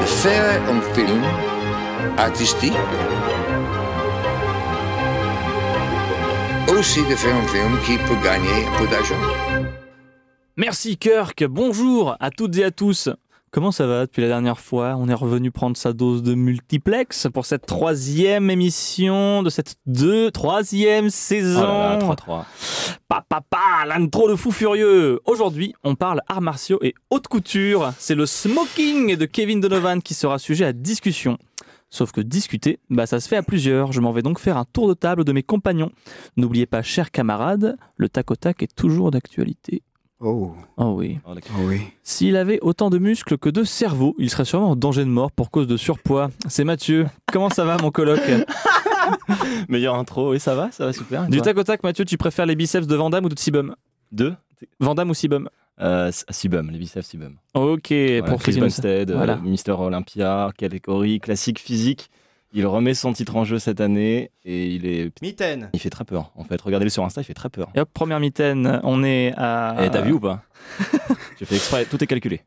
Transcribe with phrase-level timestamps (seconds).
[0.00, 1.22] de faire un film
[2.18, 2.72] artistique,
[6.68, 9.14] aussi de faire un film qui peut gagner un peu d'argent.
[10.56, 13.10] Merci Kirk, bonjour à toutes et à tous.
[13.52, 14.96] Comment ça va depuis la dernière fois?
[14.98, 20.30] On est revenu prendre sa dose de multiplex pour cette troisième émission de cette deux,
[20.30, 21.60] troisième saison.
[21.60, 22.44] Oh là là, 3-3.
[23.08, 25.20] Pa, pa, pa, l'intro de fou furieux.
[25.24, 27.92] Aujourd'hui, on parle arts martiaux et haute couture.
[27.98, 31.38] C'est le smoking de Kevin Donovan qui sera sujet à discussion.
[31.88, 33.92] Sauf que discuter, bah ça se fait à plusieurs.
[33.92, 35.92] Je m'en vais donc faire un tour de table de mes compagnons.
[36.36, 39.82] N'oubliez pas, chers camarades, le tac au tac est toujours d'actualité.
[40.18, 41.18] Oh, Oh oui.
[41.26, 41.82] Oh, oh oui.
[42.02, 45.30] S'il avait autant de muscles que de cerveau, il serait sûrement en danger de mort
[45.30, 46.30] pour cause de surpoids.
[46.48, 47.06] C'est Mathieu.
[47.30, 48.20] Comment ça va, mon coloc?
[49.68, 51.28] Meilleure intro, oui, ça va, ça va super.
[51.28, 53.76] Du tac au tac, Mathieu, tu préfères les biceps de Vandame ou de Sibum?
[54.10, 54.34] Deux
[54.80, 55.50] Vandame ou Sibum?
[55.80, 57.36] Euh, Sibum, les biceps Sibum.
[57.52, 59.36] Ok, Voilà, pour Chris euh.
[59.42, 62.10] Mister Olympia, catégorie classique physique.
[62.52, 65.12] Il remet son titre en jeu cette année et il est.
[65.22, 66.32] Mitaine Il fait très peur.
[66.36, 67.68] En fait, regardez-le sur Insta, il fait très peur.
[67.74, 69.76] Et hop, première mitaine, on est à.
[69.84, 70.42] Et t'as vu ou pas
[71.38, 72.42] J'ai fait exprès, tout est calculé.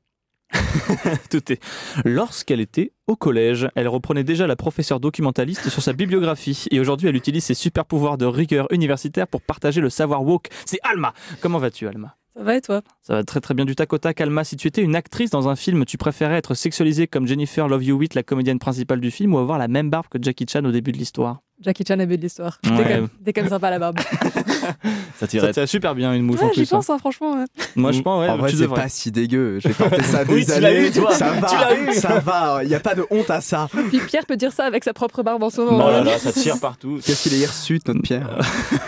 [1.30, 1.62] Tout est.
[2.06, 7.08] Lorsqu'elle était au collège, elle reprenait déjà la professeure documentaliste sur sa bibliographie et aujourd'hui
[7.08, 10.50] elle utilise ses super pouvoirs de rigueur universitaire pour partager le savoir woke.
[10.66, 11.14] C'est Alma.
[11.42, 12.16] Comment vas-tu Alma?
[12.36, 12.82] Ça va et toi?
[13.02, 14.22] Ça va très très bien du tac au tac.
[14.22, 17.68] Alma, si tu étais une actrice dans un film, tu préférais être sexualisée comme Jennifer
[17.68, 20.64] Love Hewitt, la comédienne principale du film, ou avoir la même barbe que Jackie Chan
[20.64, 21.40] au début de l'histoire?
[21.62, 22.58] Jackie Chan a bu de l'histoire.
[22.64, 22.72] Ouais.
[22.78, 24.00] T'es quand, même- t'es quand même sympa la barbe.
[24.00, 24.74] Ça
[25.20, 25.68] Ça tirait.
[25.68, 26.72] super bien une mouche en Ouais, j'y plus.
[26.72, 26.78] hein.
[26.78, 27.34] pense, hein, franchement.
[27.34, 27.46] ouais.
[27.76, 29.60] Moi je pense, ouais, en vrai, tu c'est pas si dégueu.
[29.60, 30.88] J'ai porté ça des Oui, tu l'as années.
[30.88, 31.14] eu, toi.
[31.14, 31.94] Ça va, Tu l'as eu.
[31.96, 32.62] ça va.
[32.64, 33.68] Il y a pas de honte à ça.
[33.90, 35.90] Puis Pierre peut dire ça avec sa propre barbe en ce Oh moment.
[35.90, 36.04] là hein.
[36.06, 37.00] là, ça tire partout.
[37.04, 38.40] Qu'est-ce qu'il est hirsute, notre Pierre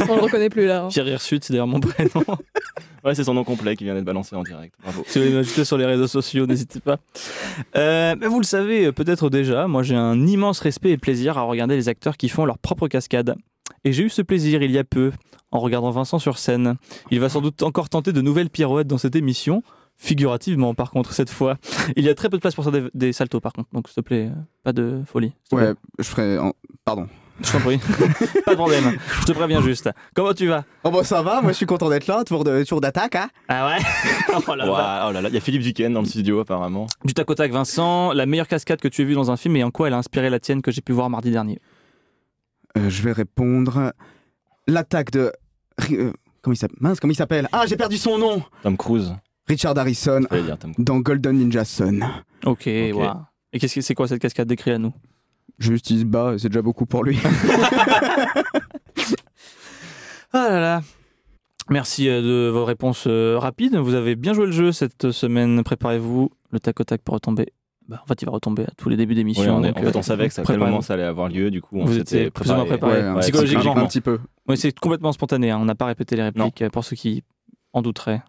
[0.08, 0.84] On le reconnaît plus là.
[0.84, 0.88] hein.
[0.90, 2.24] Pierre Hirsute, c'est d'ailleurs mon prénom.
[3.04, 4.76] Ouais, c'est son nom complet qui vient d'être balancé en direct.
[4.84, 5.04] Bravo.
[5.08, 6.98] Si vous voulez m'ajouter sur les réseaux sociaux, n'hésitez pas.
[7.76, 11.38] Euh, mais vous le savez euh, peut-être déjà, moi j'ai un immense respect et plaisir
[11.38, 13.36] à regarder les acteurs qui font leur propre cascade.
[13.84, 15.12] Et j'ai eu ce plaisir il y a peu,
[15.52, 16.76] en regardant Vincent sur scène.
[17.10, 19.64] Il va sans doute encore tenter de nouvelles pirouettes dans cette émission.
[19.98, 21.58] Figurativement, par contre, cette fois.
[21.96, 23.70] Il y a très peu de place pour faire des, des saltos, par contre.
[23.72, 25.32] Donc, s'il te plaît, euh, pas de folie.
[25.52, 26.40] Ouais, je ferai.
[26.40, 26.54] en-
[26.86, 27.08] Pardon.
[27.44, 27.78] Je t'en prie.
[28.46, 28.98] pas de problème.
[29.22, 29.90] Je te préviens juste.
[30.16, 30.64] Comment tu vas?
[30.84, 31.42] Oh bah ça va.
[31.42, 32.24] Moi, je suis content d'être là.
[32.24, 33.30] Tour de tour d'attaque, hein.
[33.48, 33.78] Ah ouais?
[34.48, 35.06] Oh là là.
[35.10, 36.88] Oh là là, il y a Philippe Duquesne dans le studio apparemment.
[37.04, 39.56] Du tac au tac, Vincent, la meilleure cascade que tu aies vue dans un film
[39.58, 41.60] et en quoi elle a inspiré la tienne que j'ai pu voir mardi dernier?
[42.78, 43.92] Euh, je vais répondre.
[44.68, 45.32] L'attaque de.
[45.92, 47.48] Euh, Comment il s'appelle Mince, comment il s'appelle?
[47.52, 48.42] Ah, j'ai perdu son nom.
[48.64, 49.14] Tom Cruise,
[49.48, 50.86] Richard Harrison j'allais dire Tom Cruise.
[50.86, 52.00] dans Golden Ninja Son.
[52.46, 52.96] Ok, Ok.
[52.96, 53.18] waouh.
[53.54, 54.92] Et qu'est-ce que c'est quoi cette cascade décrit à nous?
[55.62, 56.34] Juste, il se bat.
[56.38, 57.18] C'est déjà beaucoup pour lui.
[60.34, 60.82] Ah là là.
[61.70, 63.76] Merci euh, de vos réponses euh, rapides.
[63.76, 65.62] Vous avez bien joué le jeu cette semaine.
[65.64, 66.30] Préparez-vous.
[66.52, 67.48] Le tac au tac pour retomber.
[67.88, 69.58] Bah, en fait, il va retomber à tous les débuts Oui, d'émission.
[69.58, 71.28] on, donc, en fait, euh, on savait que ça, à quel moment ça allait avoir
[71.28, 73.02] lieu, du coup, on Vous s'était étiez plus ou moins préparé.
[73.10, 73.78] Ouais, petit- psychologiquement.
[73.78, 74.20] Un petit peu.
[74.48, 75.52] Oui, c'est complètement spontané.
[75.52, 75.58] hein.
[75.62, 77.24] On n'a pas répété les répliques pour ceux qui
[77.74, 78.22] en douteraient.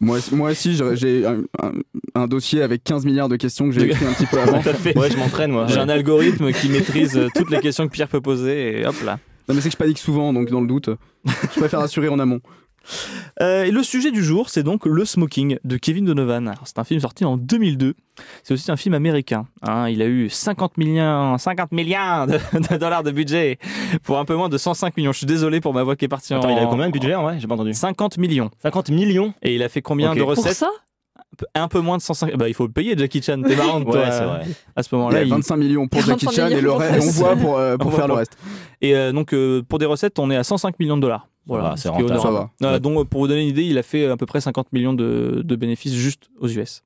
[0.00, 1.72] Moi, moi aussi, j'ai- un, un-
[2.14, 4.60] un dossier avec 15 milliards de questions que j'ai écrit un petit peu avant.
[4.60, 4.96] Tout à fait.
[4.98, 5.66] Ouais, je m'entraîne moi.
[5.68, 8.96] J'ai un algorithme qui maîtrise euh, toutes les questions que Pierre peut poser et hop
[9.04, 9.18] là.
[9.48, 10.88] Non, mais c'est que je panique souvent, donc dans le doute,
[11.26, 12.40] je préfère assurer en amont.
[13.40, 16.54] Euh, et le sujet du jour, c'est donc Le Smoking de Kevin Donovan.
[16.64, 17.94] C'est un film sorti en 2002.
[18.42, 19.46] C'est aussi un film américain.
[19.62, 19.88] hein.
[19.88, 22.38] il a eu 50 millions, 50 milliards de,
[22.70, 23.58] de dollars de budget
[24.02, 25.12] pour un peu moins de 105 millions.
[25.12, 26.56] Je suis désolé pour ma voix qui est partie Attends, en...
[26.56, 27.36] il a combien de budget en vrai?
[27.40, 27.74] J'ai pas entendu.
[27.74, 28.50] 50 millions.
[28.62, 29.34] 50 millions?
[29.42, 30.52] Et il a fait combien de Pour recettes?
[30.54, 30.70] ça?
[31.56, 32.36] Un peu- moins de 105.
[32.36, 33.42] Bah, il faut le payer, Jackie Chan.
[33.44, 34.42] T'es marrante, toi, Ouais, vrai.
[34.76, 35.18] à ce Il y moment-là.
[35.18, 37.76] a il- 25 millions pour Jackie 25 Chan et, le reste, on voit pour, euh,
[37.76, 38.36] pour On voit faire le reste.
[38.80, 41.26] Et euh, donc, euh, pour des recettes, on est à 105 millions de dollars.
[41.46, 42.20] Voilà, c'est rentable.
[42.20, 42.50] Ça va.
[42.60, 44.72] Voilà, donc, euh, pour vous donner une idée, il a fait à peu près 50
[44.72, 46.82] millions de, de bénéfices juste aux US.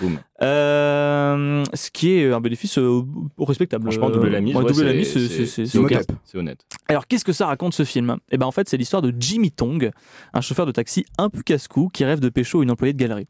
[0.00, 0.18] Boum.
[0.42, 3.02] Euh, ce qui est un bénéfice euh,
[3.38, 3.84] respectable.
[3.84, 6.08] Franchement, double la mise, Ouais, ouais, double la c'est- honnête.
[6.34, 6.60] Honnête.
[6.88, 8.16] Alors, qu'est-ce que ça raconte ce film?
[8.30, 9.90] Eh ben, en fait, c'est l'histoire de Jimmy Tong,
[10.32, 13.26] un chauffeur de taxi un peu casse-cou qui rêve de pécho une employée de galerie.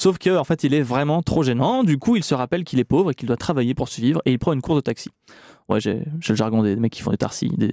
[0.00, 1.82] Sauf que, en fait, il est vraiment trop gênant.
[1.84, 4.32] Du coup, il se rappelle qu'il est pauvre et qu'il doit travailler pour survivre et
[4.32, 5.10] il prend une course de taxi.
[5.68, 7.68] Ouais, j'ai le jargon des mecs qui font des taxis, des,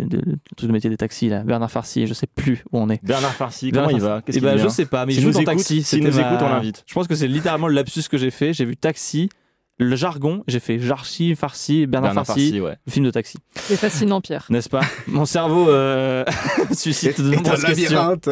[0.58, 1.44] trucs de métier des taxis, là.
[1.44, 3.02] Bernard Farcy, je sais plus où on est.
[3.06, 4.16] Bernard Farcy, Bernard comment il Farcy.
[4.16, 5.74] va Qu'est-ce Eh qu'il ben, je sais pas, mais S'il il joue dans écoute- Taxi.
[5.76, 6.84] s'il c'était nous écoute, on l'invite.
[6.88, 8.52] Je pense que c'est littéralement le lapsus que j'ai fait.
[8.54, 9.30] J'ai vu Taxi
[9.78, 12.78] le jargon, j'ai fait Jarchi, Farsi, Bernard, Bernard Farsi, Farsi, ouais.
[12.86, 13.38] le film de taxi.
[13.56, 14.46] C'est fascinant, Pierre.
[14.50, 14.82] N'est-ce pas?
[15.08, 16.24] Mon cerveau euh,
[16.72, 18.30] suscite de nombreuses questions labyrinthe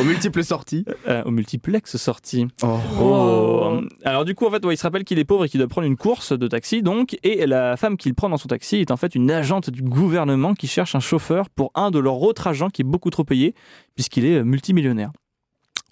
[0.00, 0.84] aux multiples sorties.
[1.06, 2.46] euh, au multiplex sorti.
[2.62, 2.78] Oh.
[3.00, 3.80] Oh.
[4.04, 5.68] Alors du coup, en fait, ouais, il se rappelle qu'il est pauvre et qu'il doit
[5.68, 8.90] prendre une course de taxi, donc, et la femme qu'il prend dans son taxi est
[8.90, 12.46] en fait une agente du gouvernement qui cherche un chauffeur pour un de leurs autres
[12.46, 13.54] agents qui est beaucoup trop payé,
[13.94, 15.10] puisqu'il est euh, multimillionnaire.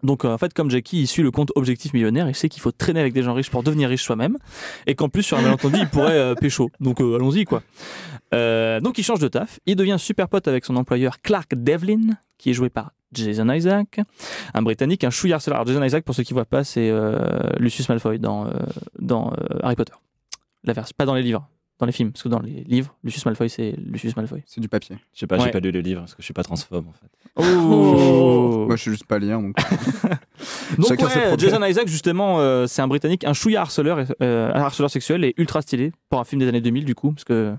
[0.02, 2.60] Donc euh, en fait, comme Jackie, il suit le compte objectif millionnaire, il sait qu'il
[2.60, 4.36] faut traîner avec des gens riches pour devenir riche soi-même,
[4.86, 6.70] et qu'en plus, sur un malentendu, il pourrait euh, pécho.
[6.80, 7.62] Donc euh, allons-y, quoi.
[8.34, 12.16] Euh, donc il change de taf, il devient super pote avec son employeur Clark Devlin,
[12.38, 14.00] qui est joué par Jason Isaac,
[14.54, 15.40] un Britannique, un chouillard.
[15.46, 16.90] Alors Jason Isaac, pour ceux qui ne voient pas, c'est
[17.58, 18.50] Lucius Malfoy dans,
[19.62, 19.92] Harry Potter.
[20.64, 21.46] La version, pas dans les livres,
[21.78, 24.42] dans les films, parce que dans les livres, Lucius Malfoy, c'est Lucius Malfoy.
[24.46, 24.96] C'est du papier.
[25.14, 25.44] Je sais pas, Ouais.
[25.46, 27.08] j'ai pas lu le livre parce que je suis pas transphobe en fait.
[27.36, 29.56] Oh Moi, je suis juste pas lire, donc.
[30.78, 31.34] Donc Chacun ses ouais.
[31.38, 35.34] Jason Isaac, justement, euh, c'est un Britannique, un chouillard harceleur, euh, un harceleur sexuel et
[35.36, 37.54] ultra stylé pour un film des années 2000 du coup, parce que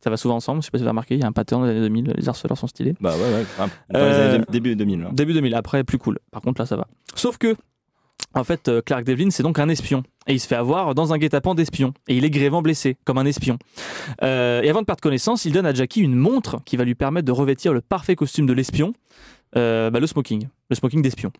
[0.00, 0.62] ça va souvent ensemble.
[0.62, 2.14] Je sais pas si vous avez remarqué, il y a un pattern des années 2000,
[2.16, 2.94] les harceleurs sont stylés.
[3.00, 3.42] Bah ouais, ouais.
[3.42, 5.00] enfin, dans Euh, années début 2000.
[5.00, 5.10] là.
[5.12, 6.18] Début 2000, après plus cool.
[6.30, 6.86] Par contre là ça va.
[7.14, 7.54] Sauf que,
[8.36, 10.02] en fait, euh, Clark Devlin c'est donc un espion.
[10.26, 11.94] Et il se fait avoir dans un guet-apens d'espion.
[12.08, 13.58] Et il est grièvement blessé, comme un espion.
[14.22, 16.94] Euh, et avant de perdre connaissance, il donne à Jackie une montre qui va lui
[16.94, 18.92] permettre de revêtir le parfait costume de l'espion.
[19.56, 21.30] Euh, bah, le smoking, le smoking d'espion.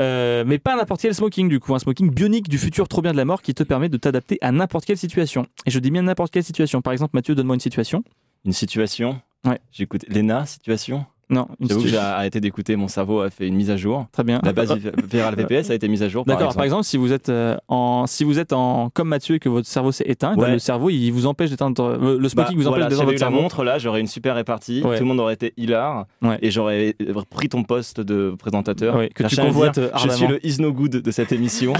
[0.00, 3.12] Euh, mais pas n'importe quel smoking du coup, un smoking bionique du futur trop bien
[3.12, 5.46] de la mort qui te permet de t'adapter à n'importe quelle situation.
[5.66, 6.82] Et je dis bien n'importe quelle situation.
[6.82, 8.02] Par exemple, Mathieu, donne-moi une situation.
[8.44, 9.20] Une situation?
[9.44, 9.60] Ouais.
[9.70, 11.06] J'écoute Lena, situation?
[11.30, 14.06] Non, une J'avoue que j'ai arrêté d'écouter, mon cerveau a fait une mise à jour.
[14.12, 14.40] Très bien.
[14.44, 14.74] La base
[15.10, 16.24] virale VPS a été mise à jour.
[16.24, 16.54] D'accord.
[16.54, 16.64] Par exemple.
[16.64, 19.66] exemple, si vous êtes euh, en, si vous êtes en comme Mathieu et que votre
[19.68, 20.50] cerveau s'est éteint, Ouais.
[20.52, 22.96] le cerveau il vous empêche d'éteindre euh, le Bah, smoking vous empêche voilà, si d'éteindre
[22.96, 24.82] j'avais eu votre la montre là, j'aurais une super répartie.
[24.84, 24.96] Ouais.
[24.96, 26.38] Tout le monde aurait été hilar Ouais.
[26.42, 26.94] et j'aurais
[27.30, 28.96] pris ton poste de présentateur.
[29.14, 31.72] Que tu convoites, dire, euh, Je suis le is no good de cette émission.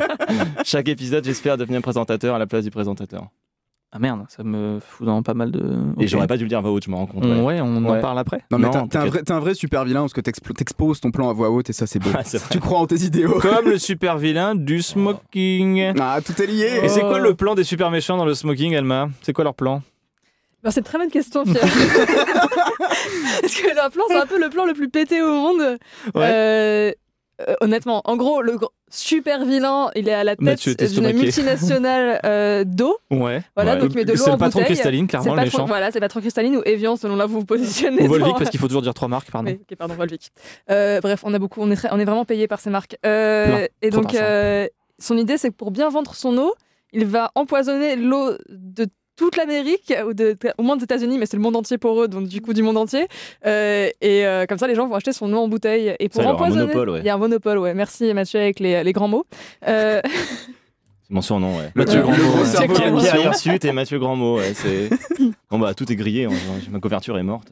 [0.64, 3.26] Chaque épisode, j'espère devenir présentateur à la place du présentateur.
[3.92, 5.62] Ah merde, ça me fout dans pas mal de.
[5.98, 7.24] Et j'aurais pas dû le dire à voix haute, je me rends compte.
[7.24, 7.54] On- ouais.
[7.56, 8.00] ouais, on en Ouais.
[8.00, 8.42] parle après.
[8.50, 11.30] Non, mais t'es un, vrai- t'es un vrai super vilain parce que t'exposes ton plan
[11.30, 12.10] à voix haute et ça, c'est beau.
[12.14, 13.38] Ah, tu crois en tes idéaux.
[13.40, 15.94] Comme le super vilain du smoking.
[16.00, 16.80] Ah, tout est lié.
[16.82, 17.22] Et c'est quoi Oh.
[17.22, 19.08] le plan des super méchants dans le smoking, Alma?
[19.22, 19.80] C'est quoi leur plan?
[20.62, 21.62] Ben, c'est une très bonne question, Pierre.
[23.40, 25.78] Parce que leur plan, c'est un peu le plan le plus pété au monde.
[26.16, 26.92] Euh,
[27.48, 28.56] euh, honnêtement, en gros, le
[28.90, 32.96] super vilain, il est à la tête d'une multinationale euh, d'eau.
[33.10, 33.42] Ouais.
[33.54, 33.80] Voilà, Ouais.
[33.80, 35.66] donc il met de l'eau C'est le patron cristalline, clairement, le méchant.
[35.66, 38.02] voilà, c'est pas trop cristalline ou Evian selon là où vous vous positionnez.
[38.04, 39.50] Ou Volvic, dans- parce qu'il faut toujours dire trois marques, pardon.
[39.50, 40.30] Oui, pardon, Volvic.
[40.70, 42.96] Euh, bref, on a beaucoup, on est, très- on est vraiment payé par ces marques.
[43.02, 43.66] Plein.
[43.82, 44.16] et donc,
[44.98, 46.54] son idée, c'est que pour bien vendre son eau,
[46.92, 51.36] il va empoisonner l'eau de toute l'Amérique, ou de, au moins des États-Unis, mais c'est
[51.36, 53.06] le monde entier pour eux, donc du coup du monde entier.
[53.46, 55.96] Euh, et euh, comme ça, les gens vont acheter son eau en bouteille.
[55.98, 56.98] Et pour Ça, il y aura un empoisonner, monopole, ouais.
[57.00, 57.74] il y a un monopole, ouais.
[57.74, 59.26] Merci Mathieu avec les, les grands mots.
[59.66, 61.70] Euh, C'est mon surnom, ouais.
[61.74, 62.68] Mathieu gros ouais.
[63.00, 64.90] Pierre- Hirsute et Mathieu Grandmot, ouais, c'est...
[65.50, 66.30] Bon bah tout est grillé, hein,
[66.70, 67.48] ma couverture est morte.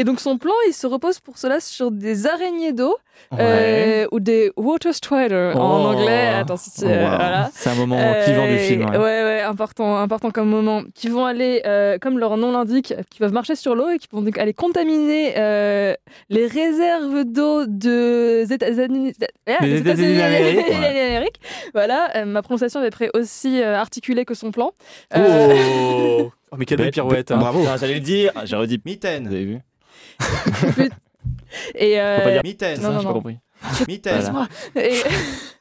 [0.00, 2.96] Et donc son plan, il se repose pour cela sur des araignées d'eau
[3.32, 3.38] Ouais.
[3.40, 5.88] euh, ou des water striders en Oh.
[5.88, 6.28] anglais.
[6.28, 6.94] Attends, si tu- Oh, wow.
[6.94, 7.50] voilà.
[7.52, 8.80] C'est un moment clivant du Euh, film.
[8.88, 8.96] ouais.
[8.96, 10.82] Ouais, ouais, important, important comme moment.
[10.94, 14.08] Qui vont aller, euh, comme leur nom l'indique, qui peuvent marcher sur l'eau et qui
[14.10, 15.92] vont donc aller contaminer euh,
[16.30, 21.40] les réserves d'eau ah, Des États-Unis d'Amérique.
[21.74, 24.72] Voilà, euh, ma prononciation est près aussi euh, articulée que son plan.
[25.14, 25.48] Euh,
[26.22, 26.30] Oh.
[26.52, 27.30] Oh, mais quelle belle pirouette.
[27.30, 27.36] hein.
[27.36, 27.62] Bravo.
[27.68, 29.58] Ah, J'allais le dire, j'aurais dit mitaine, vous avez vu
[31.74, 33.10] et, Faut euh, pas dire mitaine, non, non, j'ai non.
[33.10, 33.38] pas compris.
[33.88, 34.30] Mitaine.
[34.30, 34.48] Voilà.
[34.76, 35.02] Et...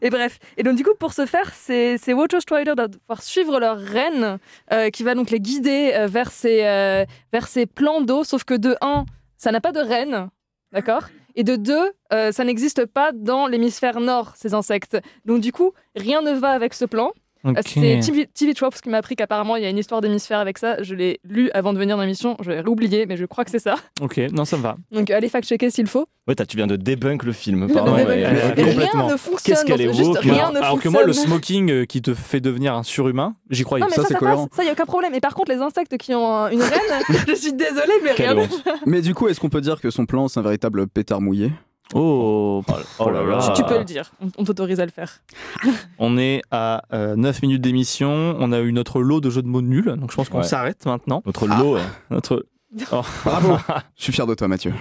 [0.00, 3.22] Et bref, et donc du coup pour ce faire, ces, ces Water Striders doivent pouvoir
[3.22, 4.38] suivre leur reine
[4.72, 8.44] euh, qui va donc les guider euh, vers, ces, euh, vers ces plans d'eau, sauf
[8.44, 9.04] que de 1,
[9.36, 10.28] ça n'a pas de reine,
[10.72, 11.04] d'accord?
[11.34, 11.92] Et de 2,
[12.30, 14.98] ça n'existe pas dans l'hémisphère nord, ces insectes.
[15.24, 17.12] Donc du coup, rien ne va avec ce plan.
[17.44, 20.38] Euh, C'est TV, TV Tropes qui m'a appris qu'apparemment il y a une histoire d'hémisphère
[20.38, 20.80] avec ça.
[20.82, 23.50] Je l'ai lu avant de venir dans l'émission, je l'ai oublié, mais je crois que
[23.50, 23.74] c'est ça.
[24.00, 24.76] Ok, non, ça me va.
[24.92, 26.06] Donc allez fact-checker s'il faut.
[26.28, 27.96] Ouais, t'as- tu viens de débunk le film, Non, pardon.
[27.96, 29.10] mais- mais- ouais, mais ouais, rien complètement.
[29.10, 29.56] ne fonctionne.
[29.56, 32.14] Qu'est-ce qu'elle est juste woke, rien ne Alors que moi, le smoking euh, qui te
[32.14, 33.82] fait devenir un surhumain, j'y croyais.
[33.82, 34.46] Non, mais Ça, ça, c'est ça, cohérent.
[34.46, 34.56] passe.
[34.58, 35.12] Ça, y a aucun problème.
[35.14, 36.80] Et par contre, les insectes qui ont un- une reine,
[37.28, 38.44] je suis désolée, mais Quelle rien.
[38.44, 38.64] honte.
[38.86, 41.50] Mais du coup, est-ce qu'on peut dire que son plan, c'est un véritable pétard mouillé?
[41.94, 42.62] Oh,
[42.98, 43.52] Oh là là.
[43.54, 44.12] Tu peux le dire.
[44.38, 45.20] On, t'autorise à le faire.
[45.98, 48.36] on est à euh, 9 minutes d'émission.
[48.38, 49.94] On a eu notre lot de jeux de mots nuls.
[49.98, 50.44] Donc je pense qu'on Ouais.
[50.44, 51.22] s'arrête maintenant.
[51.26, 51.82] Notre lot, ouais.
[52.10, 52.46] Notre...
[52.90, 53.02] Oh.
[53.24, 53.58] Bravo.
[53.96, 54.72] Je suis fier de toi, Mathieu.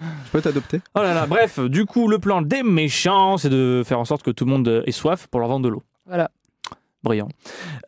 [0.00, 0.80] Je peux t'adopter?
[0.96, 4.24] Oh là là, bref, du coup, le plan des méchants, c'est de faire en sorte
[4.24, 5.84] que tout le monde ait soif pour leur vendre de l'eau.
[6.06, 6.30] Voilà.
[7.04, 7.28] Brillant.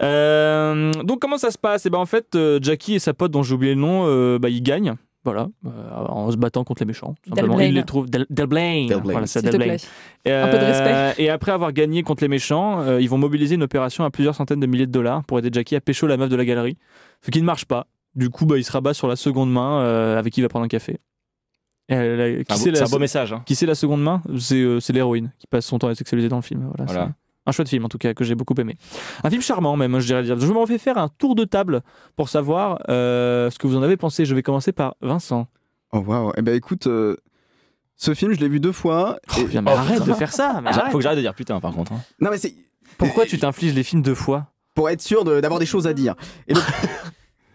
[0.02, 1.86] Euh, donc comment ça se passe?
[1.86, 4.38] Eh ben en fait, euh, Jackie et sa pote dont j'ai oublié le nom, euh,
[4.38, 4.94] bah, ils gagnent.
[5.24, 5.70] Voilà, euh,
[6.06, 7.14] en se battant contre les méchants.
[7.22, 7.58] tout Simplement.
[7.60, 8.08] Il les trouve.
[8.08, 8.86] Del, Del Blaine.
[8.86, 9.12] Del Blaine.
[9.12, 9.78] Voilà, c'est S'il Del Blaine.
[10.26, 10.92] Un peu de respect.
[10.94, 14.10] Euh, Et après avoir gagné contre les méchants, euh, ils vont mobiliser une opération à
[14.10, 16.44] plusieurs centaines de milliers de dollars pour aider Jackie à pécho la meuf de la
[16.44, 16.78] galerie.
[17.22, 17.86] Ce qui ne marche pas.
[18.14, 20.48] Du coup, bah, il se rabat sur la seconde main euh, avec qui il va
[20.48, 20.98] prendre un café.
[21.90, 23.32] Euh, C'est un beau- c'est c'est la, un beau message.
[23.32, 23.42] hein.
[23.46, 24.22] qui c'est la seconde main?
[24.38, 26.70] C'est euh, c'est l'héroïne qui passe son temps à être sexualisée dans le film.
[26.76, 27.12] Voilà, Voilà.
[27.48, 28.76] Un chouette film en tout cas que j'ai beaucoup aimé.
[29.24, 30.38] Un film charmant même, je dirais dire.
[30.38, 31.80] Je m'en fais faire un tour de table
[32.14, 34.24] pour savoir euh, ce que vous en avez pensé.
[34.26, 35.46] Je vais commencer par Vincent.
[35.92, 36.32] Oh waouh.
[36.36, 37.16] Eh ben écoute, euh,
[37.96, 39.18] ce film, je l'ai vu deux fois.
[39.36, 40.12] et- Oh, putain, mais Oh, arrête putain.
[40.12, 40.60] de faire ça.
[40.62, 40.92] mais arrête.
[40.92, 41.92] Faut que j'arrête de dire putain par contre.
[41.92, 42.00] hein.
[42.20, 42.54] Non mais c'est
[42.98, 44.48] Pourquoi tu t'infliges les films deux fois?
[44.74, 46.14] Pour être sûr de- d'avoir des choses à dire.
[46.48, 46.52] Et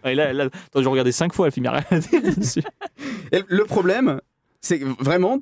[0.04, 1.70] Et là, là, attends, j'ai regardé cinq fois le film,
[3.32, 4.20] et le problème,
[4.60, 5.38] c'est que vraiment,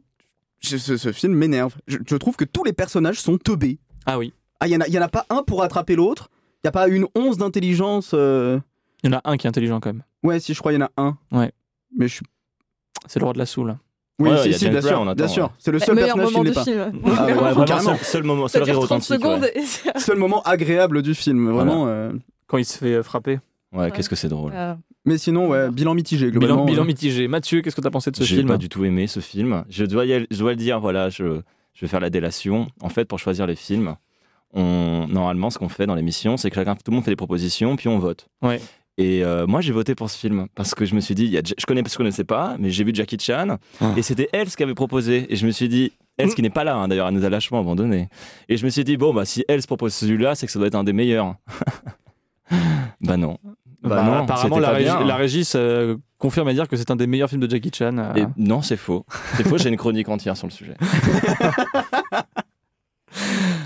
[0.60, 1.74] je- ce, ce film m'énerve.
[1.86, 3.78] Je, je trouve que tous les personnages sont teubés.
[4.06, 4.32] Ah oui.
[4.62, 6.28] Ah, il y, en a- il y en a pas un pour attraper l'autre?
[6.62, 8.12] Il y a pas une once d'intelligence.
[8.14, 8.60] euh,
[9.02, 10.04] Il y en a un qui est intelligent quand même.
[10.22, 11.18] Ouais, si je crois, il y en a un.
[11.32, 11.50] Ouais.
[11.98, 12.26] Mais je suis.
[13.08, 13.76] C'est le roi de la soule.
[14.20, 15.50] Oui, Ouais, si, si, bien sûr, bien sûr.
[15.58, 16.64] C'est le seul personnage qui moment ne du l'est pas.
[16.64, 17.02] film.
[17.06, 19.24] Ah, Ouais, vraiment, seul, moment, seul rire 30 authentique.
[19.96, 21.86] Seul moment agréable du film, vraiment.
[21.88, 22.12] euh.
[22.46, 23.40] Quand il se fait euh, frapper.
[23.72, 24.52] Ouais, qu'est-ce que c'est drôle.
[24.54, 24.74] Euh,
[25.06, 26.56] Mais sinon, ouais, bilan mitigé globalement.
[26.64, 26.86] Bilan, bilan euh.
[26.86, 27.26] mitigé.
[27.26, 29.18] Mathieu, qu'est-ce que tu as pensé de ce J'ai film pas du tout aimé ce
[29.18, 29.64] film.
[29.70, 31.40] Je dois, y aller- je dois le dire, voilà, je,
[31.74, 32.68] je vais faire la délation.
[32.82, 33.96] En fait, pour choisir les films,
[34.52, 37.16] on, normalement, ce qu'on fait dans l'émission, c'est que chacun, tout le monde fait des
[37.16, 38.26] propositions, puis on vote.
[38.42, 38.60] Ouais.
[38.98, 41.30] Et euh, moi, j'ai voté pour ce film parce que je me suis dit, il
[41.30, 43.92] y a, je connais, je connaissais pas, mais j'ai vu Jackie Chan Ah.
[43.96, 45.26] et c'était elle qui avait proposé.
[45.32, 47.30] Et je me suis dit, elle qui n'est pas là, hein, d'ailleurs, elle nous a
[47.30, 48.08] lâchement abandonné.
[48.50, 50.58] Et je me suis dit, bon, bah si elle se propose celui-là, c'est que ça
[50.58, 51.34] doit être un des meilleurs.
[53.00, 53.38] bah non.
[53.82, 55.04] Bah, Bah, non, apparemment, la, régie, bien.
[55.04, 57.96] la régie euh, confirme à dire que c'est un des meilleurs films de Jackie Chan.
[57.96, 58.14] euh.
[58.14, 59.04] Et non, c'est faux.
[59.36, 60.76] C'est faux, j'ai une chronique entière sur le sujet.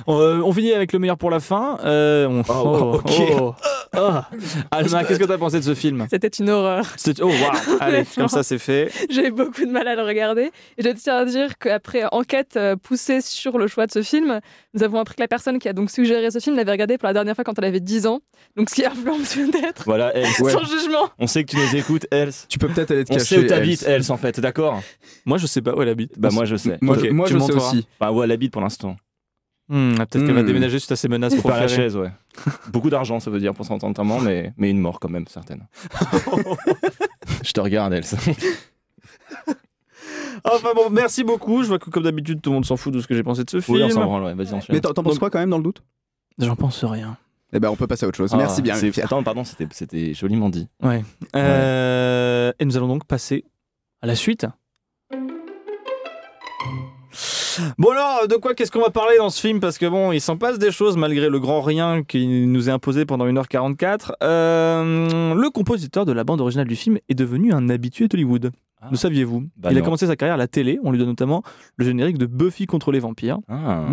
[0.08, 1.78] Euh, on finit avec le meilleur pour la fin.
[1.84, 3.12] Euh, on- Oh, ok.
[3.40, 3.54] oh.
[3.98, 4.28] Ah.
[4.72, 6.06] Alma, qu'est-ce que tu as pensé de ce film?
[6.10, 6.84] C'était une horreur.
[6.96, 8.90] C'est- Oh, waouh Allez, comme ça, c'est fait.
[9.08, 10.50] J'ai eu beaucoup de mal à le regarder.
[10.76, 14.40] Et je tiens à dire qu'après enquête euh, poussée sur le choix de ce film,
[14.74, 17.06] nous avons appris que la personne qui a donc suggéré ce film l'avait regardé pour
[17.06, 18.20] la dernière fois quand elle avait 10 ans.
[18.56, 20.40] Donc ce qui influence peut-être Voilà, Else.
[20.40, 20.52] Ouais.
[20.52, 21.08] son jugement.
[21.18, 22.44] On sait que tu nous écoutes, Else.
[22.50, 23.36] Tu peux peut-être aller te On cacher.
[23.36, 24.10] sait où t'habites, Else.
[24.10, 24.82] En fait, d'accord?
[25.24, 26.18] Moi, je sais pas où elle habite.
[26.18, 26.76] Bah, moi, je sais.
[26.82, 27.86] Moi, je, moi, tu je sais aussi.
[27.98, 28.96] Enfin, où elle habite pour l'instant.
[29.68, 30.46] Hmm, Peut-être qu'elle va Hmm.
[30.46, 32.12] déménager suite à ses menaces C'est pas la chaise, ouais.
[32.72, 35.66] Beaucoup d'argent, ça veut dire, pour son enterrement, mais, mais une mort quand même, certaine.
[37.44, 38.14] je te regarde, Else.
[40.44, 41.62] Enfin bon, merci beaucoup.
[41.64, 43.42] Je vois que comme d'habitude, tout le monde s'en fout de ce que j'ai pensé
[43.42, 44.04] de ce Oui, on s'en film.
[44.04, 44.34] branle, ouais.
[44.34, 44.76] Vas-y, enchaîne.
[44.76, 45.82] Mais t'en penses quoi quand même dans le doute?
[46.38, 47.16] J'en pense rien.
[47.52, 48.30] Eh ben, on peut passer à autre chose.
[48.32, 49.06] Ah, Merci bien, c'est- Pierre.
[49.06, 50.68] Attends, pardon, c'était c'était joliment dit.
[50.82, 51.02] Ouais.
[51.34, 53.44] Euh, Et nous allons donc passer
[54.02, 54.46] à la suite.
[57.78, 59.60] Bon alors, de quoi qu'est-ce qu'on va parler dans ce film?
[59.60, 62.72] Parce que bon, il s'en passe des choses malgré le grand rien qui nous est
[62.72, 64.12] imposé pendant 1h44.
[64.22, 68.52] Euh, le compositeur de la bande originale du film est devenu un habitué d'Hollywood.
[68.80, 68.88] Ah.
[68.90, 69.44] Le saviez-vous?
[69.56, 70.78] Bah Il a commencé sa carrière à la télé.
[70.84, 71.42] On lui donne notamment
[71.76, 73.38] le générique de Buffy contre les vampires.
[73.48, 73.86] Ah.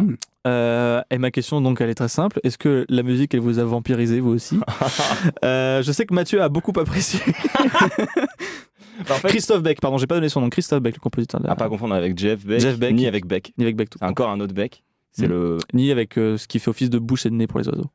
[0.46, 0.50] Hmm.
[0.50, 2.40] Euh, et ma question donc elle est très simple.
[2.44, 4.60] Est-ce que la musique elle vous a vampirisé vous aussi
[5.46, 7.20] Euh, Je sais que Mathieu a beaucoup apprécié.
[9.28, 10.50] Christophe Beck, pardon, j'ai pas donné son nom.
[10.50, 11.40] Christophe Beck, le compositeur.
[11.42, 12.94] De la- à pas confondre avec Jeff Beck, Jeff Beck.
[12.94, 13.54] ni avec Beck.
[13.58, 14.84] Ni avec Beck tout encore un autre Beck.
[15.12, 15.32] C'est Mm.
[15.32, 17.68] le, Ni avec euh, ce qui fait office de bouche et de nez pour les
[17.70, 17.90] oiseaux.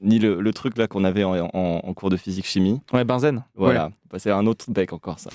[0.00, 2.80] ni le, le truc là qu'on avait en, en- en cours de physique chimie.
[2.92, 3.44] Ouais, Benzen.
[3.54, 5.30] Voilà, Bah, c'est un autre bec encore ça.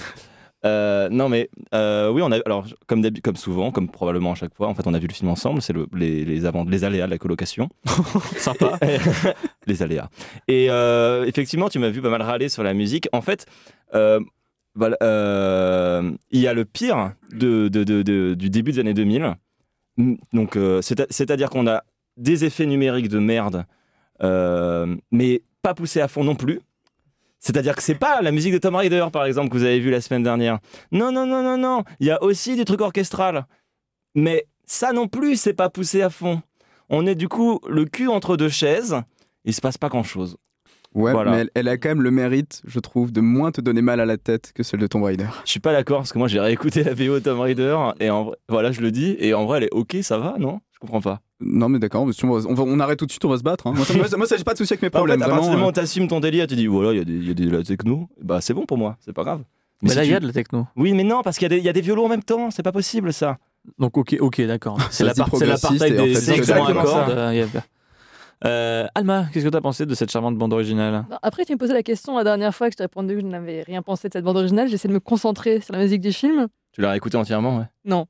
[0.66, 4.54] Euh, non mais euh, oui on a alors comme comme souvent comme probablement à chaque
[4.54, 6.84] fois en fait on a vu le film ensemble c'est le, les les, avant, les
[6.84, 7.70] aléas de la colocation.
[8.36, 8.78] Sympa.
[9.68, 10.10] les aléas.
[10.50, 13.08] Et euh, effectivement tu m'as vu pas mal râler sur la musique.
[13.14, 13.46] En fait
[13.94, 14.20] il
[16.32, 19.36] y a le pire de, de- de- de- du début des années 2000
[19.98, 21.84] Mm, donc c'est à- c'est-à-dire qu'on a
[22.16, 23.66] des effets numériques de merde
[25.12, 26.62] mais pas poussés à fond non plus
[27.40, 29.90] c'est-à-dire que c'est pas la musique de Tom Rider, par exemple, que vous avez vu
[29.92, 30.60] la semaine dernière.
[30.92, 31.84] Non, non, non, non, non.
[32.00, 33.46] Il y a aussi du truc orchestral.
[34.16, 36.42] Mais ça non plus, c'est pas poussé à fond.
[36.90, 38.96] On est du coup le cul entre deux chaises.
[39.46, 40.38] Il se passe pas grand-chose.
[40.96, 41.32] Ouais, Voilà.
[41.32, 44.00] mais elle, elle a quand même le mérite, je trouve, de moins te donner mal
[44.00, 45.28] à la tête que celle de Tomb Raider.
[45.46, 48.10] Je suis pas d'accord parce que moi j'ai réécouté la VO de Tom Rider et
[48.10, 50.62] en vrai, voilà, je le dis et en vrai elle est ok, ça va, non?
[50.82, 51.20] Je comprends pas.
[51.42, 53.44] Non, mais d'accord, on, va- on, va- on arrête tout de suite, on va se
[53.44, 53.68] battre.
[53.68, 53.74] hein.
[53.76, 55.22] Moi, ça, moi, ça- moi, ça, j'ai pas de souci avec mes En fait, problèmes.
[55.22, 55.70] à partir du moment euh.
[55.70, 57.46] où t'assumes ton délire, tu dis voilà, il y a des, il y a des-
[57.48, 59.44] de la techno, bah c'est bon pour moi, c'est pas grave.
[59.82, 60.68] Mais si là, il tu- y a de la techno.
[60.78, 62.24] Oui, mais non, parce qu'il y, a des- il y a des violons en même
[62.24, 63.38] temps, c'est pas possible ça.
[63.78, 64.78] Donc, ok, ok, d'accord.
[64.92, 67.10] C'est la part- et en des fait, des c'est exactement ça.
[67.10, 67.46] euh,
[68.46, 71.06] Euh, Alma, qu'est-ce que tu as pensé de cette charmante bande originale?
[71.12, 73.22] Non, Après, tu me posais la question la dernière fois que je t'ai répondu que
[73.22, 74.70] je n'avais rien pensé de cette bande originale.
[74.70, 76.48] J'essaie de me concentrer sur la musique du film.
[76.80, 78.06] Tu l'as écouté entièrement, ouais Non.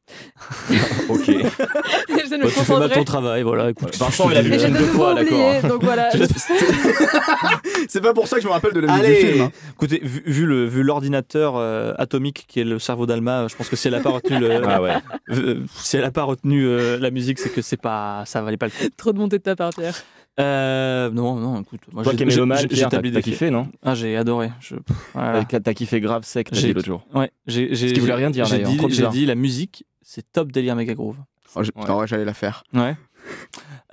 [1.09, 1.25] ok.
[1.25, 3.71] De me Bah, tu fais mal ton travail, voilà.
[3.71, 5.39] Écoute, Vincent, il a vu de deux fois, d'accord.
[5.39, 6.11] oublié, donc voilà.
[7.89, 9.41] C'est pas pour ça que je me rappelle de la musique Allez du film.
[9.45, 9.51] hein.
[9.71, 13.69] Écoutez, vu, vu le vu l'ordinateur euh, atomique qui est le cerveau d'Alma, je pense
[13.69, 14.93] que si elle a pas retenu le, Ah ouais.
[15.31, 18.57] euh, si elle a pas retenu euh, la musique, c'est que c'est pas ça valait
[18.57, 18.93] pas le coup.
[18.97, 19.95] Trop de montée de ta part, Pierre.
[20.39, 24.15] Euh, non, non, écoute, moi Toi j'ai- qui j'ai- Pierre, t'as kiffé, non Ah, j'ai
[24.15, 24.51] adoré.
[24.61, 25.43] Je, pff, voilà.
[25.43, 27.05] T'as kiffé grave sec, t'as J'ai- dit l'autre jour.
[27.13, 30.51] Ouais, j'ai j'ai Ce qui voulait rien dire, j'ai d'ailleurs, dit, la musique, c'est top
[30.51, 31.17] délire méga groove.
[31.55, 31.65] Oh, Ouais.
[31.89, 32.63] oh, ouais, j'allais la faire.
[32.73, 32.95] Ouais.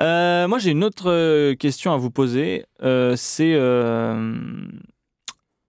[0.01, 2.65] Euh, moi, j'ai une autre euh, question à vous poser.
[2.83, 4.35] Euh, c'est euh,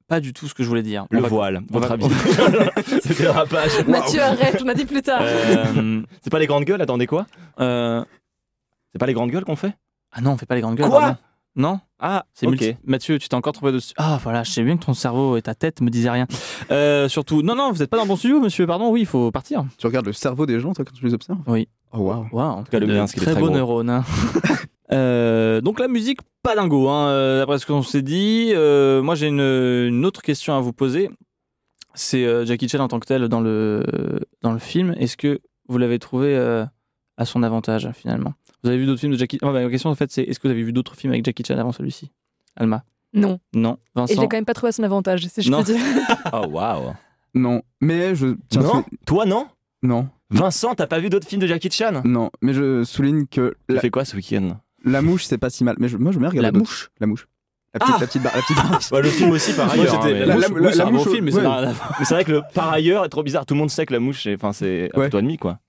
[0.07, 1.05] pas du tout ce que je voulais dire.
[1.09, 2.05] Le On voile, on votre va- habit.
[3.01, 3.71] C'est le dérapage.
[3.87, 5.21] Mathieu, arrête, on a dit plus tard.
[5.23, 7.25] Euh, C'est pas les grandes gueules, attendez quoi
[7.61, 8.03] euh,
[8.91, 9.73] C'est pas les grandes gueules qu'on fait
[10.11, 10.89] ah non, on fait pas les grandes gueules.
[10.89, 11.17] Quoi pardon.
[11.55, 12.51] Non Ah, C'est ok.
[12.51, 13.93] multi- Mathieu, tu t'es encore trouvé dessus.
[13.97, 16.27] Ah voilà, je sais bien que ton cerveau et ta tête me disaient rien.
[16.69, 19.05] Euh, surtout, non, non, vous n'êtes pas dans le bon studio, monsieur, pardon, oui, il
[19.07, 19.65] faut partir.
[19.79, 21.39] Tu regardes le cerveau des gens, toi, quand tu les observes?
[21.47, 21.67] Oui.
[21.93, 22.27] Oh, waouh.
[22.31, 23.55] Waouh, en tout cas, le est très très beau gros.
[23.55, 23.89] neurone.
[23.89, 24.03] hein.
[24.93, 28.51] Euh, donc la musique, pas dingo, hein, euh, d'après ce qu'on s'est dit.
[28.53, 31.09] Euh, moi, j'ai une, une autre question à vous poser.
[31.93, 33.83] C'est euh, Jackie Chan en tant que tel dans le,
[34.43, 34.95] dans le film.
[34.97, 36.65] Est-ce que vous l'avez trouvé euh,
[37.17, 38.33] à son avantage, finalement?
[38.63, 40.47] Vous avez vu d'autres films de Jackie Chan Ma question, en fait, c'est est-ce que
[40.47, 42.11] vous avez vu d'autres films avec Jackie Chan avant celui-ci?
[42.55, 42.83] Alma?
[43.13, 43.39] Non.
[43.53, 43.73] Non.
[43.73, 45.63] Et je Vincent l'ai quand même pas trouvé à son avantage, si je Non.
[45.63, 45.81] peux dire.
[46.33, 46.93] Oh waouh.
[47.33, 48.35] Non, mais je.
[48.49, 48.69] tiens, Non?
[48.71, 49.47] sou- Toi non?
[49.83, 52.01] Non, Vincent, t'as pas vu d'autres films de Jackie Chan?
[52.03, 54.59] Non, mais je souligne que Tu la, fais quoi ce week-end?
[54.83, 55.75] La mouche, c'est pas si mal.
[55.79, 56.89] Mais je- moi, je me regarde La mouche?
[56.99, 57.27] La mouche.
[57.73, 58.35] La petite, Ah la petite barre.
[58.35, 58.81] La petite barre.
[58.91, 60.03] Bah, Le film aussi par ailleurs.
[60.03, 61.45] hein, la, oui, c'est un bon film, mais ouais.
[61.45, 61.73] à
[62.03, 63.45] c'est vrai que le par ailleurs est trop bizarre.
[63.45, 65.09] Tout le monde sait que la mouche, c'est enfin c'est un Ouais.
[65.09, 65.59] toi demi quoi.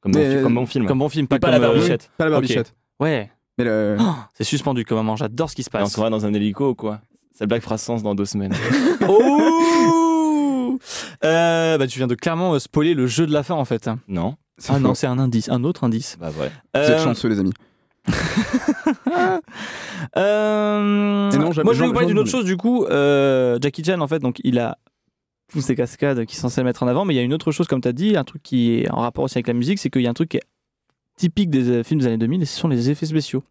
[0.00, 0.86] Comme bon, fi- comme bon film.
[0.86, 2.10] Comme bon film, pas, pas comme, la euh, barbichette.
[2.16, 2.32] Pas la Ok.
[2.34, 2.74] barbichette.
[3.00, 3.96] Ouais, Mais le.
[4.00, 5.92] Oh, c'est suspendu comme moment, j'adore ce qui se Et on passe.
[5.92, 7.00] se verra dans un hélico ou quoi?
[7.34, 8.52] Cette blague fera sens dans deux semaines.
[9.08, 10.78] Oh
[11.24, 13.88] Euh, bah, Tu viens de clairement euh, spoiler le jeu de la fin en fait.
[14.06, 16.16] non c'est Ah non, c'est un indice, un autre indice.
[16.20, 16.50] Bah ouais.
[16.74, 17.52] Vous êtes Euh, chanceux, les amis.
[20.16, 22.84] euh, non, moi je vais vous parler d'une autre chose du coup.
[22.86, 24.78] Euh, Jackie Chan en fait, donc il a
[25.52, 27.52] tous ces cascades qui sont censés mettre en avant, mais il y a une autre
[27.52, 29.78] chose comme tu as dit, un truc qui est en rapport aussi avec la musique,
[29.78, 30.42] c'est qu'il y a un truc qui est
[31.16, 33.42] typique des euh, films des années 2000 et ce sont les effets spéciaux.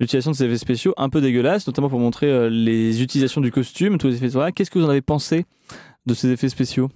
[0.00, 3.52] L'utilisation de ces effets spéciaux un peu dégueulasses, notamment pour montrer euh, les utilisations du
[3.52, 4.28] costume, tous les effets.
[4.28, 4.50] Voilà.
[4.50, 5.44] Qu'est-ce que vous en avez pensé
[6.06, 6.88] de ces effets spéciaux?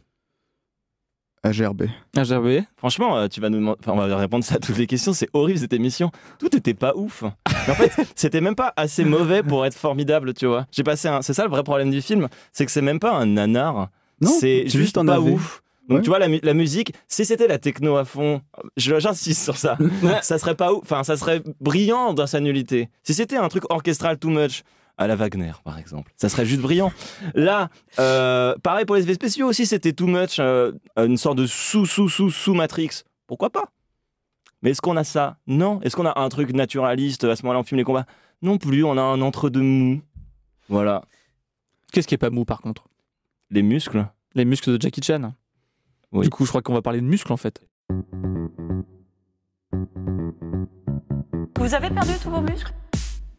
[1.42, 1.82] AGRB.
[2.16, 4.86] HRB Franchement, euh, tu vas nous demander- enfin, on va répondre ça à toutes les
[4.86, 5.12] questions.
[5.12, 6.10] C'est horrible cette émission.
[6.38, 7.22] Tout était pas ouf.
[7.66, 10.66] Mais en fait, c'était même pas assez mauvais pour être formidable, tu vois.
[10.72, 11.20] J'ai passé un.
[11.20, 13.90] C'est ça le vrai problème du film, c'est que c'est même pas un nanar.
[14.28, 15.32] C'est juste un pas AV.
[15.32, 15.62] ouf.
[15.88, 16.02] Donc Ouais.
[16.02, 18.40] tu vois la, mu- la musique, si c'était la techno à fond,
[18.78, 19.76] je- j'insiste sur ça,
[20.22, 22.88] ça serait pas ouf, enfin ça serait brillant dans sa nullité.
[23.02, 24.62] Si c'était un truc orchestral too much,
[24.96, 26.90] à la Wagner par exemple, ça serait juste brillant.
[27.34, 31.46] Là, euh, pareil pour les effets spéciaux aussi, c'était too much, euh, une sorte de
[31.46, 33.02] sous sous sous sous Matrix.
[33.26, 33.70] Pourquoi pas?
[34.62, 35.36] Mais est-ce qu'on a ça?
[35.46, 35.80] Non.
[35.82, 38.06] Est-ce qu'on a un truc naturaliste à ce moment-là on filme les combats?
[38.40, 38.82] Non plus.
[38.84, 40.00] On a un entre deux mou.
[40.70, 41.02] Voilà.
[41.92, 42.84] Qu'est-ce qui est pas mou par contre?
[43.50, 44.06] Les muscles.
[44.36, 45.32] Les muscles de Jackie Chan.
[46.12, 46.24] Oui.
[46.24, 47.60] Du coup, je crois qu'on va parler de muscles en fait.
[51.58, 52.72] Vous avez perdu tous vos muscles?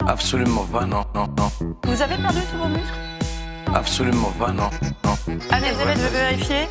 [0.07, 1.49] Absolument pas, non, non, non.
[1.83, 2.93] Vous avez perdu tous vos muscles?
[3.73, 4.69] Absolument pas, non,
[5.03, 5.15] non.
[5.51, 6.67] Allez, Elisabeth, je veux vérifier?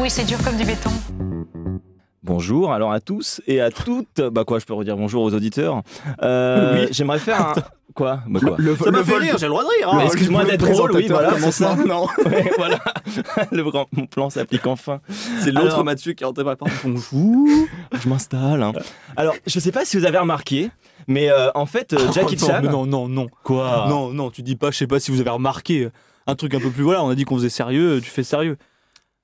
[0.00, 0.90] Oui, c'est dur comme du béton.
[2.22, 4.22] Bonjour alors à tous et à toutes.
[4.22, 5.82] Bah quoi, je peux redire bonjour aux auditeurs?
[6.22, 6.88] Euh, Oui.
[6.92, 7.54] J'aimerais faire un.
[7.94, 9.88] Quoi Bah quoi Le, Ça me fait rire, j'ai le droit de rire.
[9.92, 10.00] Hein.
[10.04, 11.76] excuse-moi d'être drôle, oui, voilà, c'est ça.
[11.76, 12.08] maintenant.
[12.26, 12.80] Ouais, voilà.
[13.52, 15.00] Le grand, mon plan s'applique enfin.
[15.40, 16.72] C'est l'autre Alors- Mathieu qui est rentré par la porte.
[16.84, 17.46] Bonjour.
[18.02, 18.62] Je m'installe.
[18.62, 18.72] hein.
[19.16, 20.70] Alors, je sais pas si vous avez remarqué,
[21.06, 22.62] mais euh, en fait, euh, Jackie Oh, non, Chan.
[22.62, 23.26] non, non, non.
[23.44, 25.88] Quoi Non, non, tu dis pas, je sais pas si vous avez remarqué
[26.26, 26.82] un truc un peu plus.
[26.82, 28.56] Voilà, on a dit qu'on faisait sérieux, tu fais sérieux.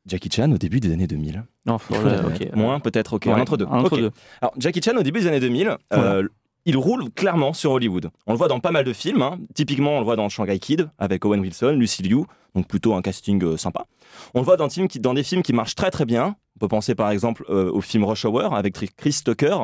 [0.06, 1.42] Jackie Chan au début des années 2000.
[1.66, 2.22] Non, voilà.
[2.54, 3.26] Moins peut-être, ok.
[3.26, 3.66] Ouais, un entre deux.
[3.66, 4.10] un entre deux.
[4.40, 6.26] Alors, Jackie Chan, au début des années 2000, euh,
[6.70, 8.10] il roule clairement sur Hollywood.
[8.26, 9.22] On le voit dans pas mal de films.
[9.22, 9.38] hein.
[9.54, 13.02] Typiquement, on le voit dans Shanghai Kid avec Owen Wilson, Lucy Liu, donc plutôt un
[13.02, 13.86] casting euh, sympa.
[14.34, 16.36] On le voit dans, des films qui- dans des films qui marchent très très bien.
[16.56, 19.56] On peut penser par exemple euh, au film Rush Hour avec Chris Tucker,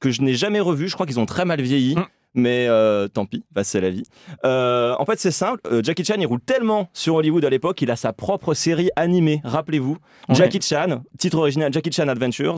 [0.00, 0.88] que je n'ai jamais revu.
[0.88, 1.96] Je crois qu'ils ont très mal vieilli.
[1.96, 2.04] Mm.
[2.36, 4.02] Mais euh, tant pis, bah, c'est la vie.
[4.42, 5.60] En fait, c'est simple.
[5.84, 9.40] Jackie Chan, il roule tellement sur Hollywood à l'époque, il a sa propre série animée.
[9.44, 9.96] Rappelez-vous,
[10.28, 10.34] Ouais.
[10.34, 12.56] Jackie Chan, titre original Jackie Chan Adventures.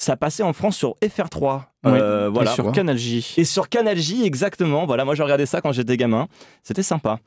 [0.00, 1.62] Ça passait en France sur FR3.
[1.86, 2.52] Euh, Et voilà.
[2.52, 3.34] sur Canal J.
[3.36, 4.86] Et sur Canal J, exactement.
[4.86, 6.28] Voilà, moi j'ai regardé ça quand j'étais gamin.
[6.62, 7.18] C'était sympa.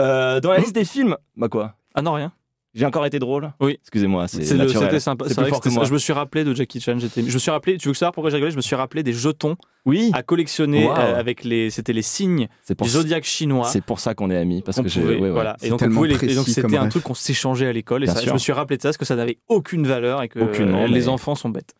[0.00, 1.74] Euh, dans la liste des films, bah quoi?
[1.94, 2.32] Ah non, rien.
[2.74, 3.78] J'ai encore été drôle Oui.
[3.82, 4.44] Excusez-moi, c'est.
[4.44, 5.26] C'était sympa.
[5.28, 5.84] C'est vrai que fort que moi.
[5.84, 6.98] Je me suis rappelé de Jackie Chan.
[6.98, 7.22] J'étais.
[7.26, 7.76] Je me suis rappelé.
[7.78, 8.50] Tu veux savoir pourquoi j'ai rigolé?
[8.50, 10.92] Je me suis rappelé des jetons Oui, à collectionner Wow.
[10.92, 11.70] euh, avec les.
[11.70, 13.66] C'était les signes c'est pour, du zodiaque chinois.
[13.66, 14.60] c'est pour ça qu'on est amis.
[14.62, 15.00] Parce On que j'ai.
[15.00, 15.30] pouvait- ouais, ouais.
[15.30, 15.56] voilà.
[15.62, 18.04] Et donc, pouvait les- et c'était un truc qu'on s'échangeait à l'école.
[18.04, 20.28] Et ça, je me suis rappelé de ça parce que ça n'avait aucune valeur et
[20.28, 21.74] que euh, les mais- enfants sont bêtes.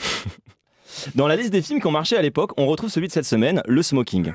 [1.14, 3.24] Dans la liste des films qui ont marché à l'époque, on retrouve celui de cette
[3.24, 4.32] semaine, Le Smoking.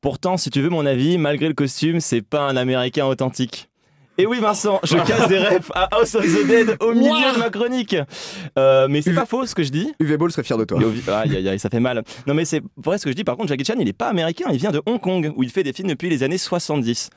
[0.00, 3.70] Pourtant, si tu veux mon avis, malgré le costume, c'est pas un Américain authentique.
[4.16, 7.38] Et oui, Vincent, je casse des refs à House of the Dead au milieu de
[7.38, 7.96] ma chronique.
[8.58, 9.92] Euh, mais c'est pas faux ce que je dis.
[9.98, 10.78] UV Ball serait fier de toi.
[10.78, 12.02] Aïe, aïe, aïe, ça fait mal.
[12.26, 13.24] Non, mais c'est vrai ce que je dis.
[13.24, 15.50] Par contre, Jackie Chan, il est pas américain, il vient de Hong Kong, où il
[15.50, 17.10] fait des films depuis les années 70.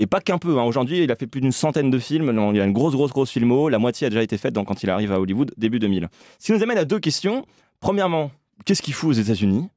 [0.00, 0.58] Et pas qu'un peu.
[0.58, 0.64] hein.
[0.64, 2.30] Aujourd'hui, il a fait plus d'une centaine de films.
[2.54, 3.68] Il a une grosse, grosse, grosse filmo.
[3.68, 6.08] La moitié a déjà été faite donc, quand il arrive à Hollywood, début 2000.
[6.38, 7.44] Ce qui nous amène à deux questions.
[7.80, 8.30] Premièrement,
[8.64, 9.68] qu'est-ce qu'il fout aux États-Unis?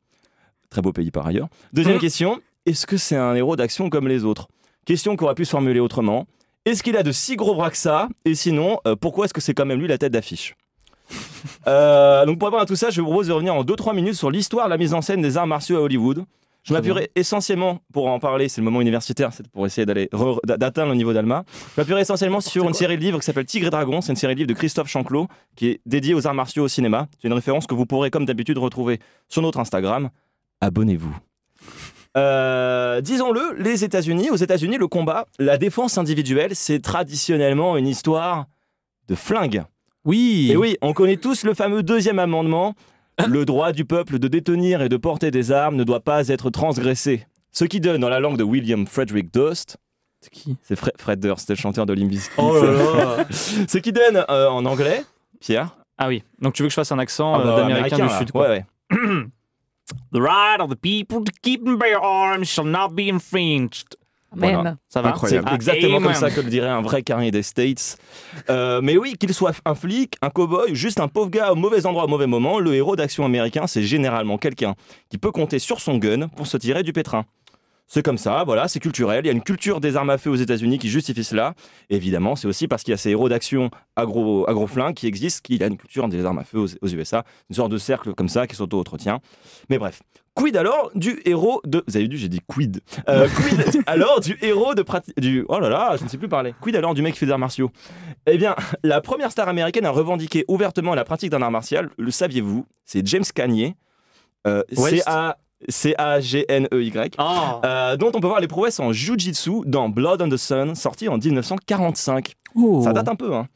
[0.69, 1.49] Très beau pays par ailleurs.
[1.73, 2.01] Deuxième Mhm.
[2.01, 4.47] question, est-ce que c'est un héros d'action comme les autres?
[4.85, 6.25] Question qui aurait pu se formuler autrement.
[6.65, 8.07] Est-ce qu'il a de si gros bras que ça?
[8.25, 10.55] Et sinon, euh, pourquoi est-ce que c'est quand même lui la tête d'affiche?
[11.67, 14.13] Euh, donc pour répondre à tout ça, je vous propose de revenir en 2-3 minutes
[14.15, 16.23] sur l'histoire de la mise en scène des arts martiaux à Hollywood.
[16.63, 20.39] Je m'appuierai essentiellement, pour en parler, c'est le moment universitaire, c'est pour essayer d'aller re-
[20.45, 21.43] d'atteindre le niveau d'Alma.
[21.75, 23.99] Je m'appuierai essentiellement sur une série de livres qui s'appelle Tigre et Dragon.
[23.99, 26.67] C'est une série de livres de Christophe Chanclot qui est dédiée aux arts martiaux au
[26.69, 27.07] cinéma.
[27.21, 30.09] C'est une référence que vous pourrez, comme d'habitude, retrouver sur notre Instagram.
[30.61, 31.13] Abonnez-vous.
[32.15, 38.45] Euh, Disons-le, les États-Unis, aux États-Unis, le combat, la défense individuelle, c'est traditionnellement une histoire
[39.07, 39.63] de flingue.
[40.05, 40.49] Oui.
[40.51, 42.73] Et oui, on connaît tous le fameux deuxième amendement.
[43.27, 46.49] Le droit du peuple de détenir et de porter des armes ne doit pas être
[46.49, 47.25] transgressé.
[47.51, 49.77] Ce qui donne, dans la langue de William Frederick Durst,
[50.21, 52.31] C'est qui c'est Fre- Fred Durst, c'était le chanteur de Limp Bizkit.
[52.37, 52.71] Oh là
[53.17, 53.25] là.
[53.31, 55.03] Ce qui donne euh, en anglais,
[55.39, 56.23] Pierre, Ah oui.
[56.41, 58.17] Donc tu veux que je fasse un accent Ah euh, bah, d'américain du là.
[58.17, 58.49] sud quoi.
[58.49, 58.97] Ouais, ouais.
[60.13, 63.95] The right of the people to keep and bear arms shall not be infringed.
[64.33, 64.55] Amen.
[64.55, 64.75] Voilà.
[64.89, 66.03] Ça va C'est exactement Amen.
[66.09, 67.97] comme ça que le dirait un vrai carré des States.
[68.49, 71.85] Euh, mais oui, qu'il soit un flic, un cow-boy, juste un pauvre gars au mauvais
[71.85, 74.75] endroit au mauvais moment, le héros d'action américain, c'est généralement quelqu'un
[75.09, 77.25] qui peut compter sur son gun pour se tirer du pétrin.
[77.93, 79.23] C'est comme ça, voilà, c'est culturel.
[79.23, 81.53] Il y a une culture des armes à feu aux États-Unis qui justifie cela.
[81.91, 85.41] Et évidemment, c'est aussi parce qu'il y a ces héros d'action agro, agro-flingues qui existent
[85.43, 87.23] qu'il y a une culture des armes à feu aux, aux USA.
[87.51, 89.19] Une sorte de cercle comme ça qui s'auto-entretient.
[89.69, 90.01] Mais bref.
[90.33, 91.83] Quid alors du héros de.
[91.87, 92.81] Vous avez vu, j'ai dit quid.
[93.09, 95.13] Euh, quid alors du héros de pratique.
[95.19, 95.45] Du...
[95.47, 96.55] Oh là là, je ne sais plus parler.
[96.61, 97.69] Quid alors du mec qui fait des arts martiaux?
[98.25, 102.09] Eh bien, la première star américaine à revendiquer ouvertement la pratique d'un art martial, le
[102.09, 102.65] saviez-vous?
[102.85, 103.75] C'est James Cagney.
[104.47, 105.03] Euh, West.
[105.03, 105.37] C-A-
[105.69, 107.15] C-A-G-N-E-Y.
[107.17, 107.59] Ah.
[107.65, 111.07] Euh, dont on peut voir les prouesses en Jiu-Jitsu dans Blood on the Sun, sorti
[111.09, 112.33] en 1945.
[112.55, 112.81] Oh.
[112.83, 113.33] Ça date un peu.
[113.33, 113.47] Hein.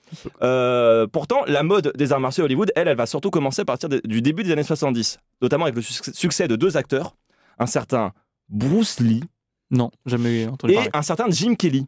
[0.41, 3.65] Euh, pourtant, la mode des arts martiaux à Hollywood, elle, elle va surtout commencer à
[3.65, 7.15] partir de- du début des années 70, notamment avec le suc- succès de deux acteurs,
[7.59, 8.11] un certain
[8.49, 9.23] Bruce Lee
[9.69, 10.89] Non, jamais entendu et parler.
[10.93, 11.85] un certain Jim Kelly.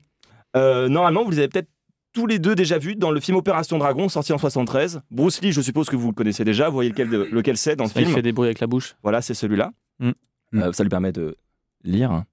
[0.55, 1.69] Euh, normalement, vous les avez peut-être
[2.13, 5.01] tous les deux déjà vus dans le film Opération Dragon, sorti en 73.
[5.11, 7.83] Bruce Lee, je suppose que vous le connaissez déjà, vous voyez lequel, lequel c'est dans
[7.85, 8.13] le Il film.
[8.15, 8.95] fait des bruits avec la bouche.
[9.03, 9.71] Voilà, c'est celui-là.
[9.99, 10.11] Mm.
[10.55, 11.35] Euh, ça lui permet de
[11.83, 12.23] lire.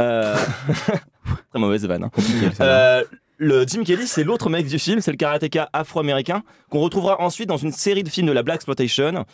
[0.00, 0.36] Euh,
[1.50, 2.04] Très mauvaise vanne.
[2.04, 2.10] hein.
[2.54, 2.64] Ça.
[2.64, 3.04] Euh,
[3.38, 7.48] le Jim Kelly, c'est l'autre mec du film, c'est le karatéka afro-américain qu'on retrouvera ensuite
[7.48, 9.24] dans une série de films de la Black Exploitation,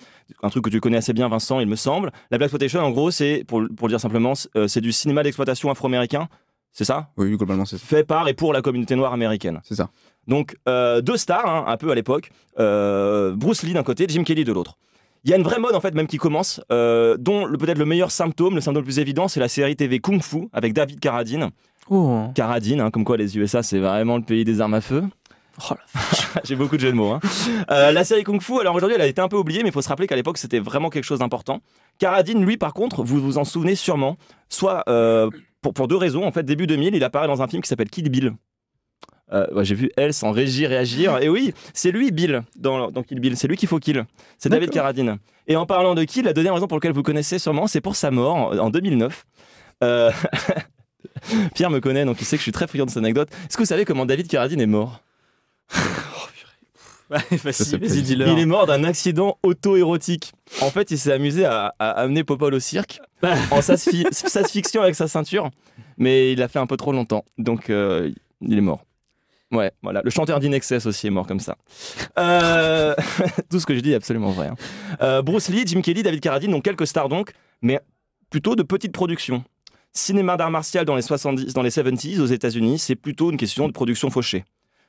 [0.42, 2.10] un truc que tu connais assez bien, Vincent, il me semble.
[2.30, 5.70] La Black Exploitation, en gros, c'est pour, pour le dire simplement, c'est du cinéma d'exploitation
[5.70, 6.28] afro-américain,
[6.72, 7.10] c'est ça?
[7.16, 9.60] Oui, globalement, c'est Fait par et pour la communauté noire américaine.
[9.64, 9.90] c'est ça.
[10.26, 14.22] Donc euh, deux stars, hein, un peu à l'époque, euh, Bruce Lee d'un côté, Jim
[14.22, 14.76] Kelly de l'autre.
[15.24, 17.78] Il y a une vraie mode en fait même qui commence, euh, dont le- peut-être
[17.78, 20.72] le meilleur symptôme, le symptôme le plus évident, c'est la série TV Kung Fu avec
[20.72, 21.50] David Carradine.
[21.90, 22.24] Oh.
[22.34, 25.04] Carradine, hein, comme quoi les USA c'est vraiment le pays des armes à feu.
[25.70, 25.74] Oh
[26.44, 27.10] J'ai beaucoup de jeux de mots.
[27.12, 27.20] hein.
[27.70, 29.72] Euh, la série Kung Fu, alors aujourd'hui elle a été un peu oubliée, mais il
[29.72, 31.60] faut se rappeler qu'à l'époque c'était vraiment quelque chose d'important.
[31.98, 34.16] Carradine, lui par contre, vous vous en souvenez sûrement,
[34.48, 35.28] soit euh,
[35.60, 36.24] pour, pour deux raisons.
[36.24, 38.32] En fait, début 2000, il apparaît dans un film qui s'appelle Kill Bill.
[39.32, 41.18] Euh, J'ai vu elle sans régir réagir.
[41.18, 43.36] Et oui, c'est lui, Bill, dans, dans Kill Bill.
[43.36, 44.04] C'est lui qu'il faut kill.
[44.38, 44.70] C'est David.
[44.70, 45.18] Carradine.
[45.46, 47.96] Et en parlant de kill, la deuxième raison pour laquelle vous connaissez sûrement, c'est pour
[47.96, 49.24] sa mort en, en 2009.
[49.84, 50.10] Euh,
[51.54, 53.28] Pierre me connaît, donc il sait que je suis très friand de cette anecdote.
[53.48, 55.00] Est-ce que vous savez comment David Carradine est mort
[57.10, 58.28] Ouais, vas-y, dis-leur.
[58.28, 60.32] Il est mort d'un accident auto-érotique.
[60.62, 63.00] En fait, il s'est amusé à, à amener Popol au cirque
[63.50, 65.50] en s'asphy- s'asphyxiant avec sa ceinture,
[65.98, 68.84] mais il a fait un peu trop longtemps, donc euh, il est mort.
[69.52, 70.00] Ouais, voilà.
[70.04, 71.56] Le chanteur d'Inexcess aussi est mort comme ça.
[72.18, 72.94] Euh,
[73.50, 74.48] Tout ce que je dis est absolument vrai.
[74.48, 74.54] hein.
[75.02, 77.32] Euh, Bruce Lee, Jim Kelly, David Carradine, donc quelques stars donc,
[77.62, 77.80] mais
[78.30, 79.42] plutôt de petites productions.
[79.92, 83.66] Cinéma d'art martial dans les 70, dans les 70s aux États-Unis, c'est plutôt une question
[83.66, 84.44] de production fauchée.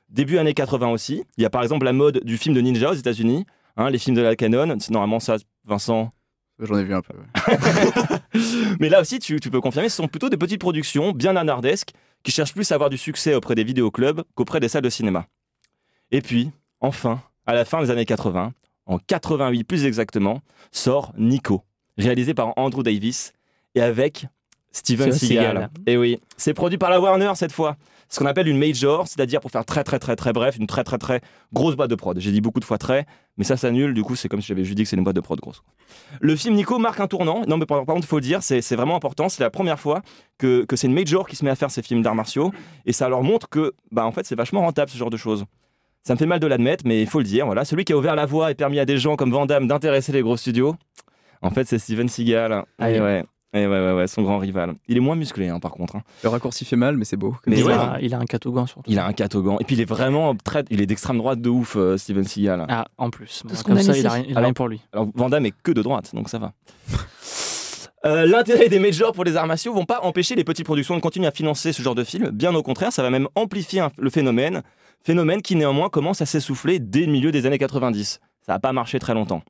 [0.10, 1.24] Début années 80 aussi.
[1.38, 3.45] Il y a par exemple la mode du film de ninja aux États-Unis,
[3.78, 4.76] hein, les films de la canon.
[4.80, 6.12] C'est normalement ça, Vincent?
[6.60, 7.15] J'en ai vu un peu.
[7.17, 8.19] ouais.
[8.80, 11.93] Mais là aussi, tu, tu peux confirmer, ce sont plutôt des petites productions bien anardesques
[12.24, 15.28] qui cherche plus à avoir du succès auprès des vidéoclubs qu'auprès des salles de cinéma.
[16.12, 18.54] Et puis, enfin, à la fin des années 80,
[18.86, 21.64] en 88 plus exactement, sort Nico,
[21.98, 23.34] réalisé par Andrew Davis
[23.76, 24.26] et avec
[24.72, 25.70] Steven Seagal.
[25.86, 27.78] Et oui, c'est produit par la Warner cette fois.
[28.10, 30.84] Ce qu'on appelle une major, c'est-à-dire pour faire très très très très bref, une très
[30.84, 31.22] très très
[31.54, 32.20] grosse boîte de prod.
[32.20, 33.06] J'ai dit beaucoup de fois très,
[33.38, 35.16] mais ça s'annule, du coup c'est comme si j'avais juste dit que c'est une boîte
[35.16, 35.64] de prod grosse.
[36.20, 37.44] Le film Nico marque un tournant.
[37.48, 39.30] Non mais par, contre, il faut le dire, c'est vraiment important.
[39.30, 40.02] C'est la première fois
[40.38, 42.52] que, que c'est une major qui se met à faire ces films d'arts martiaux,
[42.86, 45.46] et ça leur montre que, bah en fait, c'est vachement rentable ce genre de choses.
[46.04, 47.46] Ça me fait mal de l'admettre, mais il faut le dire.
[47.46, 49.68] Voilà, celui qui a ouvert la voie et permis à des gens comme Van Damme
[49.68, 50.76] d'intéresser les gros studios.
[51.42, 52.66] En fait, c'est Steven Seagal.
[52.78, 54.76] Ah ouais, et ouais, ouais, ouais, son grand rival.
[54.88, 55.98] Il est moins musclé, hein, par contre.
[55.98, 56.04] hein.
[56.24, 57.36] Le raccourci fait mal, mais c'est beau.
[57.48, 57.74] Mais il, ouais.
[57.74, 58.90] a, il a un catogan surtout.
[58.90, 59.58] Il a un catogan.
[59.60, 60.64] Et puis il est vraiment très.
[60.70, 62.66] Il est d'extrême droite de ouf, euh, Steven Seagal.
[62.70, 63.44] Ah, en plus.
[63.48, 64.82] Tout ce Comme ça, il a, rien- il a Alors- rien pour lui.
[64.94, 66.54] Alors Van Damme est que de droite, donc ça va.
[68.04, 71.02] Euh, L'intérêt des majors pour les arts martiaux vont pas empêcher les petites productions de
[71.02, 72.30] continuer à financer ce genre de film.
[72.32, 74.64] Bien au contraire, ça va même amplifier le phénomène.
[75.04, 78.20] Phénomène qui néanmoins commence à s'essouffler dès le milieu des années 90.
[78.44, 79.44] Ça n'a pas marché très longtemps.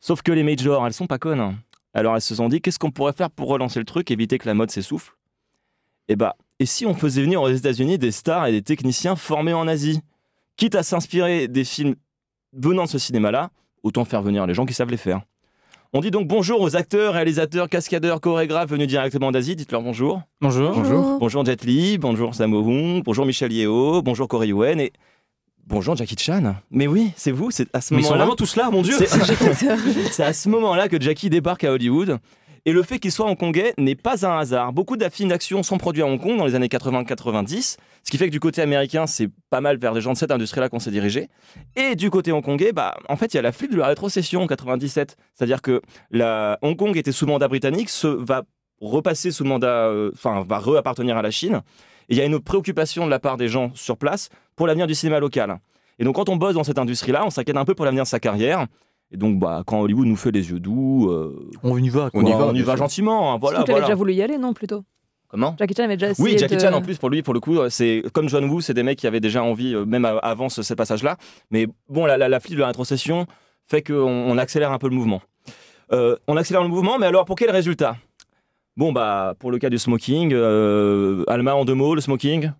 [0.00, 1.54] Sauf que les majors, elles sont pas connes.
[1.94, 4.46] Alors elles se sont dit, qu'est-ce qu'on pourrait faire pour relancer le truc, éviter que
[4.46, 5.14] la mode s'essouffle?
[6.08, 9.54] Et bah, et si on faisait venir aux États-Unis des stars et des techniciens formés
[9.54, 10.00] en Asie?
[10.56, 11.94] Quitte à s'inspirer des films
[12.52, 13.50] venant de ce cinéma-là,
[13.82, 15.22] autant faire venir les gens qui savent les faire.
[15.92, 19.54] On dit donc bonjour aux acteurs, réalisateurs, cascadeurs, chorégraphes venus directement d'Asie.
[19.54, 20.22] Dites-leur bonjour.
[20.40, 20.72] Bonjour.
[20.72, 21.18] Bonjour.
[21.20, 24.92] Bonjour Jet Li, bonjour Sammo Hung, bonjour Michel Yeo, bonjour Corey Yuen et
[25.66, 26.56] bonjour Jackie Chan.
[26.70, 28.24] Mais oui, c'est vous, c'est à ce Mais ils sont moment-là.
[28.24, 28.94] vraiment tous là, mon dieu
[30.10, 32.18] C'est à ce moment-là que Jackie débarque à Hollywood.
[32.66, 34.72] Et le fait qu'il soit hongkongais n'est pas un hasard.
[34.72, 38.16] Beaucoup de films d'action sont produits à Hong Kong dans les années 80-90, ce qui
[38.16, 40.78] fait que du côté américain, c'est pas mal vers des gens de cette industrie-là qu'on
[40.78, 41.28] s'est dirigé.
[41.76, 44.42] Et du côté hongkongais, bah, en fait, il y a la flip de la rétrocession
[44.42, 45.16] en 97.
[45.34, 48.44] C'est-à-dire que la Hong Kong était sous mandat britannique, se va
[48.80, 51.60] repasser sous mandat, euh, enfin, va re-appartenir à la Chine.
[52.08, 54.86] Et il y a une préoccupation de la part des gens sur place pour l'avenir
[54.86, 55.58] du cinéma local.
[55.98, 58.08] Et donc, quand on bosse dans cette industrie-là, on s'inquiète un peu pour l'avenir de
[58.08, 58.66] sa carrière.
[59.10, 62.10] Et donc, bah, quand Hollywood nous fait les yeux doux, euh, On y va.
[62.10, 62.20] Quoi.
[62.22, 62.78] On y va, on y bien va sûr.
[62.78, 63.32] gentiment.
[63.34, 63.86] hein, voilà, avait voilà.
[63.86, 64.82] déjà voulu y aller, non, plutôt?
[65.28, 65.54] Comment?
[65.58, 67.40] Jackie Chan avait déjà essayé Oui, Jackie de- Chan en plus pour lui, pour le
[67.40, 70.04] coup, euh, c'est comme John Woo, c'est des mecs qui avaient déjà envie, euh, même
[70.04, 71.16] a- avant ce, ce passage-là.
[71.50, 73.26] Mais bon, la, la, de la rétrocession
[73.66, 75.22] fait qu'on on accélère un peu le mouvement.
[75.92, 77.96] Euh, on accélère le mouvement, mais alors pour quel résultat?
[78.76, 82.50] Bon, bah, pour le cas du smoking, euh, Alma en deux mots, le smoking.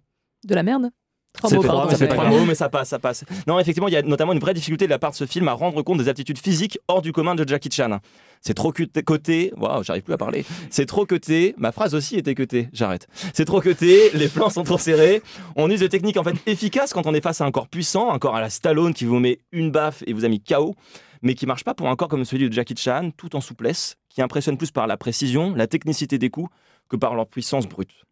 [0.45, 0.91] De la merde
[1.37, 1.91] Trois mots, fait, pardon.
[1.91, 3.25] ça fait trois mots, mais ça passe, ça passe.
[3.49, 5.49] Non, effectivement, il y a notamment une vraie difficulté de la part de ce film
[5.49, 7.99] à rendre compte des aptitudes physiques hors du commun de Jackie Chan.
[8.41, 9.53] C'est trop coté.
[9.57, 10.45] Waouh, j'arrive plus à parler.
[10.71, 11.57] C'est trop coté.
[11.59, 12.69] Ma phrase aussi était cotée.
[12.73, 13.09] J'arrête.
[13.33, 14.11] C'est trop coté.
[14.15, 15.23] Les plans sont trop serrés.
[15.57, 18.13] On use des techniques en fait efficaces quand on est face à un corps puissant,
[18.13, 20.77] un corps à la Stallone qui vous met une baffe et vous a mis KO,
[21.25, 23.97] mais qui marche pas pour un corps comme celui de Jackie Chan, tout en souplesse,
[24.09, 26.51] qui impressionne plus par la précision, la technicité des coups
[26.89, 28.05] que par leur puissance brute.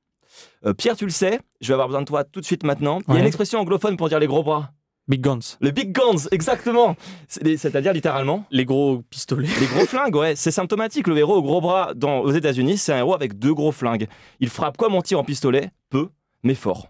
[0.64, 3.01] Euh, Pierre, tu le sais, je vais avoir besoin de toi tout de suite maintenant.
[3.09, 4.72] Il y a une expression anglophone pour dire les gros bras.
[5.09, 5.59] Big Guns.
[5.61, 6.96] Les big guns, exactement.
[7.29, 9.48] C'est-à-dire littéralement Les gros pistolets.
[9.61, 10.37] les gros flingues, ouais.
[10.37, 11.07] C'est symptomatique.
[11.09, 14.07] Le héros au gros bras dans, aux États-Unis, c'est un héros avec deux gros flingues.
[14.40, 16.09] Il frappe comme on tire en pistolet, peu,
[16.44, 16.87] mais fort.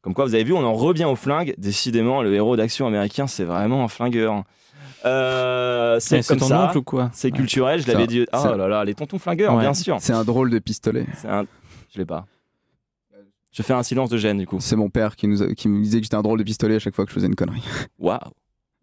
[0.00, 1.54] Comme quoi, vous avez vu, on en revient aux flingues.
[1.58, 4.44] Décidément, le héros d'action américain, c'est vraiment un flingueur.
[5.04, 6.64] Euh, c'est Eh, comme ton ça.
[6.66, 8.26] oncle ou quoi C'est culturel, je l'avais dit.
[8.32, 9.60] Ah là là, les tontons flingueurs, Ouais.
[9.62, 9.96] bien sûr.
[10.00, 11.06] C'est un drôle de pistolet.
[11.26, 11.44] Un...
[11.92, 12.26] Je l'ai pas.
[13.52, 14.58] Je fais un silence de gêne, du coup.
[14.60, 16.76] C'est mon père qui, nous a- qui me disait que j'étais un drôle de pistolet
[16.76, 17.62] à chaque fois que je faisais une connerie.
[17.98, 18.18] Waouh.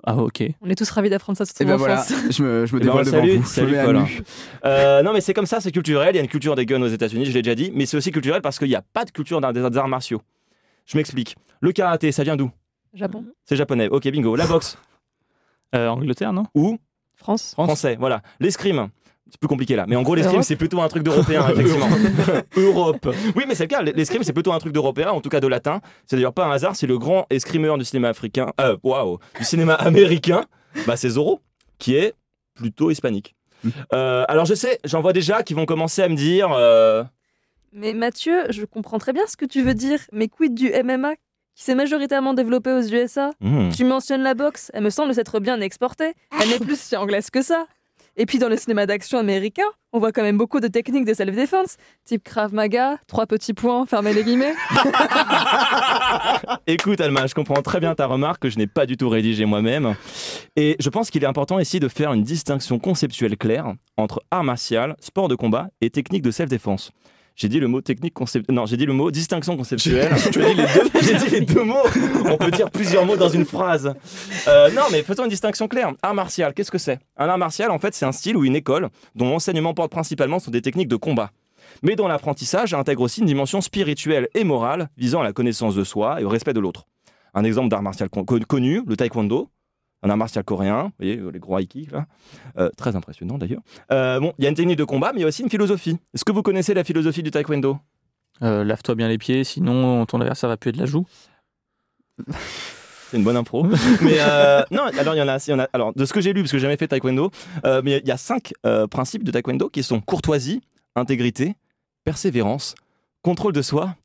[0.07, 0.43] Ah, ok.
[0.61, 2.79] On est tous ravis d'apprendre ça sur Et son ben voilà, je me, je me
[2.81, 3.43] Eh ben, dévoile devant salut, vous.
[3.43, 4.21] Je salut, nu.
[4.65, 6.13] Euh, non, mais c'est comme ça, c'est culturel.
[6.13, 7.97] Il y a une culture des guns aux États-Unis, je l'ai déjà dit, mais c'est
[7.97, 10.21] aussi culturel parce qu'il n'y a pas de culture dans des arts martiaux.
[10.85, 11.35] Je m'explique.
[11.61, 12.51] Le karaté, ça vient d'où?
[12.93, 13.87] Japon, C'est japonais.
[13.89, 14.35] Ok, bingo.
[14.35, 14.77] La boxe
[15.75, 16.43] Angleterre, non?
[16.55, 16.77] Ou
[17.15, 17.51] France.
[17.53, 17.95] français.
[17.99, 18.21] Voilà.
[18.39, 18.89] L'escrime.
[19.31, 19.85] C'est plus compliqué là.
[19.87, 20.45] Mais en gros, l'escrime, Europe.
[20.45, 21.87] c'est plutôt un truc d'européen, effectivement.
[22.57, 23.09] Europe.
[23.35, 23.81] Oui, mais c'est le cas.
[23.81, 25.81] L'escrime, c'est plutôt un truc d'européen, en tout cas de latin.
[26.05, 28.51] C'est d'ailleurs pas un hasard, c'est le grand escrimeur du cinéma africain.
[28.61, 29.17] Euh, waouh.
[29.39, 30.45] Du cinéma américain.
[30.85, 31.41] Bah, c'est Zorro,
[31.79, 32.13] qui est
[32.53, 33.35] plutôt hispanique.
[33.93, 36.51] Euh, alors, je sais, j'en vois déjà qui vont commencer à me dire.
[36.51, 37.03] euh,
[37.73, 41.13] Mais Mathieu, je comprends très bien ce que tu veux dire, mais quid du MMA
[41.55, 43.69] qui s'est majoritairement développé aux USA hmm.
[43.69, 46.13] Tu mentionnes la boxe, elle me semble s'être bien exportée.
[46.41, 47.65] Elle n'est plus si anglaise que ça.
[48.17, 51.13] Et puis dans le cinéma d'action américain, on voit quand même beaucoup de techniques de
[51.13, 54.53] self-defense, type Krav Maga, trois petits points, fermez les guillemets.
[56.67, 59.43] Écoute, Alma, je comprends très bien ta remarque que je n'ai pas du tout rédigée
[59.43, 59.95] moi-même.
[60.55, 64.45] Et je pense qu'il est important ici de faire une distinction conceptuelle claire entre art
[64.45, 66.91] martial, sport de combat et technique de self-défense.
[67.35, 68.13] J'ai dit le mot technique.
[68.49, 70.13] Non, j'ai dit le mot distinction conceptuelle.
[71.01, 71.83] J'ai dit les deux mots.
[72.25, 73.93] On peut dire plusieurs mots dans une phrase.
[74.47, 75.91] Euh, non, mais faisons une distinction claire.
[76.01, 76.99] Art martial, qu'est-ce que c'est?
[77.17, 80.39] Un art martial, en fait, c'est un style ou une école dont l'enseignement porte principalement
[80.39, 81.31] sur des techniques de combat.
[81.83, 85.83] Mais dans l'apprentissage, intègre aussi une dimension spirituelle et morale visant à la connaissance de
[85.83, 86.85] soi et au respect de l'autre.
[87.33, 89.49] Un exemple d'art martial con- con- connu, le taekwondo,
[90.05, 92.05] un art martial coréen, vous voyez, les gros kicks, là.
[92.57, 93.61] Euh, très impressionnant d'ailleurs.
[93.91, 95.49] Euh, bon, il y a une technique de combat, mais il y a aussi une
[95.49, 95.97] philosophie.
[96.13, 97.77] Est-ce que vous connaissez la philosophie du taekwondo?
[98.43, 101.05] Euh, Lave-toi bien les pieds, sinon ton adversaire va puer de la joue.
[103.09, 103.63] C'est une bonne impro.
[104.01, 104.17] mais
[104.69, 105.67] non, alors il y en a, il y en a.
[105.73, 107.31] Alors de ce que j'ai lu, parce que j'ai jamais fait taekwondo,
[107.83, 108.53] mais il y a cinq
[108.91, 110.61] principes de taekwondo qui sont courtoisie,
[110.95, 111.55] intégrité,
[112.03, 112.75] persévérance,
[113.23, 113.95] contrôle de soi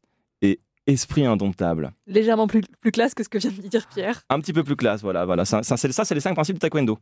[0.92, 1.92] esprit indomptable.
[2.06, 4.22] Légèrement plus, plus classe que ce que vient de dire Pierre.
[4.30, 5.44] Un petit peu plus classe, voilà, voilà.
[5.44, 6.98] Ça, ça, c'est ça, c'est les cinq principes de taekwondo.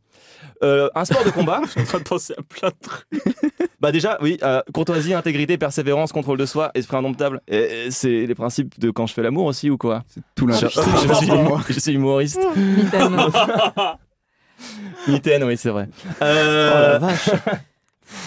[0.63, 1.61] Euh, un sport de combat.
[1.65, 3.05] Je suis en train de penser à plein de trucs.
[3.79, 7.41] Bah déjà, oui, euh, courtoisie, intégrité, persévérance, contrôle de soi, esprit indomptable.
[7.47, 10.03] Et, et c'est les principes de quand je fais l'amour aussi ou quoi?
[10.07, 10.73] C'est tout l'inverse.
[10.75, 12.41] je suis, je suis humoriste.
[12.55, 13.15] Mitaine.
[15.07, 15.87] Mitaine, oui, c'est vrai.
[16.05, 17.29] Oh Euh, la vache.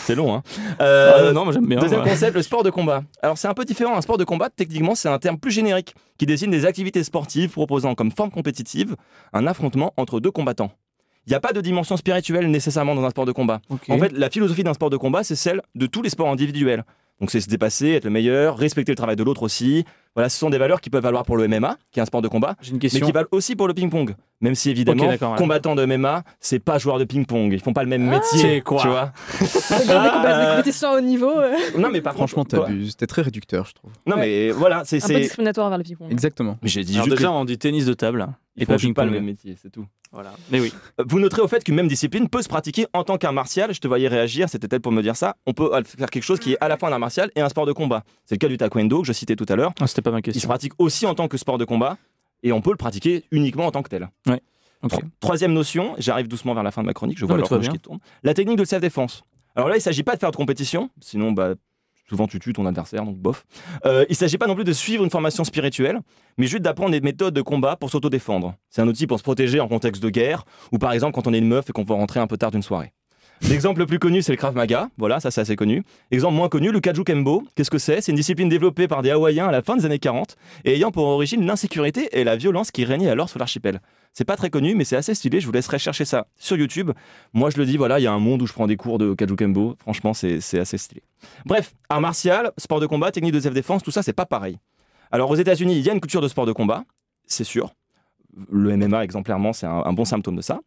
[0.04, 0.42] c'est long, hein.
[0.78, 1.78] Ah, Euh, non, non, moi j'aime bien.
[1.78, 2.08] Deuxième ouais.
[2.10, 3.02] concept, le sport de combat.
[3.22, 3.96] Alors c'est un peu différent.
[3.96, 7.50] Un sport de combat, techniquement, c'est un terme plus générique qui désigne des activités sportives
[7.50, 8.96] proposant comme forme compétitive
[9.32, 10.70] un affrontement entre deux combattants.
[11.26, 13.60] Il n'y a pas de dimension spirituelle nécessairement dans un sport de combat.
[13.88, 16.84] En fait, la philosophie d'un sport de combat, c'est celle de tous les sports individuels.
[17.22, 19.84] Donc c'est se dépasser, être le meilleur, respecter le travail de l'autre aussi.
[20.16, 22.20] Voilà, ce sont des valeurs qui peuvent valoir pour le MMA, qui est un sport
[22.20, 24.16] de combat, J'ai une mais qui valent aussi pour le ping-pong.
[24.40, 25.18] Même si évidemment, ouais.
[25.38, 27.52] combattant de MMA, c'est pas joueur de ping-pong.
[27.52, 29.12] Ils font pas le même métier, C'est quoi tu vois.
[29.40, 31.30] Regarde des combats de compétition à haut niveau.
[31.38, 32.96] euh, Non mais pas Franchement, t'abuses.
[32.96, 33.92] T'es très réducteur, je trouve.
[34.04, 35.20] Non mais voilà, c'est Un peu c'est.
[35.20, 36.10] discriminatoire vers le ping-pong.
[36.10, 36.58] Exactement.
[36.60, 38.72] Mais j'ai dit Alors juste déjà, que on dit tennis de table ils et font
[38.72, 39.86] pas juste pas le même métier, c'est tout.
[40.12, 40.32] Voilà.
[40.50, 40.72] Mais oui.
[41.00, 43.72] Euh, Vous noterez au fait qu'une même discipline peut se pratiquer en tant qu'art martial.
[43.72, 45.36] Je te voyais réagir, c'était elle pour me dire ça.
[45.46, 47.48] On peut faire quelque chose qui est à la fois un art martial et un
[47.48, 48.04] sport de combat.
[48.26, 49.72] C'est le cas du taekwondo que je citais tout à l'heure.
[49.80, 50.48] Ah, C'était pas ma Il se question.
[50.48, 51.96] pratique aussi en tant que sport de combat
[52.42, 54.10] et on peut le pratiquer uniquement en tant que tel.
[54.88, 57.78] Tro- Troisième notion, j'arrive doucement vers la fin de ma chronique, je vois l'horloge qui
[57.78, 58.00] tourne.
[58.24, 59.22] La technique de self-défense.
[59.54, 61.54] Alors là, il ne s'agit pas de faire de compétition, sinon bah,
[62.12, 63.46] souvent tu tues ton adversaire, donc bof.
[63.86, 65.98] Euh, il ne s'agit pas non plus de suivre une formation spirituelle,
[66.36, 68.54] mais juste d'apprendre des méthodes de combat pour s'autodéfendre.
[68.68, 71.32] C'est un outil pour se protéger en contexte de guerre, ou par exemple quand on
[71.32, 72.92] est une meuf et qu'on veut rentrer un peu tard d'une soirée.
[73.48, 74.88] L'exemple le plus connu, c'est le Krav Maga.
[74.96, 75.82] Voilà, ça c'est assez connu.
[76.10, 77.44] Exemple moins connu, le Kaju Kembo.
[77.54, 78.00] Qu'est-ce que c'est?
[78.00, 80.90] C'est une discipline développée par des Hawaïens à la fin des années 40 et ayant
[80.90, 83.80] pour origine l'insécurité et la violence qui régnait alors sur l'archipel.
[84.14, 85.40] C'est pas très connu, mais c'est assez stylé.
[85.40, 86.92] Je vous laisserai chercher ça sur YouTube.
[87.34, 88.98] Moi, je le dis, voilà, il y a un monde où je prends des cours
[88.98, 89.76] de Kaju Kembo.
[89.80, 91.02] Franchement, c'est assez stylé.
[91.44, 94.58] Bref, art martial, sport de combat, technique de self-défense, tout ça, c'est pas pareil.
[95.10, 96.84] Alors, aux États-Unis, il y a une culture de sport de combat,
[97.26, 97.74] c'est sûr.
[98.50, 100.60] Le MMA, exemplairement, c'est un, bon symptôme de ça.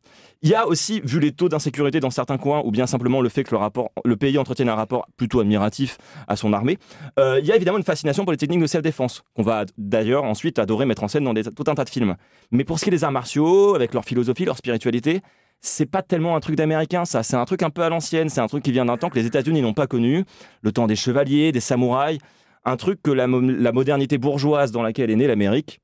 [0.43, 3.29] Il y a aussi, vu les taux d'insécurité dans certains coins, ou bien simplement le
[3.29, 3.55] fait que
[4.03, 5.97] le, pays entretienne un rapport plutôt admiratif
[6.27, 6.77] à son armée,
[7.19, 10.25] euh, il y a évidemment une fascination pour les techniques de self-défense, qu'on va d'ailleurs
[10.25, 12.15] ensuite adorer mettre en scène dans tout un tas de films.
[12.51, 15.21] Mais pour ce qui est des arts martiaux, avec leur philosophie, leur spiritualité,
[15.61, 17.23] c'est pas tellement un truc d'américain, ça.
[17.23, 18.29] C'est un truc un peu à l'ancienne.
[18.29, 20.23] C'est un truc qui vient d'un temps que les États-Unis n'ont pas connu,
[20.61, 22.19] le temps des chevaliers, des samouraïs.
[22.65, 25.79] Un truc que la modernité bourgeoise dans laquelle est née l'Amérique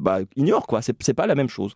[0.00, 0.80] bah, ignore, quoi.
[0.82, 1.74] C'est pas la même chose.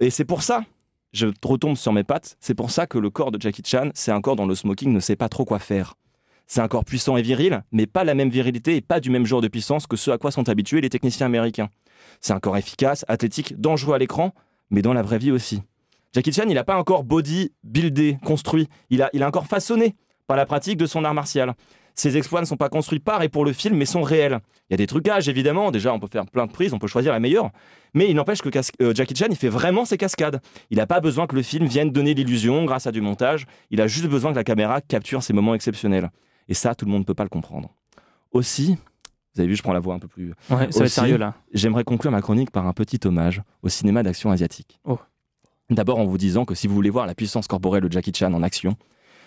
[0.00, 0.64] Et c'est pour ça,
[1.12, 4.12] je retombe sur mes pattes, c'est pour ça que le corps de Jackie Chan, c'est
[4.12, 5.94] un corps dont le smoking ne sait pas trop quoi faire.
[6.46, 9.26] C'est un corps puissant et viril, mais pas la même virilité et pas du même
[9.26, 11.68] genre de puissance que ce à quoi sont habitués les techniciens américains.
[12.20, 14.34] C'est un corps efficace, athlétique, dangereux à l'écran,
[14.70, 15.62] mais dans la vraie vie aussi.
[16.12, 18.68] Jackie Chan, il n'a pas un corps body buildé, construit.
[18.88, 19.94] Il a, il a un corps façonné
[20.26, 21.54] par la pratique de son art martial.
[21.94, 24.38] Ses exploits ne sont pas construits par et pour le film, mais sont réels.
[24.68, 25.70] Il y a des trucages, évidemment.
[25.70, 27.50] Déjà, on peut faire plein de prises, on peut choisir la meilleure.
[27.94, 28.50] Mais il n'empêche que
[28.82, 30.40] euh, Jackie Chan, il fait vraiment ses cascades.
[30.70, 33.46] Il n'a pas besoin que le film vienne donner l'illusion grâce à du montage.
[33.70, 36.10] Il a juste besoin que la caméra capture ces moments exceptionnels.
[36.48, 37.74] Et ça, tout le monde ne peut pas le comprendre.
[38.32, 38.76] Aussi,
[39.34, 40.90] vous avez vu, je prends la voix un peu plus Ouais, ça va être Aussi.
[40.94, 41.34] sérieux là.
[41.52, 44.80] J'aimerais conclure ma chronique par un petit hommage au cinéma d'action asiatique.
[44.84, 44.98] Oh.
[45.70, 48.32] D'abord en vous disant que si vous voulez voir la puissance corporelle de Jackie Chan
[48.32, 48.76] en action,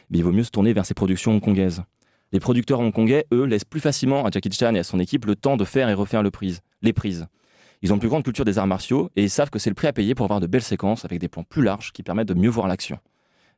[0.10, 1.84] mais il vaut mieux se tourner vers ses productions hongkongaises.
[2.34, 5.36] Les producteurs hongkongais, eux, laissent plus facilement à Jackie Chan et à son équipe le
[5.36, 7.28] temps de faire et refaire le prise, les prises.
[7.84, 9.76] Ils ont une plus grande culture des arts martiaux et ils savent que c'est le
[9.76, 12.30] prix à payer pour avoir de belles séquences avec des plans plus larges qui permettent
[12.30, 12.98] de mieux voir l'action.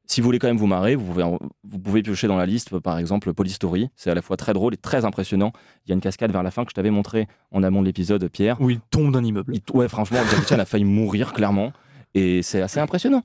[0.07, 2.45] Si vous voulez quand même vous marrer, vous pouvez, en- vous pouvez piocher dans la
[2.45, 3.89] liste, par exemple, Polystory.
[3.95, 5.51] C'est à la fois très drôle et très impressionnant.
[5.85, 7.87] Il y a une cascade vers la fin que je t'avais montré en amont de
[7.87, 8.59] l'épisode, Pierre.
[8.61, 9.55] Où il tombe d'un immeuble.
[9.55, 11.71] Il- ouais, franchement, Jackie Chan a failli mourir, clairement.
[12.13, 13.23] Et c'est assez impressionnant.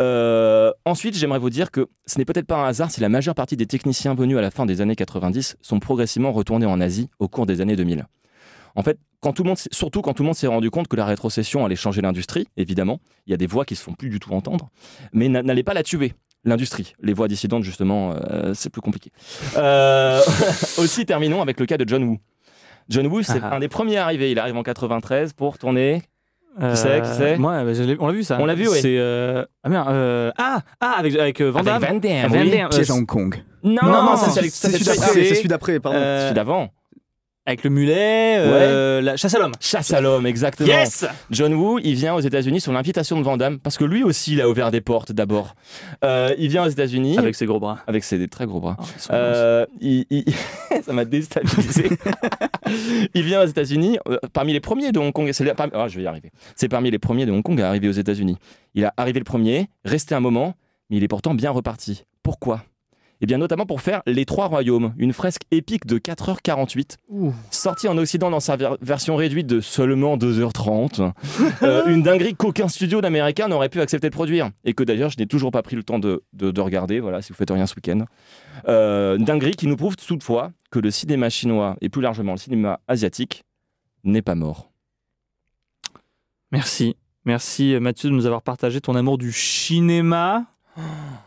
[0.00, 3.34] Euh, ensuite, j'aimerais vous dire que ce n'est peut-être pas un hasard si la majeure
[3.34, 7.08] partie des techniciens venus à la fin des années 90 sont progressivement retournés en Asie
[7.18, 8.06] au cours des années 2000.
[8.74, 10.96] En fait, quand tout le monde, surtout quand tout le monde s'est rendu compte que
[10.96, 14.10] la rétrocession allait changer l'industrie, évidemment, il y a des voix qui se font plus
[14.10, 14.68] du tout entendre,
[15.12, 16.12] mais n'a- n'allait pas la tuer.
[16.44, 19.10] L'industrie, les voix dissidentes, justement, euh, c'est plus compliqué.
[19.56, 20.20] Euh,
[20.78, 22.18] aussi, terminons avec le cas de John Woo.
[22.88, 23.56] John Woo, c'est Ah.
[23.56, 24.30] un des premiers arrivés.
[24.30, 26.02] Il arrive en 93 pour tourner
[26.62, 27.36] Euh, c'est, qui c'est?
[27.36, 28.38] Moi, bah, je l'ai- on l'a vu ça.
[28.40, 28.78] On l'a vu, oui.
[28.80, 31.82] C'est euh, ah merde, euh, ah ah avec avec euh, Van Avec Damme.
[31.82, 32.50] Van Damme, Van oui.
[32.50, 33.34] Damme, euh, Piège à Hong Kong.
[33.62, 35.98] Non, Non, non, c'est- celui d'après, c'est- c'est celui d'après, pardon.
[36.00, 36.68] euh, celui d'avant.
[37.46, 39.52] Avec le mulet, euh, la chasse à l'homme.
[39.60, 40.68] Chasse à l'homme, exactement.
[40.68, 41.06] Yes.
[41.30, 44.32] John Woo, il vient aux États-Unis sur l'invitation de Van Damme, parce que lui aussi,
[44.32, 45.54] il a ouvert des portes d'abord.
[46.04, 47.78] Euh, il vient aux États-Unis Avec ses gros bras.
[47.86, 48.76] avec ses très gros bras.
[48.80, 50.24] Oh, sont Euh, il- il-
[50.84, 51.88] ça m'a déstabilisé.
[53.14, 53.98] il vient aux États-Unis
[54.32, 55.30] parmi les premiers de Hong Kong.
[55.32, 56.32] C'est le- parmi- ah, je vais y arriver.
[56.56, 58.36] C'est parmi les premiers de Hong Kong à arriver aux États-Unis.
[58.74, 60.54] Il a arrivé le premier, resté un moment,
[60.90, 62.04] mais il est pourtant bien reparti.
[62.22, 62.62] Pourquoi?
[63.22, 67.32] Eh bien, notamment pour faire Les Trois Royaumes, une fresque épique de 4h48, Ouh.
[67.50, 71.12] sortie en Occident dans sa ver- version réduite de seulement 2h30.
[71.62, 74.50] Euh, une dinguerie qu'aucun studio d'américain n'aurait pu accepter de produire.
[74.64, 77.22] Et que d'ailleurs, je n'ai toujours pas pris le temps de, de- de regarder, voilà,
[77.22, 78.04] si vous faites rien ce week-end.
[78.68, 82.38] Euh, une dinguerie qui nous prouve toutefois que le cinéma chinois, et plus largement le
[82.38, 83.44] cinéma asiatique,
[84.04, 84.70] n'est pas mort.
[86.52, 86.96] Merci.
[87.24, 90.44] Merci Mathieu de nous avoir partagé ton amour du cinéma.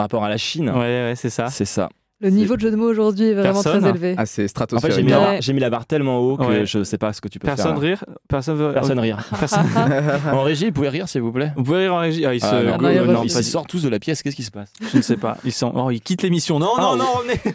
[0.00, 1.48] Par rapport à la Chine, Ouais, ouais, c'est ça.
[1.50, 1.90] c'est ça.
[2.22, 3.80] Le niveau de jeu de mots aujourd'hui est vraiment Personne.
[3.82, 4.14] très élevé.
[4.16, 5.04] Ah, c'est En fait, j'ai stratosphérique.
[5.04, 5.24] mis, la Ouais.
[5.26, 6.64] barre- j'ai mis la barre tellement haut que Ouais.
[6.66, 7.80] je sais pas ce que tu peux Personne faire.
[7.80, 8.72] rire Personne veut...
[8.72, 9.18] Personne rire.
[9.38, 9.66] Personne-
[10.32, 12.40] en régie, vous pouvez rire, s'il vous plaît Vous pouvez rire en régie Ah, ils
[12.40, 12.46] se...
[12.46, 14.72] Ah, non, non, non, ils sortent tous de la pièce, qu'est-ce qui se passe?
[14.90, 15.36] Je ne sais pas.
[15.44, 15.70] Ils, sont...
[15.74, 16.58] oh, ils quittent l'émission.
[16.58, 16.98] Non, Ah, non, oui.
[16.98, 17.40] non, revenez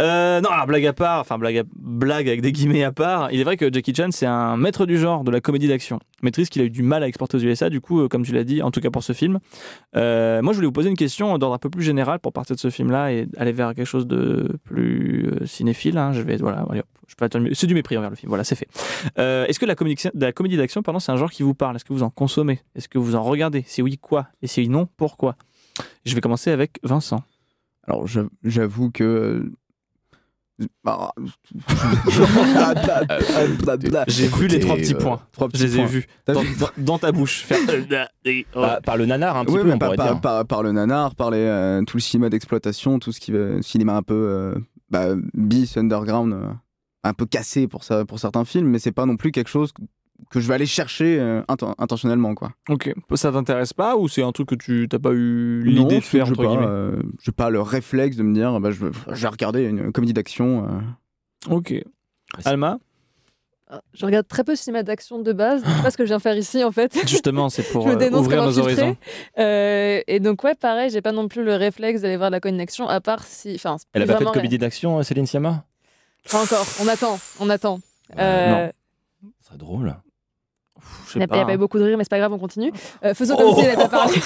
[0.00, 3.40] Euh, non, alors blague à part, enfin blague, blague avec des guillemets à part, il
[3.40, 5.98] est vrai que Jackie Chan c'est un maître du genre de la comédie d'action.
[6.22, 8.32] Maîtrise qu'il a eu du mal à exporter aux USA, du coup, euh, comme tu
[8.32, 9.40] l'as dit, en tout cas pour ce film.
[9.96, 12.54] Euh, moi je voulais vous poser une question d'ordre un peu plus général pour partir
[12.54, 15.98] de ce film-là et aller vers quelque chose de plus cinéphile.
[15.98, 16.12] hein.
[16.12, 16.64] Je vais, voilà,
[17.08, 18.68] je peux c'est du mépris envers le film, voilà, c'est fait.
[19.16, 21.74] Est-ce que la comédie, la comédie d'action, pardon, c'est un genre qui vous parle?
[21.74, 22.60] Est-ce que vous en consommez?
[22.76, 23.64] Est-ce que vous en regardez?
[23.66, 24.28] Si oui, quoi?
[24.42, 25.34] Et si non, pourquoi?
[26.04, 27.22] Je vais commencer avec Vincent.
[27.86, 29.50] Alors, j'av- j'avoue que.
[30.60, 30.66] euh,
[33.64, 35.20] bah, J'ai vu les trois petits euh, points.
[35.32, 35.86] trois Je petits les ai points.
[35.86, 37.44] vus dans, vu dans- dans ta bouche.
[37.44, 37.58] Faire...
[38.54, 40.20] Bah, Par le nanar, un petit Oui, peu, mais on par, par- dire.
[40.20, 43.62] par- par le nanar, par les, euh, tout le cinéma d'exploitation, tout ce qui va,
[43.62, 44.54] cinéma un peu euh,
[44.90, 46.48] bah, bis, underground, euh,
[47.04, 49.72] un peu cassé pour, ça, pour certains films, mais c'est pas non plus quelque chose
[50.30, 52.34] que, je vais aller chercher euh, inten- intentionnellement.
[52.34, 52.50] Quoi.
[52.68, 52.92] Ok.
[53.14, 56.04] Ça t'intéresse pas ou c'est un truc que tu t'as pas eu Non, l'idée de
[56.04, 56.66] faire j'ai entre pas, guillemets?
[56.66, 60.12] euh, j'ai pas le réflexe de me dire bah, je, je vais regarder une comédie
[60.12, 60.64] d'action.
[61.48, 61.54] euh.
[61.54, 61.72] Ok.
[62.44, 62.78] Alma,
[63.70, 65.62] Ah, Je regarde très peu de cinéma d'action de base.
[65.64, 66.98] C'est pas ce que je viens faire ici en fait.
[67.06, 68.96] justement, c'est pour je me euh, ouvrir nos horizons.
[69.38, 72.40] Euh, et donc ouais, pareil, j'ai pas non plus le réflexe d'aller voir de la
[72.40, 75.64] comédie d'action, à part si, enfin, Elle a pas fait de comédie d'action, Céline Sciamma?
[76.30, 76.66] Pas encore.
[76.82, 77.80] On attend, on attend.
[78.18, 78.70] Euh,
[79.40, 79.94] Ce serait drôle.
[81.14, 81.56] Il n'y a, pas.
[81.56, 82.72] beaucoup de rire, mais c'est pas grave, on continue.
[83.04, 83.42] Euh, faisons Oh.
[83.42, 84.14] comme si elle n'avait pas parlé.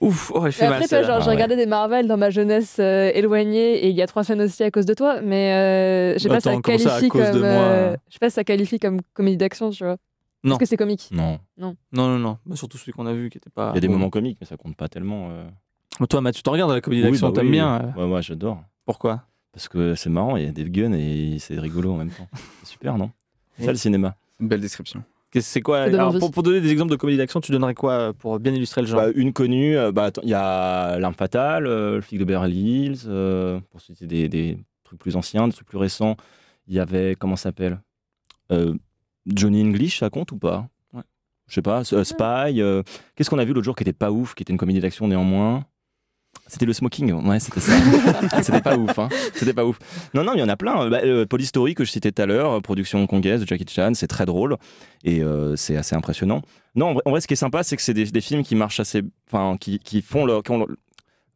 [0.00, 0.82] Ouf, oh, elle fait mal.
[0.82, 1.34] après, genre, j'ai ouais.
[1.34, 4.62] regardé des Marvel dans ma jeunesse euh, éloignée et il y a trois semaines aussi
[4.64, 7.20] à cause de toi, mais euh, je sais pas si ça qualifie comme.
[7.22, 9.96] euh, je sais pas si ça qualifie comme comédie d'action, tu vois.
[10.42, 10.50] Non.
[10.50, 11.08] Parce que c'est comique?
[11.12, 11.38] Non.
[11.56, 12.38] Non, non, non.
[12.44, 13.70] Bah, surtout celui qu'on a vu qui était pas.
[13.72, 13.94] Il y a des bon.
[13.94, 15.28] moments comiques, mais ça compte pas tellement.
[15.30, 15.48] euh.
[16.08, 17.52] Toi, tu regardes la comédie Oui, d'action, bah t'aimes oui.
[17.52, 17.80] bien.
[17.96, 18.60] euh, Ouais, moi, j'adore.
[18.84, 19.22] Pourquoi?
[19.52, 22.26] Parce que c'est marrant, il y a des guns et c'est rigolo en même temps.
[22.64, 23.10] C'est super, non?
[23.58, 24.16] Ça le cinéma.
[24.40, 25.02] Belle description.
[25.40, 28.12] C'est quoi alors, pour, pour donner des exemples de comédie d'action, tu donnerais quoi euh,
[28.12, 29.00] pour bien illustrer le genre?
[29.00, 32.56] Bah, une connue, euh, bah, il y a L'arme fatale, euh, Le flic de Beverly
[32.56, 36.16] Hills, euh, pour citer des, des trucs plus anciens, des trucs plus récents.
[36.68, 37.80] Il y avait, comment ça s'appelle?
[38.52, 38.74] Euh,
[39.26, 40.68] Johnny English, ça compte ou pas?
[40.92, 41.02] Ouais.
[41.48, 42.60] Je sais pas, euh, Spy.
[42.62, 42.84] euh,
[43.16, 45.08] Qu'est-ce qu'on a vu l'autre jour qui était pas ouf, qui était une comédie d'action
[45.08, 45.64] néanmoins?
[46.46, 47.72] C'était le smoking, ouais, c'était ça.
[48.42, 49.08] c'était pas ouf, hein.
[49.34, 49.78] C'était pas ouf.
[50.14, 50.88] Non, non, il y en a plein.
[50.90, 53.64] Bah, euh, Police Story que je citais tout à l'heure, euh, production hongkongaise de Jackie
[53.68, 54.56] Chan, c'est très drôle
[55.04, 56.42] et euh, c'est assez impressionnant.
[56.74, 58.42] Non, en vrai, en vrai, ce qui est sympa, c'est que c'est des, des films
[58.42, 60.42] qui marchent assez, enfin, qui, qui font leur,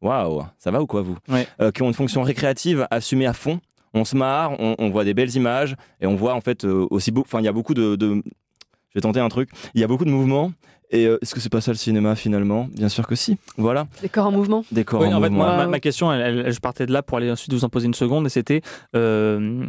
[0.01, 1.17] Waouh, ça va ou quoi vous?
[1.29, 1.47] Ouais.
[1.61, 3.61] Euh, Qui ont une fonction récréative assumée à fond.
[3.95, 6.87] On se marre, on, on voit des belles images et on voit en fait euh,
[6.91, 7.23] aussi beau.
[7.23, 8.23] Enfin, il y a beaucoup de, de-
[8.91, 9.51] Je vais tenter un truc.
[9.75, 10.53] Il y a beaucoup de mouvements.
[10.91, 12.69] Et euh, est-ce que c'est pas ça le cinéma finalement?
[12.73, 13.37] Bien sûr que si.
[13.59, 14.65] Voilà, Des corps en mouvement.
[14.73, 15.55] des corps Oui, en en fait, mouvement.
[15.55, 17.87] moi, ma, question, elle- elle- je partais de là pour aller ensuite vous en poser
[17.87, 18.63] une seconde, et c'était,
[18.97, 19.67] euh,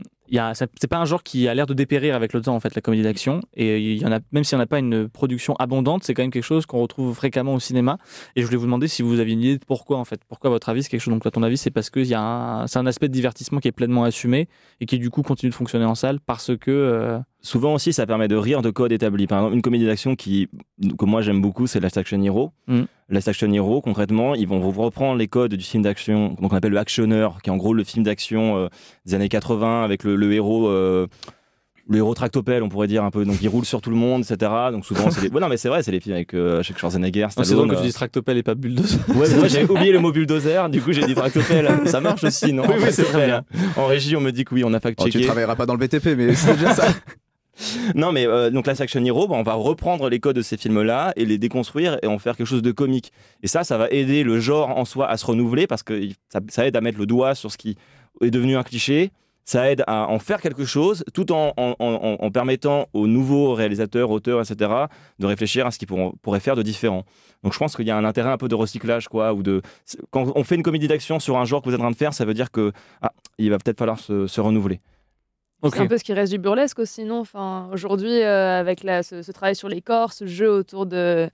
[0.53, 2.81] c'est pas un genre qui a l'air de dépérir avec le temps, en fait, la
[2.81, 3.41] comédie d'action.
[3.55, 6.13] Et il y en a, même s'il n'y en a pas une production abondante, c'est
[6.13, 7.97] quand même quelque chose qu'on retrouve fréquemment au cinéma.
[8.35, 10.21] Et je voulais vous demander si vous aviez une idée de pourquoi, en fait.
[10.27, 11.13] Pourquoi, à votre avis, c'est quelque chose.
[11.13, 13.13] Donc, à ton avis, c'est parce que il y a un, c'est un aspect de
[13.13, 14.47] divertissement qui est pleinement assumé
[14.81, 16.71] et qui, du coup, continue de fonctionner en salle parce que.
[16.71, 19.25] euh, Souvent aussi, ça permet de rire de codes établis.
[19.25, 20.49] Par exemple, une comédie d'action qui,
[20.97, 22.51] que moi j'aime beaucoup, c'est Last Action Hero.
[22.67, 22.81] Mm.
[23.09, 26.71] Last Action Hero, concrètement, ils vont reprendre les codes du film d'action, donc on appelle
[26.71, 28.67] le actionneur, qui est en gros le film d'action euh,
[29.05, 30.67] des années 80 avec le, le héros.
[30.67, 31.07] euh,
[31.91, 34.21] le héros tractopelle, on pourrait dire un peu, donc il roule sur tout le monde,
[34.21, 34.51] etc.
[34.71, 35.29] Donc souvent, c'est les...
[35.29, 37.79] Ouais, non, mais c'est vrai, c'est les films avec euh, Schwarzenegger, c'est drôle que tu
[37.79, 38.99] euh, dises tractopelle et pas bulldozer.
[39.15, 41.67] Ouais, moi j'avais oublié le mot bulldozer, du coup j'ai dit tractopelle.
[41.87, 42.61] Ça marche aussi, non?
[42.67, 43.43] Oui, oui, c'est très Tractopelle.
[43.75, 45.25] En régie, on me dit que oui, on a Oh, tu fact-checké.
[45.25, 46.87] travailleras pas dans le BTP, mais c'est déjà ça.
[47.95, 50.57] Non, mais euh, donc Last Action Hero, bah, on va reprendre les codes de ces
[50.57, 53.11] films-là et les déconstruire et en faire quelque chose de comique.
[53.43, 56.09] Et ça, ça va aider le genre en soi à se renouveler parce que
[56.49, 57.77] ça, aide à mettre le doigt sur ce qui
[58.21, 59.11] est devenu un cliché.
[59.45, 61.53] Ça aide à en faire quelque chose tout en,
[62.31, 64.71] permettant aux nouveaux réalisateurs, auteurs, etc.,
[65.17, 67.03] de réfléchir à ce qu'ils pourraient faire de différent.
[67.41, 69.63] Donc je pense qu'il y a un intérêt un peu de recyclage, quoi, ou de
[70.11, 71.97] quand on fait une comédie d'action sur un genre que vous êtes en train de
[71.97, 74.81] faire, ça veut dire que ah, il va peut-être falloir se renouveler.
[75.63, 77.19] C'est un peu ce qui reste du burlesque aussi, non?
[77.19, 81.29] Enfin, Aujourd'hui, euh, avec la- ce, ce travail sur les corps, ce jeu autour de,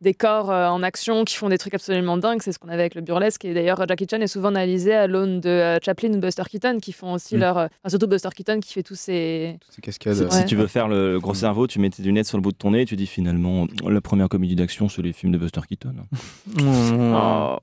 [0.00, 2.80] des corps euh, en action qui font des trucs absolument dingues, c'est ce qu'on avait
[2.80, 3.44] avec le burlesque.
[3.44, 6.78] Et d'ailleurs, Jackie Chan est souvent analysé à l'aune de euh, Chaplin ou Buster Keaton
[6.80, 7.40] qui font aussi Mm.
[7.40, 7.58] leur.
[7.58, 9.58] euh, enfin, surtout Buster Keaton qui fait tous ces.
[9.60, 10.32] Toutes ces cascades.
[10.32, 12.56] Si, tu veux faire le gros cerveau, tu mets tes lunettes sur le bout de
[12.56, 15.60] ton nez et tu dis finalement la première comédie d'action c'est les films de Buster
[15.68, 15.94] Keaton.
[16.46, 17.14] Mmh.
[17.14, 17.56] Oh.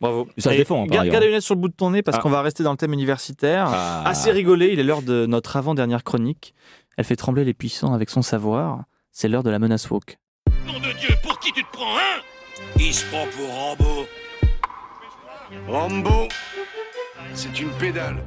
[0.00, 0.28] Bravo.
[0.38, 2.20] Ça se défend, hein, garde les lunettes sur le bout de ton nez parce Ah.
[2.20, 3.66] qu'on va rester dans le thème universitaire.
[3.68, 4.02] Ah.
[4.08, 6.54] Assez rigolé, il est l'heure de notre avant-dernière chronique.
[6.96, 8.84] Elle fait trembler les puissants avec son savoir.
[9.12, 10.18] C'est l'heure de la menace woke.
[11.54, 12.20] Tu te prends, hein?
[12.78, 14.06] Il se prend pour Rambo.
[15.68, 16.28] Rambo,
[17.32, 18.24] c'est une pédale.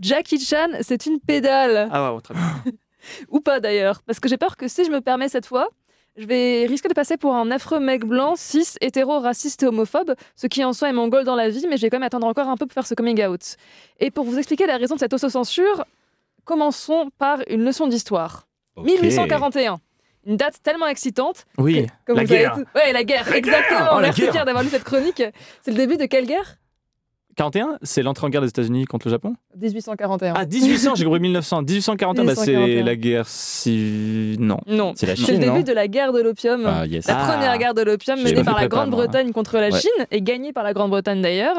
[0.00, 1.88] Jackie Chan, c'est une pédale.
[1.92, 2.64] Ah ouais, très bien.
[3.28, 4.02] Ou pas d'ailleurs.
[4.02, 5.68] Parce que j'ai peur que si je me permets cette fois,
[6.16, 10.14] je vais risquer de passer pour un affreux mec blanc, cis, hétéro, raciste et homophobe,
[10.34, 12.06] ce qui en soi est mon goal dans la vie, mais je vais quand même
[12.06, 13.56] attendre encore un peu pour faire ce coming out.
[14.00, 15.84] Et pour vous expliquer la raison de cette autocensure,
[16.44, 18.48] commençons par une leçon d'histoire.
[18.76, 18.86] Ok.
[18.86, 19.80] 1841.
[20.26, 21.46] Une date tellement excitante.
[21.58, 22.54] Oui, que- la vous avez guerre.
[22.54, 23.88] tout- Ouais, la guerre, exactement.
[23.92, 24.30] Oh, la Merci guerre.
[24.32, 25.22] Pierre d'avoir lu cette chronique.
[25.62, 26.56] C'est le début de quelle guerre?
[27.34, 29.34] 41, c'est l'entrée en guerre des États-Unis contre le Japon?
[29.58, 30.34] 1841.
[30.36, 31.62] Ah, 1800, j'ai compris 1900.
[31.62, 32.84] 1841, bah, c'est 1841.
[32.84, 34.36] la guerre civile.
[34.40, 34.58] Non.
[34.66, 34.92] Non.
[34.96, 36.64] C'est la C'est le Chine, début non de la guerre de l'opium.
[36.66, 37.06] Ah yes.
[37.06, 37.32] La Ah.
[37.32, 39.80] première guerre de l'opium menée par la Grande-Bretagne contre la Ouais.
[39.80, 41.56] Chine et gagnée par la Grande-Bretagne d'ailleurs,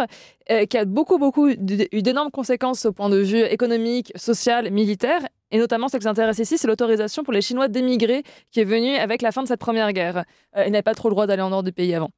[0.51, 5.21] euh, qui a beaucoup, beaucoup eu d'énormes conséquences au point de vue économique, social, militaire.
[5.53, 8.65] Et notamment, ce qui nous intéresse ici, c'est l'autorisation pour les Chinois d'émigrer qui est
[8.65, 10.25] venue avec la fin de cette première guerre.
[10.57, 12.09] Euh, ils n'avaient pas trop le droit d'aller en dehors du pays avant.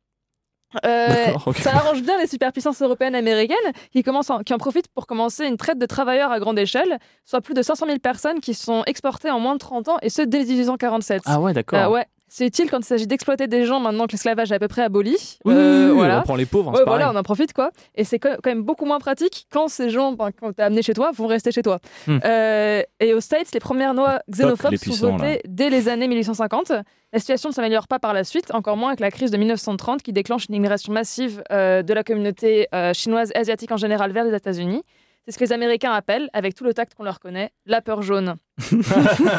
[0.86, 1.34] Euh.
[1.58, 3.56] Ça arrange bien les superpuissances européennes et américaines
[3.92, 6.98] qui, commencent en, qui en profitent pour commencer une traite de travailleurs à grande échelle,
[7.24, 10.10] soit plus de 500 000 personnes qui sont exportées en moins de 30 ans, et
[10.10, 11.24] ce dès 1847.
[11.26, 11.80] Ah ouais, d'accord.
[11.80, 12.06] Euh, ouais,
[12.38, 14.82] c'est utile quand il s'agit d'exploiter des gens maintenant que l'esclavage est à peu près
[14.82, 15.16] aboli.
[15.46, 16.20] Oui, Euh, oui, oui, voilà.
[16.20, 17.72] on prend les pauvres, hein, Ouais, voilà, on en profite quoi.
[17.96, 20.94] Et c'est quand même beaucoup moins pratique quand ces gens, ben, quand t'es amené chez
[20.94, 21.80] toi, vont rester chez toi.
[22.08, 22.18] Hmm.
[22.26, 26.74] Euh, et aux States, les premières lois xénophobes les sont votées dès les années 1850.
[27.14, 30.04] La situation ne s'améliore pas par la suite, encore moins avec la crise de 1930
[30.04, 34.12] qui déclenche une immigration massive euh, de la communauté euh, chinoise et asiatique en général
[34.12, 34.84] vers les États-Unis.
[35.24, 38.02] C'est ce que les Américains appellent, avec tout le tact qu'on leur connaît, la peur
[38.02, 38.36] jaune.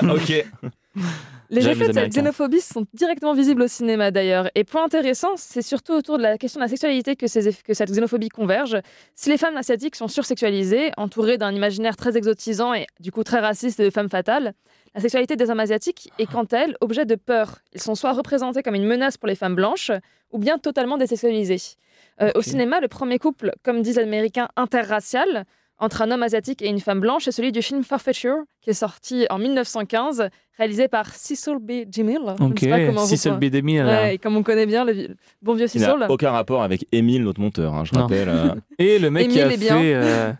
[0.03, 0.47] ok.
[1.51, 4.49] Les effets de cette xénophobie sont directement visibles au cinéma d'ailleurs.
[4.55, 7.63] Et point intéressant, c'est surtout autour de la question de la sexualité que, ces eff-
[7.63, 8.77] que cette xénophobie converge.
[9.15, 13.41] Si les femmes asiatiques sont sursexualisées, entourées d'un imaginaire très exotisant et du coup très
[13.41, 14.55] raciste de femmes fatales,
[14.95, 17.59] la sexualité des hommes asiatiques est quant à elle objet de peur.
[17.75, 19.91] Ils sont soit représentés comme une menace pour les femmes blanches,
[20.33, 21.77] ou bien totalement désexualisés.
[22.23, 25.45] Euh, Au cinéma, le premier couple, comme disent les Américains, interracial,
[25.79, 28.75] entre un homme asiatique et une femme blanche, est celui du film Forfeiture, qui est
[28.75, 31.85] sorti en 1915, réalisé par Cecil B.
[31.87, 32.19] DeMille.
[32.41, 33.85] Ok, sais pas comment vous si c'est le prononce- BD1000.
[33.87, 35.09] Ouais, et comme on connaît bien le,
[35.43, 35.95] bon vieux Il Cecil.
[35.99, 38.03] n'a aucun rapport avec Émile, notre monteur, hein, je Non.
[38.03, 38.29] rappelle.
[38.29, 38.55] euh.
[38.79, 40.33] Et le mec qui a fait euh,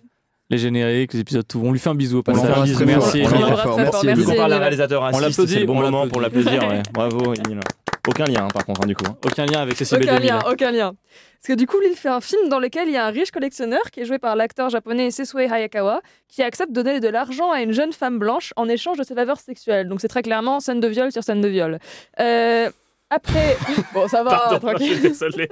[0.49, 1.61] les génériques, les épisodes, tout.
[1.63, 2.43] On lui fait un bisou au On passage.
[2.51, 4.55] On parle d'un Émile.
[4.55, 6.13] réalisateur raciste, l'applaudit, c'est le bon on moment l'applaudit.
[6.13, 6.69] pour l'applaudir.
[6.69, 6.83] ouais.
[6.95, 7.61] Bravo, Émile.
[8.07, 9.05] Aucun lien, hein, par contre, hein, du coup.
[9.09, 9.17] hein.
[9.25, 10.23] Aucun lien avec Cécile Aucun B2000.
[10.27, 10.93] lien, aucun lien.
[11.41, 13.31] Parce que du coup, il fait un film dans lequel il y a un riche
[13.31, 17.51] collectionneur qui est joué par l'acteur japonais Sesue Hayakawa qui accepte de donner de l'argent
[17.53, 19.89] à une jeune femme blanche en échange de ses faveurs sexuelles.
[19.89, 21.79] Donc c'est très clairement scène de viol sur scène de viol.
[22.21, 22.71] Euh,
[23.11, 23.57] après,
[23.95, 25.01] bon ça va, Pardon, tranquille.
[25.01, 25.49] désolé.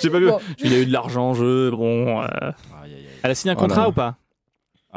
[0.00, 0.26] J'ai pas vu.
[0.26, 1.70] Bon, Il a eu de l'argent, je.
[1.70, 2.22] Bon.
[2.22, 2.26] euh.
[3.22, 3.68] Elle a signé un Voilà.
[3.74, 4.16] contrat ou pas?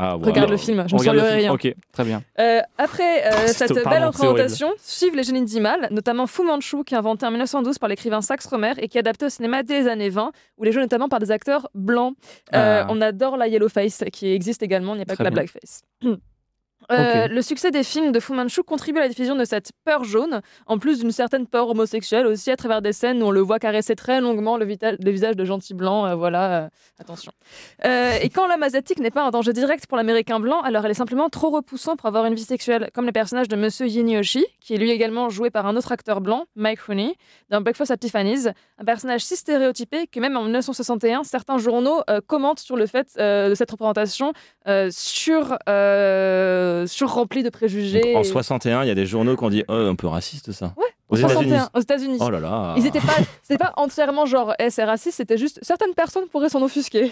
[0.01, 1.19] Ah, regarde le film, je ne film.
[1.19, 1.51] rien.
[1.51, 2.23] Ok, très bien.
[2.39, 6.93] Euh, après euh, cette belle représentation, suivent les génies du mal, notamment Fu Manchu, qui
[6.93, 9.81] est inventé en 1912 par l'écrivain Sax Rohmer et qui est adapté au cinéma dès
[9.81, 12.15] les années 20, où il est joué notamment par des acteurs blancs.
[12.55, 12.87] Euh, Ah.
[12.89, 15.43] On adore la yellow face, qui existe également, il n'y a pas que la bien.
[15.43, 15.81] blackface.
[16.91, 17.27] Euh.
[17.27, 20.41] Le succès des films de Fu Manchu contribue à la diffusion de cette peur jaune,
[20.65, 23.59] en plus d'une certaine peur homosexuelle aussi à travers des scènes où on le voit
[23.59, 26.07] caresser très longuement le, visage de gentil blanc.
[26.07, 26.69] euh, voilà, euh,
[26.99, 27.31] attention.
[27.83, 30.95] Et quand l'homme asiatique n'est pas un danger direct pour l'américain blanc, alors elle est
[30.95, 34.45] simplement trop repoussant pour avoir une vie sexuelle, comme le personnage de Monsieur Yin Yoshi,
[34.59, 37.15] qui est lui également joué par un autre acteur blanc, Mike Rooney,
[37.49, 42.59] dans Breakfast at Tiffany's, un personnage si stéréotypé que même en 1961, certains journaux commentent
[42.59, 44.33] sur le fait de cette représentation
[44.89, 45.57] sur,
[46.79, 48.01] euh, sur remplie de préjugés.
[48.01, 50.07] Donc, en et- 61, il y a des journaux qui ont dit oh, un peu
[50.07, 50.73] raciste ça.
[50.77, 51.67] Ouais, Aux en 61, États-Unis.
[51.75, 52.17] aux États-Unis.
[52.21, 52.73] Oh là là.
[52.77, 56.49] Ils étaient pas, c'était pas entièrement genre, eh, c'est raciste, c'était juste certaines personnes pourraient
[56.49, 57.11] s'en offusquer.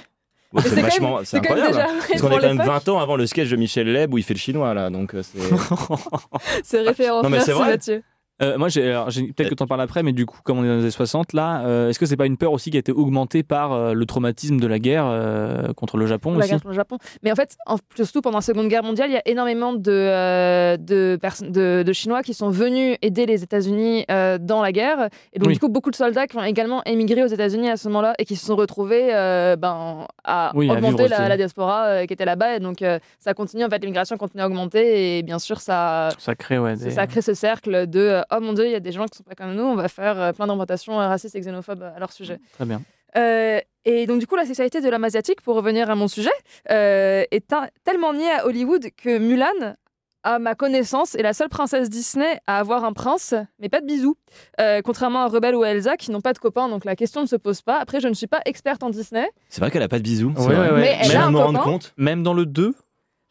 [0.54, 1.72] Bon, c'est c'est vachement, incroyable.
[1.74, 2.84] déjà vrai Parce qu'on est quand même l'époque.
[2.86, 5.14] 20 ans avant le sketch de Michel Leb où il fait le chinois là, donc
[5.14, 5.40] euh, c'est.
[6.64, 7.24] C'est référence.
[7.24, 7.70] Non, mais Merci c'est vrai.
[7.72, 8.04] Mathieu.
[8.42, 10.76] Euh, moi, peut-être que tu en parles après, mais du coup, comme on est dans
[10.76, 12.92] les années 60, là, euh, est-ce que c'est pas une peur aussi qui a été
[12.92, 16.58] augmentée par euh, le traumatisme de la guerre euh, contre le Japon la aussi guerre
[16.58, 16.98] contre le Japon.
[17.24, 19.92] Mais en fait, en- surtout pendant la Seconde Guerre mondiale, il y a énormément de,
[19.92, 24.72] euh, de, personnes- de, de Chinois qui sont venus aider les États-Unis euh, dans la
[24.72, 25.10] guerre.
[25.34, 25.54] Et donc, Oui.
[25.56, 28.26] du coup, beaucoup de soldats qui ont également émigré aux États-Unis à ce moment-là et
[28.26, 32.58] qui se sont retrouvés euh, ben, à Oui, augmenter la, diaspora euh, qui était là-bas.
[32.58, 35.18] Et donc, euh, ça continue, en fait, l'immigration continue à augmenter.
[35.18, 36.92] Et bien sûr, ça, Ça crée, ouais, des...
[36.92, 39.18] ça crée ce cercle de euh, oh mon dieu, il y a des gens qui
[39.18, 42.00] sont pas comme nous, on va faire euh, plein d'inventations euh, racistes et xénophobes à
[42.00, 42.40] leur sujet.
[42.54, 42.82] Très bien.
[43.16, 46.30] Euh, et donc, du coup, la sexualité de l'homme asiatique, pour revenir à mon sujet,
[46.72, 47.46] euh, est
[47.84, 49.76] tellement niée à Hollywood que Mulan,
[50.24, 53.86] à ma connaissance, est la seule princesse Disney à avoir un prince, mais pas de
[53.86, 54.18] bisous.
[54.60, 57.22] Euh, contrairement à Rebelle ou à Elsa, qui n'ont pas de copains, donc la question
[57.22, 57.78] ne se pose pas.
[57.80, 59.28] Après, je ne suis pas experte en Disney.
[59.48, 60.34] C'est vrai qu'elle a pas de bisous.
[60.36, 60.68] c'est Ouais, vrai.
[60.68, 60.80] ouais, ouais.
[60.82, 61.72] Mais elle a un me rendre copain.
[61.72, 61.94] compte.
[61.96, 62.76] Même dans le 2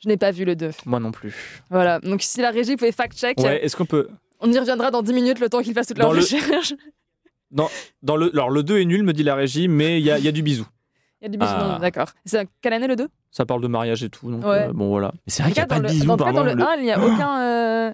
[0.03, 0.71] Je n'ai pas vu le 2.
[0.87, 1.63] Moi non plus.
[1.71, 2.01] Voilà.
[2.01, 4.09] Donc, si la régie pouvait fact-check, Ouais, est-ce qu'on peut.
[4.41, 6.75] On y reviendra dans 10 minutes, le temps qu'ils fassent toute Dans le- recherche.
[8.03, 8.31] Dans le...
[8.33, 10.33] Alors, le 2 est nul, me dit la régie, mais il y a, y a
[10.33, 10.67] du bisou.
[11.21, 11.79] Il y a du bisou, Ah.
[11.81, 12.09] d'accord.
[12.25, 14.31] C'est quelle année le 2 Ça parle de mariage et tout.
[14.31, 14.67] Donc, Ouais.
[14.69, 15.13] euh, bon, voilà.
[15.15, 16.43] Mais c'est vrai qu'il n'y a pas dans de le, cas, dans pardon.
[16.45, 17.41] le le- 1, il n'y a aucun.
[17.41, 17.93] euh,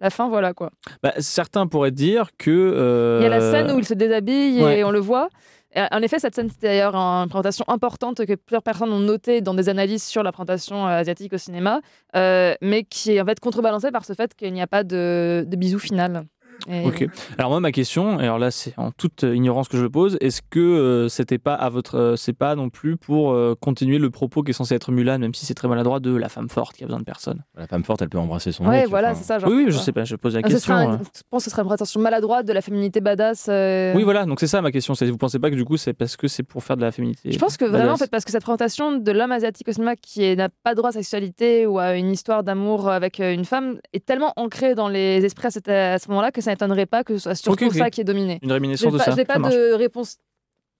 [0.00, 0.70] La fin, voilà quoi.
[1.02, 2.50] Bah, certains pourraient dire que.
[2.50, 4.78] euh, Il y a la scène où il se déshabille ouais.
[4.80, 5.28] et on le voit.
[5.74, 9.40] Et en effet, cette scène, c'était d'ailleurs une présentation importante que plusieurs personnes ont notée
[9.40, 11.80] dans des analyses sur la présentation euh, asiatique au cinéma,
[12.14, 15.44] euh, mais qui est en fait contrebalancée par ce fait qu'il n'y a pas de,
[15.46, 16.26] de bisou final.
[16.68, 17.06] Et- Ok.
[17.38, 20.16] Alors moi ma question, et alors là c'est en toute ignorance que je le pose,
[20.20, 23.98] est-ce que euh, c'était pas à votre, euh, c'est pas non plus pour euh, continuer
[23.98, 26.48] le propos qui est censé être Mulan, même si c'est très maladroit, de la femme
[26.48, 27.42] forte qui a besoin de personne?
[27.56, 28.88] La femme forte, elle peut embrasser son Ouais, mec.
[28.88, 29.18] voilà, enfin.
[29.20, 29.38] c'est ça.
[29.38, 30.74] Genre, oui, oui, je sais pas, je pose la Ah, question.
[30.74, 30.98] un- euh.
[31.14, 33.46] je pense que ce serait une présentation maladroite de la féminité badass.
[33.48, 35.76] euh, Oui voilà, donc c'est ça ma question, c'est vous pensez pas que du coup
[35.76, 38.10] c'est parce que c'est pour faire de la féminité Je pense que vraiment, en fait,
[38.10, 40.98] parce que cette présentation de l'homme asiatique au cinéma qui n'a pas droit à sa
[41.00, 45.24] sexualité ou à une histoire d'amour avec euh, une femme est tellement ancrée dans les
[45.24, 47.90] esprits à, cette- à ce moment-là que ça n'étonnerait pas que ce soit surtout ça
[47.90, 48.38] qui est dominé.
[48.42, 49.10] Une réminiscence de pas, ça.
[49.10, 50.18] je n'ai pas de réponse.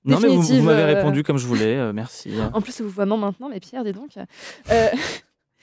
[0.05, 2.35] Non mais vous, vous m'avez euh, répondu comme je voulais, euh, merci.
[2.53, 4.11] En plus, vous vraiment maintenant, mais Pierre, dis donc.
[4.71, 4.89] Euh,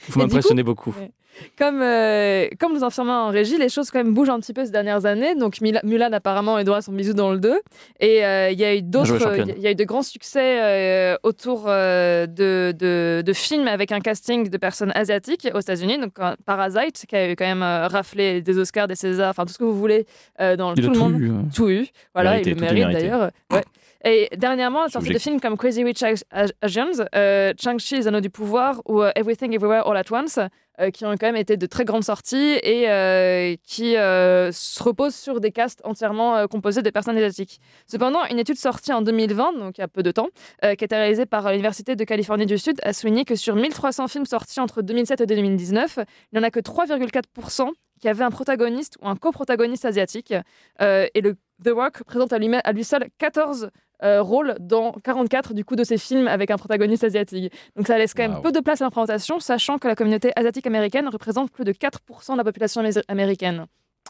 [0.07, 0.95] Vous m'impressionnez beaucoup.
[0.97, 1.11] Ouais.
[1.57, 4.65] Comme, euh, comme nous affirmons en régie, les choses quand même bougent un petit peu
[4.65, 5.35] ces dernières années.
[5.35, 7.59] Donc Mila- Mulan apparemment droit à son bisou dans le 2.
[7.99, 9.17] Et euh, il y a eu d'autres,
[9.55, 13.91] il y a eu de grands succès euh, autour euh, de, de, de films avec
[13.91, 15.97] un casting de personnes asiatiques aux États-Unis.
[15.99, 19.45] Donc euh, Parasite qui a eu quand même euh, raflé des Oscars, des Césars, enfin
[19.45, 20.05] tout ce que vous voulez
[20.39, 21.29] euh, dans Il tout a le tout monde eu.
[21.29, 21.45] hein.
[21.55, 21.87] tout eu.
[22.13, 23.31] Voilà, il le tout mérite d'ailleurs.
[23.51, 23.61] Ouais.
[24.03, 26.23] Et dernièrement, sorti de films comme Crazy Rich Asi-
[26.63, 30.47] Asians, euh, Shang-Chi, Les Anneaux du Pouvoir ou euh, Everything Everywhere All at Once, euh,
[30.93, 35.15] qui ont quand même été de très grandes sorties et euh, qui euh, se reposent
[35.15, 37.59] sur des castes entièrement euh, composés de personnes asiatiques.
[37.87, 40.29] Cependant, une étude sortie en 2020, donc il y a peu de temps,
[40.63, 43.35] euh, qui a été réalisée par euh, l'Université de Californie du Sud, a souligné que
[43.35, 47.69] sur 1300 films sortis entre 2007 et 2019, il n'y en a que 3,4%
[47.99, 50.33] qui avaient un protagoniste ou un coprotagoniste asiatique.
[50.81, 53.69] Euh, et The Rock présente à lui, à lui seul 14
[54.03, 57.53] euh, rôles dans 44 du coup de ces films avec un protagoniste asiatique.
[57.75, 60.31] Donc ça laisse quand même peu de place à la présentation, sachant que la communauté
[60.35, 63.65] asiatique américaine représente plus de 4% de la population amé- américaine.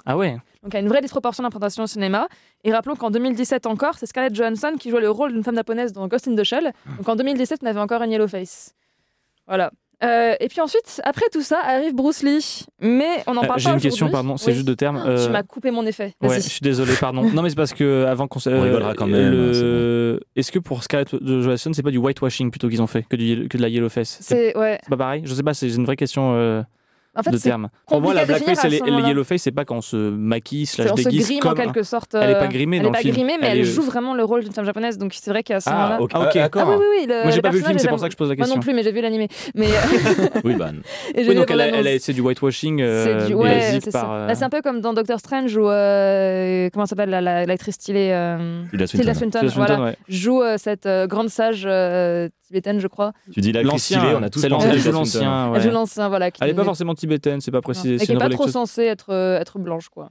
[0.05, 0.31] Ah ouais.
[0.63, 2.27] Donc il y a une vraie disproportion d'implantation au cinéma.
[2.63, 5.91] Et rappelons qu'en 2017 encore, c'est Scarlett Johansson qui jouait le rôle d'une femme japonaise
[5.93, 6.71] dans Ghost in the Shell.
[6.97, 8.73] Donc en 2017, on avait encore une yellow face.
[9.47, 9.71] Voilà.
[10.03, 12.65] Euh, et puis ensuite, après tout ça, arrive Bruce Lee.
[12.81, 14.55] Mais on en Euh, parle J'ai pas une question, pardon, c'est Oui.
[14.55, 15.01] juste de termes.
[15.03, 16.15] Tu euh, m'as coupé mon effet.
[16.21, 17.21] Ouais, je suis désolé, pardon.
[17.33, 18.39] non, mais c'est parce que avant qu'on.
[18.39, 21.97] se- On euh, rigolera quand même, le- Est-ce que pour Scarlett Johansson, c'est pas du
[21.99, 24.17] whitewashing plutôt qu'ils ont fait que, du, que de la yellow face?
[24.21, 24.79] C'est ouais.
[24.81, 25.21] c'est pas pareil?
[25.25, 26.61] Je sais pas, c'est une vraie question euh,
[27.13, 27.67] En fait, de c'est termes.
[27.87, 29.07] Pour moi, la blackface et les, ce et les moment-là.
[29.09, 31.51] yellow face, c'est pas quand on se maquille, slash on se déguise grime comme.
[31.51, 32.13] en quelque sorte.
[32.15, 33.15] Elle est euh, pas grimée Elle dans est le pas film.
[33.15, 34.97] grimée, mais Elle elle, est- joue vraiment le rôle d'une femme japonaise.
[34.97, 36.01] Donc c'est vrai qu'à ce Ah, moment-là.
[36.01, 36.11] ok.
[36.13, 36.23] Ah, ok.
[36.25, 36.69] Ah oui, d'accord.
[36.79, 37.05] oui, oui.
[37.09, 38.35] Le, Moi, j'ai pas vu le film, c'est est pour ça que je pose la
[38.35, 38.55] Moi question.
[38.55, 39.27] non plus, mais j'ai vu l'animé.
[39.55, 39.69] Mais euh,
[40.45, 40.55] Oui,
[41.15, 44.01] j'ai Oui, donc c'est du whitewashing euh, C'est du ouais, basique c'est par.
[44.03, 44.11] ça.
[44.13, 47.19] euh, Bah, c'est un peu comme dans Doctor Strange où euh, comment ça s'appelle la-
[47.19, 49.41] la- l'actrice stylée euh, Tilda Swinton.
[50.07, 53.13] Joue euh, cette euh, grande sage euh, tibétaine, je crois.
[53.31, 55.53] Tu dis la L'ancien, stylée, on a tous l'ancien, elle l'ancien.
[55.55, 55.71] Elle ouais.
[55.71, 56.31] l'ancien, voilà.
[56.31, 57.95] Qui Elle est pas n'est- forcément tibétaine, c'est pas précisé.
[57.95, 60.09] et c'est qui est une pas trop censée être euh, être blanche, quoi.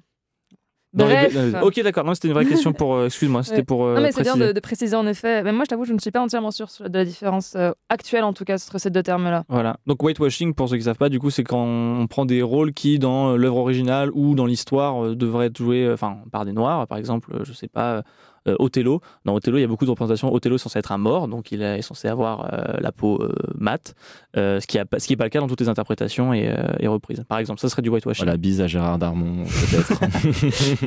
[0.92, 1.32] Bref.
[1.36, 2.02] euh, Ok, d'accord.
[2.04, 2.96] Non, c'était une vraie question pour.
[2.96, 3.62] euh, Excuse-moi, c'était Ouais.
[3.62, 3.84] pour.
[3.84, 5.42] euh, Non, mais c'est bien de, de préciser en effet.
[5.44, 8.24] Mais moi, je t'avoue, je ne suis pas entièrement sûre de la différence euh, actuelle,
[8.24, 9.44] en tout cas, entre ces deux termes-là.
[9.48, 9.76] Voilà.
[9.86, 12.42] Donc whitewashing, pour ceux qui ne savent pas, du coup, c'est quand on prend des
[12.42, 16.44] rôles qui, dans l'œuvre originale ou dans l'histoire, euh, devraient être joués euh, enfin, par
[16.44, 16.88] des noirs.
[16.88, 18.02] Par exemple, euh, je sais pas,
[18.48, 19.00] euh, Othello.
[19.24, 20.32] Dans Othello, il y a beaucoup de représentations.
[20.32, 23.32] Othello est censé être un mort, donc il est censé avoir euh, la peau euh,
[23.58, 23.94] mate,
[24.36, 27.24] euh, ce qui n'est pas le cas dans toutes les interprétations et, euh, et reprises.
[27.28, 28.24] Par exemple, ça serait du whitewashing.
[28.24, 30.00] Voilà, bise à Gérard Darmon, peut-être.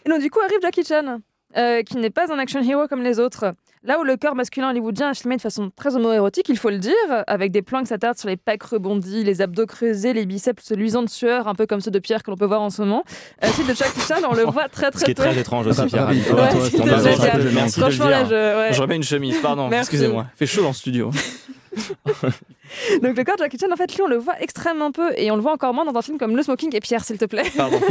[0.06, 1.18] Et donc, du coup, arrive Jackie Chan,
[1.56, 3.52] euh, qui n'est pas un action hero comme les autres.
[3.88, 6.76] Là où le corps masculin hollywoodien est filmé de façon très homoérotique, il faut le
[6.76, 6.92] dire,
[7.26, 11.02] avec des plans qui s'attardent sur les pecs rebondis, les abdos creusés, les biceps luisants
[11.02, 13.02] de sueur, un peu comme ceux de Pierre que l'on peut voir en ce moment.
[13.42, 15.22] Euh, de Jackie Chan, on le voit très très Ce qui est peu.
[15.22, 16.12] très étrange aussi, Pierre.
[17.70, 18.74] Franchement, là, je, ouais.
[18.74, 20.26] Je remets une chemise, pardon, excusez-moi.
[20.36, 21.10] Fait chaud dans le studio.
[23.02, 25.30] Donc le corps de Jackie Chan, en fait, lui, on le voit extrêmement peu et
[25.30, 27.24] on le voit encore moins dans un film comme Le Smoking et Pierre, s'il te
[27.24, 27.50] plaît.
[27.56, 27.80] Pardon.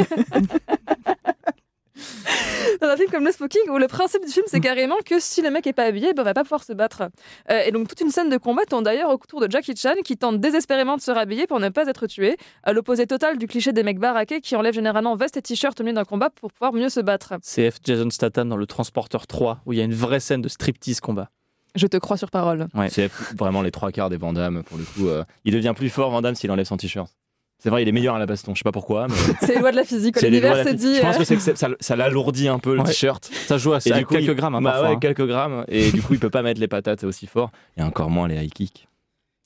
[2.82, 5.42] dans un film comme Le Smoking où le principe du film c'est carrément que si
[5.42, 7.04] le mec est pas habillé, ben, on va pas pouvoir se battre.
[7.50, 10.18] Euh, et donc toute une scène de combat tourne d'ailleurs autour de Jackie Chan qui
[10.18, 13.72] tente désespérément de se rhabiller pour ne pas être tué, à l'opposé total du cliché
[13.74, 16.74] des mecs baraqués qui enlèvent généralement veste et t-shirt au milieu d'un combat pour pouvoir
[16.74, 17.36] mieux se battre.
[17.42, 20.50] CF Jason Statham dans Le Transporteur 3, où il y a une vraie scène de
[20.50, 21.30] striptease combat.
[21.76, 22.68] Je te crois sur parole.
[22.90, 25.08] C'est vraiment les trois quarts des Vandame pour le coup.
[25.10, 27.12] euh, il devient plus fort Vandame s'il enlève son t-shirt.
[27.60, 28.54] C'est vrai, il est meilleur à la baston.
[28.54, 30.22] Je sais pas pourquoi, mais C'est les lois de la physique.
[30.22, 30.96] L'univers s'est dit.
[30.96, 32.86] Je pense euh, que c'est que ça, ça l'alourdit un peu le Ouais.
[32.88, 33.26] t-shirt.
[33.48, 34.90] Ça joue à, Et à du coup, quelques il- grammes hein, bah parfois.
[34.90, 35.00] ouais, hein.
[35.00, 35.66] quelques grammes.
[35.68, 37.50] Et du coup, il peut pas mettre les patates aussi fort.
[37.76, 38.88] Et encore moins les high kicks.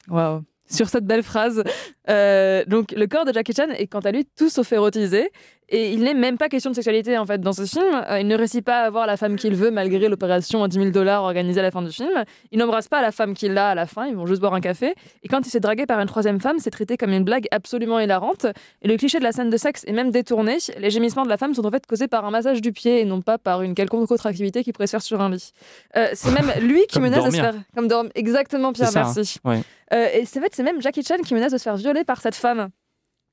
[0.09, 0.43] Waouh.
[0.69, 1.63] Sur cette belle phrase.
[2.11, 5.31] Euh, donc, le corps de Jackie Chan est quant à lui tout sauf érotisé.
[5.73, 7.85] Et il n'est même pas question de sexualité en fait dans ce film.
[8.09, 10.77] Euh, il ne réussit pas à avoir la femme qu'il veut malgré l'opération à 10
[10.77, 12.25] 000 dollars organisée à la fin du film.
[12.51, 14.05] Il n'embrasse pas la femme qu'il a à la fin.
[14.05, 14.93] Ils vont juste boire un café.
[15.23, 17.99] Et quand il s'est dragué par une troisième femme, c'est traité comme une blague absolument
[17.99, 18.45] hilarante.
[18.81, 20.57] Et le cliché de la scène de sexe est même détourné.
[20.77, 23.05] Les gémissements de la femme sont en fait causés par un massage du pied et
[23.05, 25.53] non pas par une quelconque autre activité qui pourrait se faire sur un lit.
[25.95, 27.55] Euh, c'est même lui qui menace de se faire.
[27.73, 28.11] Comme dormir.
[28.15, 29.13] Exactement, Pierre, ça, hein.
[29.15, 29.37] merci.
[29.45, 29.61] Ouais.
[29.93, 32.21] Et c'est en fait, c'est même Jackie Chan qui menace de se faire violer par
[32.21, 32.69] cette femme.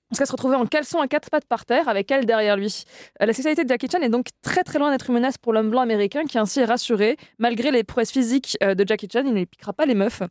[0.09, 2.85] Parce qu'elle se retrouvait en caleçon à quatre pattes par terre avec elle derrière lui.
[3.21, 5.53] Euh, la sexualité de Jackie Chan est donc très très loin d'être une menace pour
[5.53, 7.19] l'homme blanc américain qui ainsi est rassuré.
[7.39, 10.23] Malgré les prouesses physiques euh, de Jackie Chan, il ne piquera pas les meufs.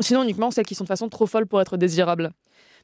[0.00, 2.32] Sinon uniquement celles qui sont de façon trop folles pour être désirables.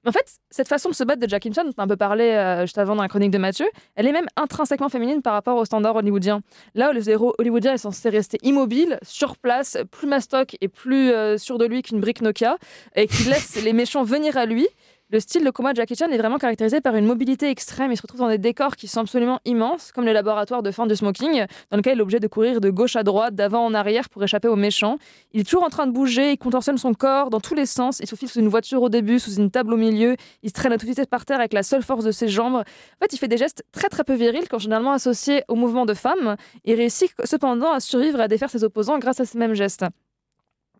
[0.07, 1.97] En fait, cette façon de se battre de Jackie Chan, dont on a un peu
[1.97, 5.35] parlé euh, juste avant dans la chronique de Mathieu, elle est même intrinsèquement féminine par
[5.35, 6.41] rapport aux standards hollywoodiens.
[6.75, 11.11] Là où le héros hollywoodien est censé rester immobile, sur place, plus mastoc et plus
[11.11, 12.57] euh, sûr de lui qu'une brique Nokia,
[12.97, 14.67] et qui laisse les méchants venir à lui,
[15.13, 17.91] le style de combat de Jackie Chan est vraiment caractérisé par une mobilité extrême.
[17.91, 20.87] Il se retrouve dans des décors qui sont absolument immenses, comme le laboratoire de fin
[20.87, 23.75] du smoking, dans lequel il est obligé de courir de gauche à droite, d'avant en
[23.75, 24.99] arrière pour échapper aux méchants.
[25.33, 27.99] Il est toujours en train de bouger, il contorsionne son corps dans tous les sens.
[28.01, 30.17] Il se faufile sous une voiture au début, sous une table au milieu.
[30.43, 32.57] Il se traîne à toute vitesse par terre avec la seule force de ses jambes.
[32.57, 35.87] En fait, il fait des gestes très très peu virils, quand généralement associés au mouvement
[35.87, 36.37] de femmes.
[36.65, 39.85] Il réussit cependant à survivre et à défaire ses opposants grâce à ces mêmes gestes.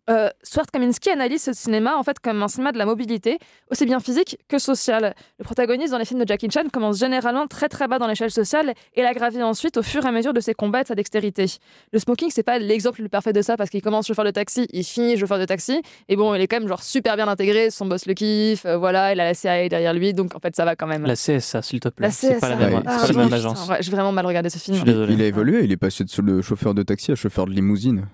[0.09, 3.37] Euh, Stuart Kaminsky analyse ce cinéma en fait comme un cinéma de la mobilité,
[3.69, 5.13] aussi bien physique que sociale.
[5.37, 8.31] Le protagoniste dans les films de Jackie Chan commence généralement très très bas dans l'échelle
[8.31, 10.87] sociale et la gravit ensuite au fur et à mesure de ses combats et de
[10.87, 11.45] sa dextérité.
[11.93, 14.31] Le smoking, c'est pas l'exemple le plus parfait de ça parce qu'il commence chauffeur de
[14.31, 17.27] taxi, il finit chauffeur de taxi et bon, il est quand même genre super bien
[17.27, 20.39] intégré, son boss le kiffe, euh, voilà, il a la CIA derrière lui donc en
[20.39, 21.05] fait ça va quand même.
[21.05, 22.07] La CSA, s'il te plaît.
[22.07, 22.65] La C'est pas la CSA.
[22.65, 22.81] même, Ouais.
[22.85, 23.69] c'est Ah, pas la même putain, agence.
[23.69, 24.81] ouais, J'ai vraiment mal regardé ce film.
[24.85, 28.07] Il a évolué, il est passé de le chauffeur de taxi à chauffeur de limousine.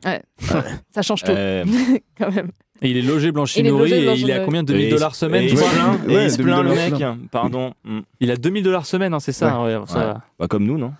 [0.91, 1.63] Ça change tout Euh,
[2.17, 2.51] quand même.
[2.81, 5.15] Et il est logé Blanchinouri logé et il est à combien 2000 et il- dollars
[5.15, 7.29] semaine et il se plaint, et Ouais, il se 2000 plaint le mec.
[7.31, 7.73] Pardon.
[7.83, 7.99] Mm.
[8.19, 10.05] Il a 2000 dollars semaine, hein, c'est ça ouais, ça Ouais.
[10.05, 10.21] va.
[10.37, 10.93] Bah, comme nous, non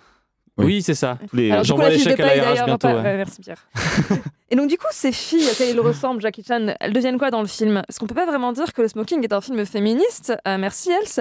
[0.56, 0.64] Oui.
[0.66, 1.18] Oui, c'est ça.
[1.62, 3.64] J'envoie les chèques à la bientôt, ouais, merci Pierre.
[4.50, 7.42] Et donc, du coup, ces filles auxquelles il ressemble, Jackie Chan, elles deviennent quoi dans
[7.42, 7.82] le film?
[7.86, 10.32] Parce qu'on peut pas vraiment dire que le smoking est un film féministe.
[10.48, 11.20] Euh, merci, Else.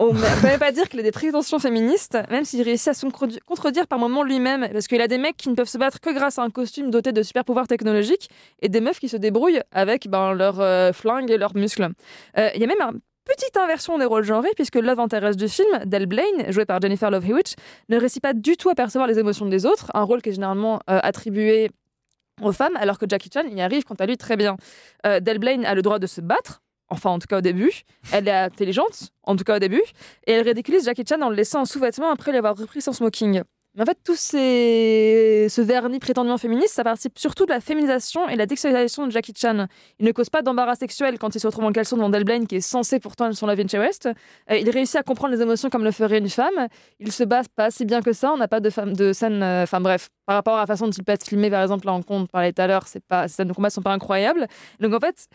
[0.00, 3.04] On ne peut pas dire qu'il a des prétentions féministes, même s'il réussit à se
[3.44, 6.14] contredire- par moments lui-même, parce qu'il a des mecs qui ne peuvent se battre que
[6.14, 8.30] grâce à un costume doté de super pouvoirs technologiques,
[8.62, 11.88] et des meufs qui se débrouillent avec ben, leurs euh, flingues et leurs muscles.
[12.38, 15.48] Euh, Il y a même une petite inversion des rôles genrés, puisque Love Interest du
[15.48, 17.56] film, Del Blaine, jouée par Jennifer Love Hewitt,
[17.88, 20.32] ne réussit pas du tout à percevoir les émotions des autres, un rôle qui est
[20.32, 21.70] généralement euh, attribué
[22.40, 24.56] aux femmes, alors que Jackie Chan y arrive quant à lui très bien.
[25.04, 27.72] Del Blaine a le droit de se battre, enfin en tout cas au début.
[28.12, 29.82] Elle est intelligente, en tout cas au début,
[30.26, 32.92] et elle ridiculise Jackie Chan en le laissant en sous-vêtements après lui avoir repris son
[32.92, 33.42] smoking.
[33.74, 38.34] Mais en fait, tout ce vernis prétendument féministe, ça participe surtout de la féminisation et
[38.34, 39.66] la désexualisation de Jackie Chan.
[40.00, 42.48] Il ne cause pas d'embarras sexuel quand il se retrouve en caleçon devant Del Blaine,
[42.48, 44.08] qui est censé pourtant être son la West.
[44.50, 46.66] Euh, il réussit à comprendre les émotions comme le ferait une femme.
[46.98, 48.32] Il se bat pas si bien que ça.
[48.32, 49.42] On n'a pas de, de scène.
[49.44, 51.86] euh, Enfin bref, par rapport à la façon dont il peut être filmé, par exemple,
[51.86, 54.48] là en compte, parlait tout à l'heure, ces scènes de combat sont pas incroyables.
[54.80, 55.26] Donc en fait,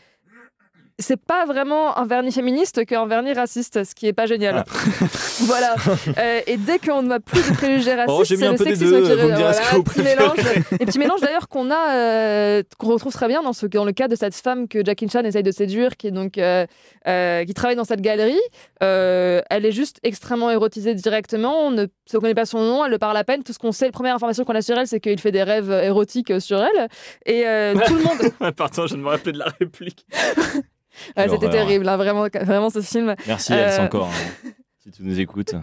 [1.00, 4.64] c'est pas vraiment un vernis féministe qu'un vernis raciste, ce qui est pas génial.
[5.42, 5.76] voilà.
[6.18, 8.52] Euh, et dès qu'on ne voit plus de préjugés racistes, Oh, j'ai mis c'est un
[8.52, 10.38] le sexisme qui voilà, petit mélange,
[10.80, 13.92] et petit mélange d'ailleurs qu'on a, euh, qu'on retrouve très bien dans, ce, dans le
[13.92, 16.66] cas de cette femme que Jackie Chan essaye de séduire, qui est donc euh,
[17.08, 18.40] euh, qui travaille dans cette galerie.
[18.82, 21.66] Euh, elle est juste extrêmement érotisée directement.
[21.68, 23.44] On ne se connaît pas son nom, elle le parle à peine.
[23.44, 25.44] Tout ce qu'on sait, la première information qu'on a sur elle, c'est qu'il fait des
[25.44, 26.88] rêves érotiques sur elle.
[27.26, 28.54] Et euh, tout le monde.
[28.56, 30.06] Pardon, je ne me rappelais de la réplique.
[31.18, 33.16] Ouais, C'était terrible, hein, vraiment, vraiment ce film.
[33.28, 34.08] Merci, Euh, Else, encore.
[34.08, 34.50] hein,
[34.84, 35.54] si tu nous écoutes.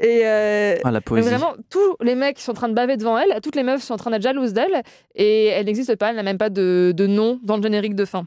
[0.00, 1.28] Et euh, Ah, la poésie.
[1.28, 3.94] vraiment, tous les mecs sont en train de baver devant elle, toutes les meufs sont
[3.94, 4.82] en train d'être jalouses d'elle,
[5.14, 8.04] et elle n'existe pas, elle n'a même pas de, de nom dans le générique de
[8.04, 8.26] fin.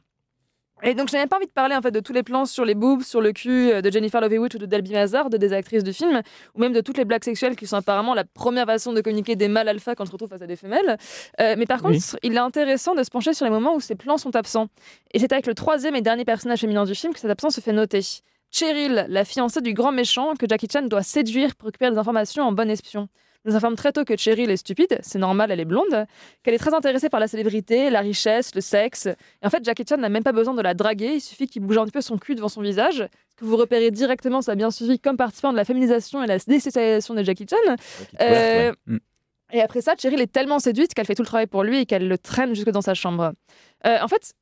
[0.84, 2.66] Et donc, je n'avais pas envie de parler en fait de tous les plans sur
[2.66, 5.38] les boobs, sur le cul euh, de Jennifer Love Hewitt ou de Delby Mazar, de
[5.38, 6.22] des actrices du film,
[6.54, 9.36] ou même de toutes les blagues sexuelles qui sont apparemment la première façon de communiquer
[9.36, 10.98] des mâles alpha quand on se retrouve face à des femelles.
[11.40, 12.20] Euh, mais par contre, Oui.
[12.24, 14.68] il est intéressant de se pencher sur les moments où ces plans sont absents.
[15.14, 17.62] Et c'est avec le troisième et dernier personnage féminin du film que cette absence se
[17.62, 18.02] fait noter.
[18.52, 22.44] Cheryl, la fiancée du grand méchant que Jackie Chan doit séduire pour récupérer des informations
[22.44, 23.08] en bon espion.
[23.46, 26.06] Nous informe très tôt que Cheryl est stupide, c'est normal, elle est blonde,
[26.44, 29.06] qu'elle est très intéressée par la célébrité, la richesse, le sexe.
[29.06, 31.62] Et en fait, Jackie Chan n'a même pas besoin de la draguer, il suffit qu'il
[31.62, 33.08] bouge un petit peu son cul devant son visage.
[33.30, 36.28] Ce que vous repérez directement, ça a bien suivi comme participant de la féminisation et
[36.28, 37.76] la désexualisation de Jackie Chan.
[38.22, 38.74] Euh.
[39.54, 41.86] Et après ça, Cheryl est tellement séduite qu'elle fait tout le travail pour lui et
[41.86, 43.34] qu'elle le traîne jusque dans sa chambre.
[43.86, 44.34] Euh, en fait,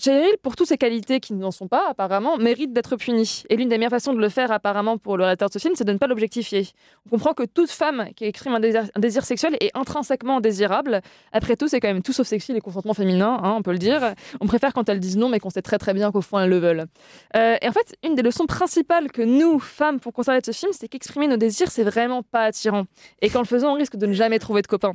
[0.00, 3.42] Cheryl, pour toutes ses qualités qui n'en sont pas apparemment, mérite d'être punie.
[3.50, 5.74] Et l'une des meilleures façons de le faire apparemment pour le réalisateur de ce film,
[5.76, 6.68] c'est de ne pas l'objectifier.
[7.06, 11.02] On comprend que toute femme qui exprime un désir, sexuel est intrinsèquement désirable.
[11.32, 13.78] Après tout, c'est quand même tout sauf sexy les consentements féminins, hein, on peut le
[13.78, 14.14] dire.
[14.40, 16.48] On préfère quand elles disent non, mais qu'on sait très très bien qu'au fond elles
[16.48, 16.86] le veulent.
[17.36, 20.52] Euh, et en fait, une des leçons principales que nous, femmes, pour conserver de ce
[20.52, 22.84] film, c'est qu'exprimer nos désirs, c'est vraiment pas attirant.
[23.20, 24.94] Et qu'en le faisant, on risque de ne jamais trouver de copains.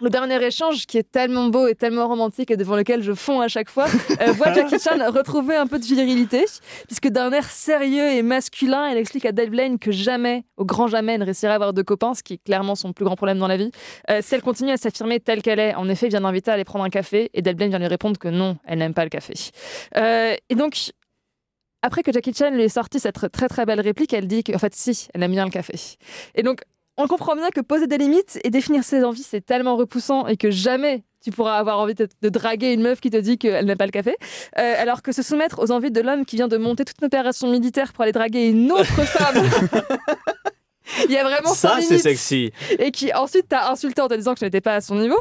[0.00, 3.40] Le dernier échange, qui est tellement beau et tellement romantique et devant lequel je fonds
[3.40, 3.86] à chaque fois,
[4.22, 6.44] euh, voit Jackie Chan retrouver un peu de virilité,
[6.86, 10.86] puisque d'un air sérieux et masculin, elle explique à Dave Blaine que jamais, au grand
[10.86, 13.16] jamais, elle ne réussira à avoir de copains, ce qui est clairement son plus grand
[13.16, 13.70] problème dans la vie.
[14.08, 16.64] Euh, si elle continue à s'affirmer telle qu'elle est, en effet, vient d'inviter à aller
[16.64, 19.10] prendre un café, et Dave Blaine vient lui répondre que non, elle n'aime pas le
[19.10, 19.34] café.
[19.98, 20.92] Euh, et donc,
[21.82, 24.58] après que Jackie Chan lui ait sorti cette très très belle réplique, elle dit qu'en
[24.58, 25.74] fait, si, elle aime bien le café.
[26.34, 26.62] Et donc,
[27.02, 30.36] on comprend bien que poser des limites et définir ses envies, c'est tellement repoussant et
[30.36, 33.66] que jamais tu pourras avoir envie de, de draguer une meuf qui te dit qu'elle
[33.66, 34.16] n'aime pas le café.
[34.58, 37.06] Euh, alors que se soumettre aux envies de l'homme qui vient de monter toute une
[37.06, 39.44] opération militaire pour aller draguer une autre femme.
[41.04, 42.52] Il y a vraiment Ça, c'est sexy.
[42.78, 45.18] Et qui ensuite t'a insulté en te disant que tu n'étais pas à son niveau.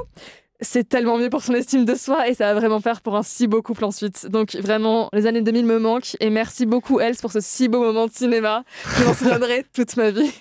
[0.62, 3.24] C'est tellement mieux pour son estime de soi et ça va vraiment faire pour un
[3.24, 4.28] si beau couple ensuite.
[4.28, 7.80] Donc vraiment, les années 2000 me manquent et merci beaucoup Else pour ce si beau
[7.80, 8.64] moment de cinéma.
[8.98, 10.32] Je m'en souviendrai toute ma vie.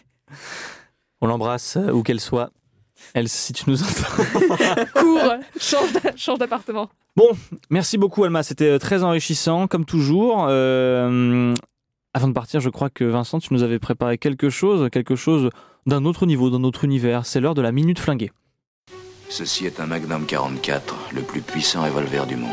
[1.20, 2.50] On l'embrasse, euh, où qu'elle soit.
[3.14, 4.82] Elle, si tu nous entends.
[4.94, 6.88] Cours, change d'a- change d'appartement.
[7.70, 8.42] Merci beaucoup, Alma.
[8.42, 10.46] C'était euh, très enrichissant, comme toujours.
[10.48, 11.54] Euh,
[12.14, 15.50] avant de partir, je crois que Vincent, tu nous avais préparé quelque chose, quelque chose
[15.86, 17.26] d'un autre niveau, d'un autre univers.
[17.26, 18.32] C'est l'heure de la minute flinguée.
[19.28, 22.50] Ceci est un Magnum 44, le plus puissant revolver du monde.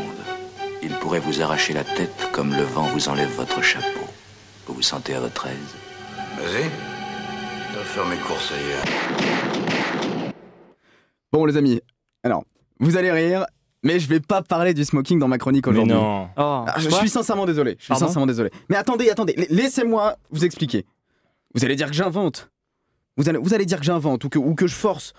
[0.82, 4.06] Il pourrait vous arracher la tête comme le vent vous enlève votre chapeau.
[4.66, 5.74] Vous vous sentez à votre aise?
[6.38, 6.95] Vas-y.
[7.76, 10.32] Je dois faire mes courses ailleurs.
[11.30, 11.82] Bon, les amis,
[12.22, 12.42] alors,
[12.80, 13.44] vous allez rire,
[13.82, 15.92] mais je vais pas parler du smoking dans ma chronique aujourd'hui.
[15.92, 16.30] non.
[16.38, 17.76] Oh, je suis sincèrement désolé.
[17.78, 18.50] Je suis Pardon sincèrement désolé.
[18.70, 19.34] Mais attendez, attendez.
[19.36, 20.86] la- Laissez-moi vous expliquer.
[21.54, 22.50] Vous allez dire que j'invente.
[23.18, 25.12] Vous allez, vous allez dire que j'invente ou que, ou que je force.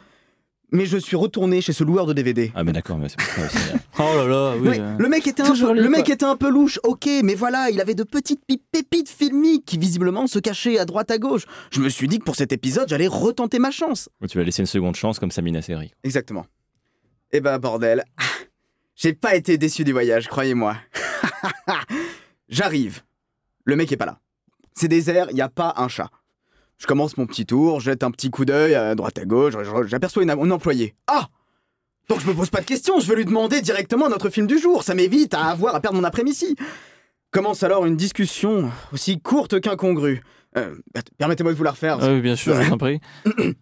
[0.71, 2.51] Mais je suis retourné chez ce loueur de DVD.
[2.53, 3.17] Ah, mais d'accord, mais c'est.
[3.99, 4.67] Oh là là, oui.
[4.69, 4.95] Ouais, euh.
[4.99, 6.13] le mec était un peu, lui, le mec quoi.
[6.13, 9.79] était un peu louche, ok, mais voilà, il avait de petites pi- pépites filmiques qui
[9.79, 11.45] visiblement se cachaient à droite à gauche.
[11.71, 14.07] Je me suis dit que pour cet épisode, j'allais retenter ma chance.
[14.29, 15.93] Tu vas laisser une seconde chance comme Samina Seri.
[16.03, 16.45] Exactement.
[17.31, 18.03] Eh ben bordel,
[18.95, 20.75] j'ai pas été déçu du voyage, croyez-moi.
[22.49, 23.01] J'arrive.
[23.65, 24.19] Le mec est pas là.
[24.75, 26.09] C'est désert, y a pas un chat.
[26.77, 29.55] Je commence mon petit tour, jette un petit coup d'œil à droite à gauche,
[29.87, 30.95] j'aperçois une, une employée.
[31.07, 31.27] Ah
[32.09, 34.59] Donc je me pose pas de questions, je veux lui demander directement notre film du
[34.59, 36.55] jour, ça m'évite à avoir à perdre mon après-midi.
[37.31, 40.21] Commence alors une discussion aussi courte qu'incongrue.
[40.55, 40.75] Euh,
[41.17, 41.97] Permettez-moi de vous la refaire.
[42.01, 42.99] Ah oui, bien sûr, je t'en prie.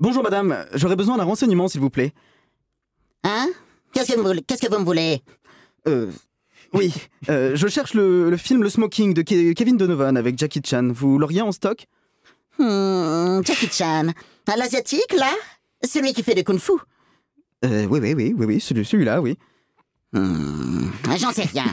[0.00, 2.12] Bonjour madame, j'aurais besoin d'un renseignement s'il vous plaît.
[3.24, 3.48] Hein?
[3.92, 4.42] Qu'est-ce que vous voulez?
[4.42, 5.22] Qu'est-ce que vous me voulez?
[5.88, 6.10] Euh,
[6.72, 6.92] oui,
[7.28, 10.88] euh, je cherche le, le film Le Smoking de Ke- Kevin Donovan avec Jackie Chan.
[10.92, 11.86] Vous l'auriez en stock?
[12.58, 14.08] Hmm, Jackie Chan.
[14.48, 15.30] Un asiatique, là?
[15.84, 16.72] Celui qui fait du kung-fu
[17.64, 19.36] euh, Oui, oui, oui, oui, oui, celui- celui-là, oui.
[20.12, 20.88] Hmm,
[21.18, 21.66] J'en sais rien.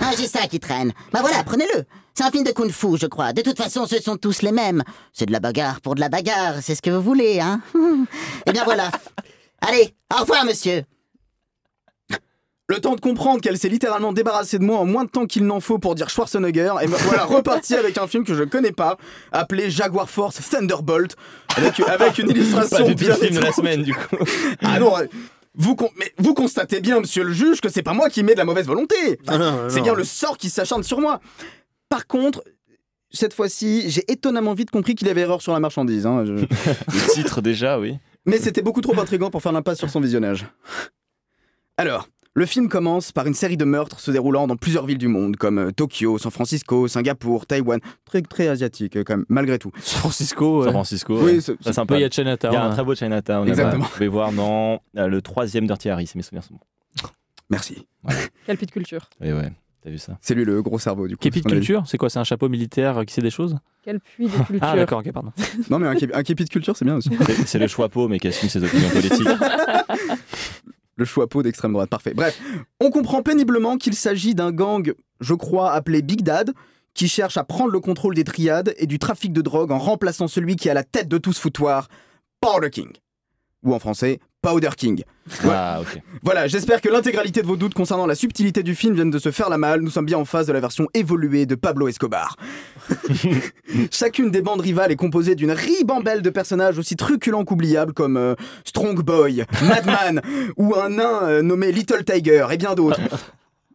[0.00, 0.92] Ah, j'ai ça qui traîne.
[1.12, 1.84] Bah voilà, prenez-le.
[2.14, 3.32] C'est un film de kung-fu, je crois.
[3.32, 4.82] De toute façon, ce sont tous les mêmes.
[5.12, 7.60] C'est de la bagarre pour de la bagarre, c'est ce que vous voulez, hein
[8.46, 8.90] Eh bien voilà.
[9.60, 10.82] Allez, au revoir, monsieur.
[12.68, 15.44] Le temps de comprendre qu'elle s'est littéralement débarrassée de moi en moins de temps qu'il
[15.44, 18.72] n'en faut pour dire Schwarzenegger, et me voilà reparti avec un film que je connais
[18.72, 18.96] pas,
[19.32, 21.14] appelé Jaguar Force Thunderbolt,
[21.56, 24.16] avec, avec une illustration Pas du tout bien le film de la semaine, du coup.
[24.62, 24.94] Ah non,
[25.56, 28.32] vous, con- mais vous constatez bien, monsieur le juge, que c'est pas moi qui mets
[28.32, 28.96] de la mauvaise volonté.
[29.28, 31.20] Enfin, c'est bien le sort qui s'acharne sur moi.
[31.90, 32.42] Par contre,
[33.12, 36.06] cette fois-ci, j'ai étonnamment vite compris qu'il avait erreur sur la marchandise.
[36.06, 37.98] hein, je- Le titre, déjà, oui.
[38.24, 40.46] Mais c'était beaucoup trop intriguant pour faire l'impasse sur son visionnage.
[41.76, 45.06] Alors, Le film commence par une série de meurtres se déroulant dans plusieurs villes du
[45.06, 47.78] monde, comme euh, Tokyo, San Francisco, Singapour, Taïwan.
[48.04, 49.70] Très, très asiatique, euh, quand même, malgré tout.
[49.80, 50.64] San Francisco.
[50.64, 50.72] San.
[50.72, 51.16] Francisco.
[51.16, 51.40] Oui, ouais.
[51.40, 51.94] c'est- Ça, c'est sympa.
[51.96, 52.52] Il y a Il Chinatown.
[52.52, 53.46] y a un très beau Chinatown.
[53.46, 53.72] Exactement.
[53.74, 53.84] là-bas.
[53.84, 57.08] Vous pouvez voir dans euh, le troisième Dirty Harry, si mes souvenirs sont bons.
[57.50, 57.86] Merci.
[58.46, 59.08] Quelle petite culture.
[59.22, 59.52] Et ouais,
[59.84, 61.20] t'as vu ça C'est lui le gros cerveau, du coup.
[61.20, 64.26] Képi de culture, c'est quoi C'est un chapeau militaire qui sait des choses Quel puits
[64.26, 64.58] de culture.
[64.60, 65.30] Ah d'accord, ok, pardon.
[65.70, 67.10] Non, mais un, képi- un képi de culture, c'est bien aussi.
[67.26, 69.28] C'est- C'est le choix mais qui assume ses opinions politiques.
[70.96, 72.14] Le choix peau d'extrême droite, parfait.
[72.14, 72.40] Bref,
[72.80, 76.52] on comprend péniblement qu'il s'agit d'un gang, je crois, appelé Big Dad,
[76.94, 80.28] qui cherche à prendre le contrôle des triades et du trafic de drogue en remplaçant
[80.28, 81.88] celui qui est à la tête de tout ce foutoir,
[82.40, 82.90] Powder King.
[83.64, 85.02] Ou en français, Powder King.
[85.48, 85.80] Ah.
[86.22, 89.30] Voilà, j'espère que l'intégralité de vos doutes concernant la subtilité du film viennent de se
[89.30, 89.80] faire la malle.
[89.80, 92.36] Nous sommes bien en face de la version évoluée de Pablo Escobar.
[93.90, 98.34] Chacune des bandes rivales est composée d'une ribambelle de personnages aussi truculents qu'oubliables comme euh,
[98.66, 100.20] Strong Boy, Madman
[100.58, 103.00] ou un nain euh, nommé Little Tiger et bien d'autres.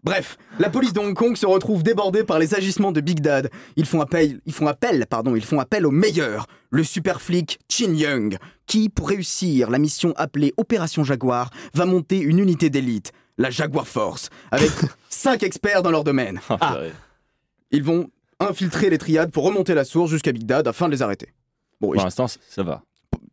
[0.03, 3.49] Bref, la police de Hong Kong se retrouve débordée par les agissements de Big Dad.
[3.75, 7.59] Ils font appel, ils font appel, pardon, ils font appel au meilleur, le super flic
[7.69, 13.11] Chin Young, qui, pour réussir la mission appelée Opération Jaguar, va monter une unité d'élite,
[13.37, 14.71] la Jaguar Force, avec
[15.09, 16.39] cinq experts dans leur domaine.
[16.49, 16.93] Ah, purée.
[17.71, 21.01] Ils vont infiltrer les triades pour remonter la source jusqu'à Big Dad afin de les
[21.01, 21.33] arrêter.
[21.81, 22.83] Bon, Pour l'instant, ça va.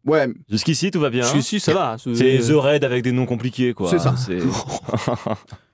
[0.05, 1.25] ouais, Jusqu'ici, tout va bien.
[1.25, 1.97] Si, si, ça va.
[1.99, 3.89] C'est The Raid avec des noms compliqués, quoi.
[3.89, 4.15] C'est ça.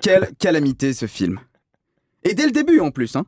[0.00, 1.38] Quelle calamité ce film.
[2.24, 3.24] Et dès le début en plus, hein.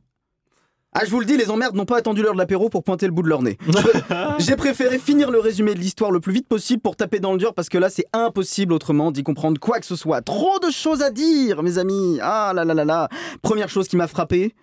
[0.94, 3.06] Ah, je vous le dis, les emmerdes n'ont pas attendu l'heure de l'apéro pour pointer
[3.06, 3.56] le bout de leur nez.
[4.38, 7.38] J'ai préféré finir le résumé de l'histoire le plus vite possible pour taper dans le
[7.38, 10.20] dur parce que là, c'est impossible autrement d'y comprendre quoi que ce soit.
[10.20, 12.18] Trop de choses à dire, mes amis.
[12.20, 13.08] Ah là là là là.
[13.40, 14.54] Première chose qui m'a frappé.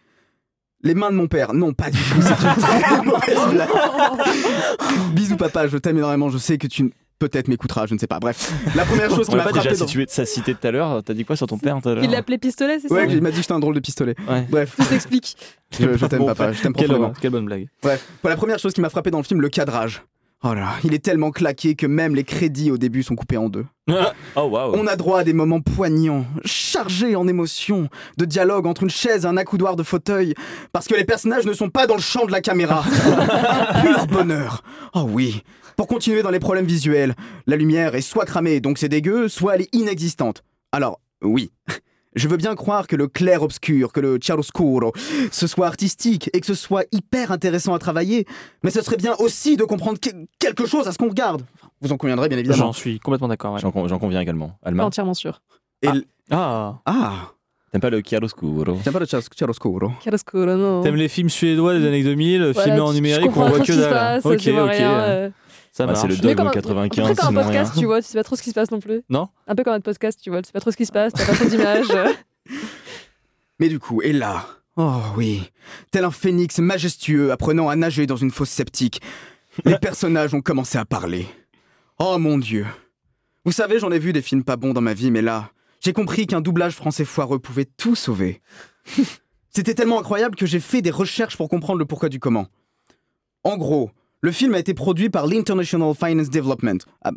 [0.84, 1.56] Les mains de mon père.
[1.56, 2.22] Non, pas du tout.
[2.22, 3.70] C'est une très mauvaise blague.
[5.14, 5.68] Bisous, papa.
[5.68, 6.30] Je t'aime énormément.
[6.30, 7.86] Je sais que tu peut-être m'écouteras.
[7.86, 8.20] Je ne sais pas.
[8.20, 9.78] Bref, la première chose qui m'a pas déjà frappé.
[9.78, 11.04] dans- situé ça cité tout à l'heure.
[11.04, 13.12] T'as dit quoi sur ton père tout à l'heure Il l'appelait pistolet, c'est Ouais, ça
[13.14, 14.16] il m'a dit que j'étais un drôle de pistolet.
[14.28, 14.46] Ouais.
[14.50, 15.38] Bref, Tout s'explique.
[15.78, 17.14] je, je t'aime Bon, papa, je t'aime profondément.
[17.22, 17.68] quelle bonne blague.
[17.84, 20.04] Bref, pour la première chose qui m'a frappé dans le film, le cadrage.
[20.42, 23.50] Oh là, il est tellement claqué que même les crédits au début sont coupés en
[23.50, 23.66] deux.
[24.36, 24.76] Oh waouh.
[24.76, 29.26] On a droit à des moments poignants, chargés en émotions, de dialogue entre une chaise
[29.26, 30.36] et un accoudoir de fauteuil,
[30.72, 32.84] parce que les personnages ne sont pas dans le champ de la caméra.
[33.82, 34.64] pur bonheur.
[34.94, 35.44] Oh oui.
[35.76, 37.16] Pour continuer dans les problèmes visuels,
[37.48, 40.44] la lumière est soit cramée, donc c'est dégueu, soit elle est inexistante.
[40.72, 41.52] Alors, oui.
[42.16, 44.92] Je veux bien croire que le clair-obscur, que le chiaroscuro,
[45.32, 48.26] ce soit artistique et que ce soit hyper intéressant à travailler,
[48.64, 51.44] mais ce serait bien aussi de comprendre que- quelque chose à ce qu'on regarde.
[51.82, 52.58] Vous en conviendrez bien évidemment.
[52.66, 53.54] J'en suis complètement d'accord.
[53.54, 53.60] ouais.
[53.62, 54.58] J'en con- j'en conviens également.
[54.64, 55.42] Alma, Entièrement sûr.
[55.82, 57.32] Et l- Ah, Ah,
[57.72, 58.78] t'aimes pas le chiaroscuro?
[58.84, 59.92] Tiens pas le chiaros- chiaroscuro.
[60.02, 60.82] Chiaroscuro, non.
[60.82, 64.20] t'aimes les films suédois des années 2000, Voilà, filmés en numérique, on voit que dalle.
[64.24, 64.42] Ok, ok.
[64.42, 65.30] rien, euh.
[65.72, 67.80] Ça Ah, c'est le Mais dogme comme- 95, Après, comme un podcast, rien.
[67.82, 69.02] tu vois, tu sais pas trop ce qui se passe non plus.
[69.10, 70.92] Non Un peu comme un podcast, tu vois, tu sais pas trop ce qui se
[70.92, 71.88] passe, t'as pas trop d'images.
[73.60, 74.46] Mais du coup, et là,
[74.78, 75.50] oh oui,
[75.92, 79.02] tel un phénix majestueux apprenant à nager dans une fosse septique,
[79.66, 81.28] les personnages ont commencé à parler.
[82.00, 82.66] Oh mon dieu.
[83.46, 85.52] Vous savez, j'en ai vu des films pas bons dans ma vie, mais là,
[85.82, 88.42] j'ai compris qu'un doublage français foireux pouvait tout sauver.
[89.50, 92.48] C'était tellement incroyable que j'ai fait des recherches pour comprendre le pourquoi du comment.
[93.44, 93.90] En gros,
[94.22, 97.12] le film a été produit par l'International Finance Development, ah,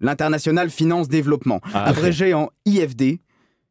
[0.00, 3.20] l'International Finance Développement, Ah, abrégé en IFD.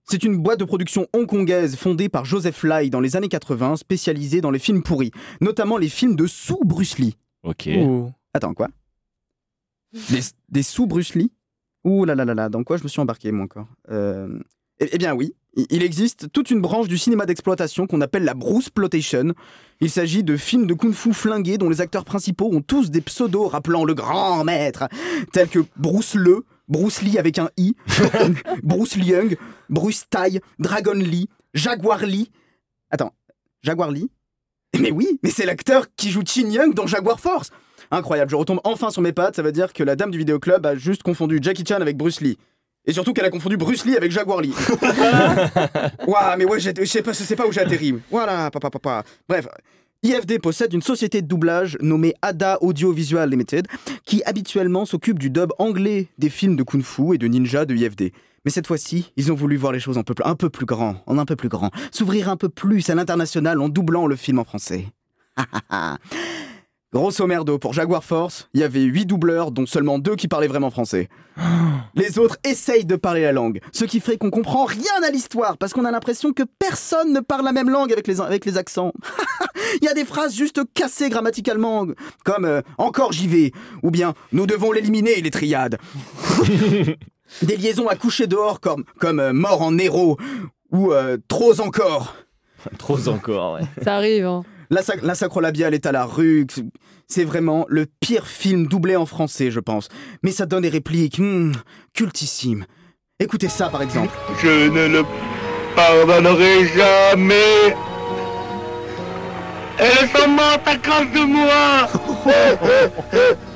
[0.04, 4.42] C'est une boîte de production hongkongaise fondée par Joseph Lai dans les années 80, spécialisée
[4.42, 7.16] dans les films pourris, notamment les films de sous Bruce Lee.
[7.44, 7.70] Ok.
[7.78, 8.12] Ouh.
[8.34, 8.68] Attends, quoi?
[10.10, 11.32] Des, des sous Bruce Lee?
[11.84, 13.68] Ouh là là là là, dans quoi je me suis embarqué moi encore?
[13.90, 14.40] Euh,
[14.82, 15.34] eh, eh bien oui,
[15.70, 19.34] il- existe toute une branche du cinéma d'exploitation qu'on appelle la Bruce Plotation.
[19.80, 23.48] Il s'agit de films de kung-fu flingués dont les acteurs principaux ont tous des pseudos
[23.48, 24.88] rappelant le grand maître,
[25.32, 27.76] tels que Bruce Le, Bruce Lee avec un I,
[28.64, 29.38] Bruce Young,
[29.70, 32.30] Bruce Tai, Dragon Lee, Jaguar Lee.
[32.92, 33.14] Attends,
[33.62, 34.10] Jaguar Lee?
[34.80, 37.50] Mais oui, mais c'est l'acteur qui joue Chin Young dans Jaguar Force
[37.94, 40.66] Incroyable, je retombe enfin sur mes pattes, ça veut dire que la dame du vidéoclub
[40.66, 42.38] a juste confondu Jackie Chan avec Bruce Lee.
[42.86, 44.54] Et surtout qu'elle a confondu Bruce Lee avec Jaguar Lee.
[46.08, 47.96] Ouah, mais ouais, je sais pas, pas où j'ai atterri.
[48.10, 49.04] Voilà, papa, papa.
[49.30, 49.48] Bref,
[50.04, 53.68] IFD possède une société de doublage nommée ADA Audiovisual Limited,
[54.04, 58.12] qui habituellement s'occupe du dub anglais des films de kung-fu et de ninja de IFD.
[58.44, 60.96] Mais cette fois-ci, ils ont voulu voir les choses un peu, un peu plus grand,
[61.06, 64.40] en un peu plus grand, s'ouvrir un peu plus à l'international en doublant le film
[64.40, 64.88] en français.
[66.94, 70.50] Grosso merdo, pour Jaguar Force, il y avait 8 doubleurs, dont seulement 2 qui parlaient
[70.50, 71.08] vraiment français.
[71.96, 75.58] Les autres essayent de parler la langue, ce qui fait qu'on comprend rien à l'histoire,
[75.58, 78.58] parce qu'on a l'impression que personne ne parle la même langue avec les, avec les
[78.58, 78.92] accents.
[79.82, 81.88] Il y a des phrases juste cassées grammaticalement,
[82.26, 85.78] comme euh, encore j'y vais, ou bien nous devons l'éliminer, les triades.
[87.42, 90.18] Des liaisons à coucher dehors comme, comme euh, Mort en héros
[90.74, 92.16] ou euh, Trop encore.
[92.78, 93.62] Trop encore, ouais.
[93.82, 94.26] Ça arrive.
[94.26, 94.44] Hein.
[94.72, 96.48] La, la sacrolabiale est à la rue.
[97.08, 99.90] C'est vraiment le pire film doublé en français, je pense.
[100.24, 101.52] Mais ça donne des répliques hmm,
[101.94, 102.66] cultissimes.
[103.20, 104.14] Écoutez ça, par exemple.
[104.42, 105.04] Je ne le
[105.76, 107.76] pardonnerai jamais.
[109.78, 111.90] Elles sont mortes à cause de moi.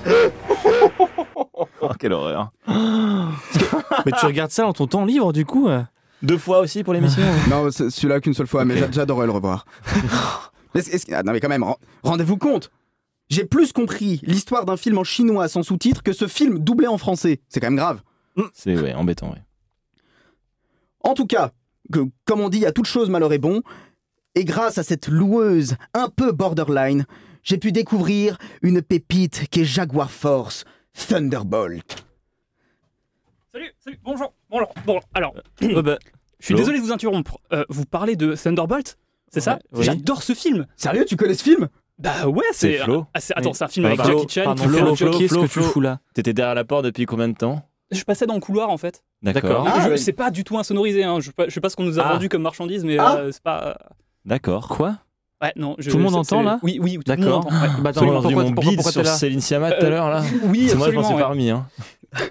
[1.81, 2.51] Oh, quelle horreur.
[2.67, 5.81] Mais tu regardes ça dans ton temps libre, du coup euh
[6.21, 9.31] Deux fois aussi pour l'émission Non, c'est- celui-là qu'une seule fois, mais j'a- j'adorais le
[9.31, 9.65] revoir.
[11.11, 12.71] Ah, non, mais quand même, ren- rendez-vous compte.
[13.29, 16.97] J'ai plus compris l'histoire d'un film en chinois sans sous-titres que ce film doublé en
[16.97, 17.39] français.
[17.49, 18.01] C'est quand même grave.
[18.53, 19.41] C'est ouais, embêtant, ouais.
[21.01, 21.51] En tout cas,
[21.91, 23.61] que, comme on dit, à toute chose malheur est bon.
[24.35, 27.05] Et grâce à cette loueuse un peu borderline,
[27.43, 30.65] j'ai pu découvrir une pépite qui est Jaguar Force
[31.07, 32.05] Thunderbolt.
[33.53, 34.33] Salut, salut, bonjour.
[34.49, 34.73] Bonjour.
[34.85, 35.97] Bon, alors, Ouais, bah,
[36.39, 37.39] je suis désolé de vous interrompre.
[37.53, 38.97] Euh, vous parlez de Thunderbolt?
[39.35, 39.83] C'est ça Ouais.
[39.83, 40.65] J'adore ce film.
[40.77, 41.67] Sérieux, tu connais ce film?
[41.99, 42.79] Bah ouais, c'est.
[42.79, 42.85] Ah,
[43.35, 44.55] Attends, c'est un film Ah, avec Jackie Chan.
[44.55, 45.99] Flo, qu'est-ce que tu fous là?
[46.13, 47.61] T'étais derrière la porte depuis combien de temps?
[47.91, 49.03] Je passais dans le couloir en fait.
[49.21, 49.67] D'accord.
[49.67, 49.97] Ah, Je- ouais.
[49.97, 51.03] C'est pas du tout insonorisé.
[51.03, 51.19] Hein.
[51.19, 52.13] Je, sais pas- je sais pas ce qu'on nous a Ah.
[52.13, 53.17] vendu comme marchandise, mais Ah.
[53.17, 53.77] euh, c'est pas.
[54.25, 54.69] D'accord.
[54.69, 54.97] Quoi?
[55.43, 55.75] Ouais, non.
[55.79, 56.59] je- Tout le monde entend, là?
[56.63, 57.45] Oui, oui, tout le monde D'accord.
[57.45, 57.49] entend.
[57.61, 57.67] ouais.
[57.81, 60.23] Bah, entendu pourquoi, mon pourquoi, bide pourquoi sur Céline Sciamma tout à Euh, l'heure là
[60.45, 61.23] Oui, C'est moi, je m'en suis absolument, pas ouais.
[61.31, 61.49] remis.
[61.49, 61.67] Hein.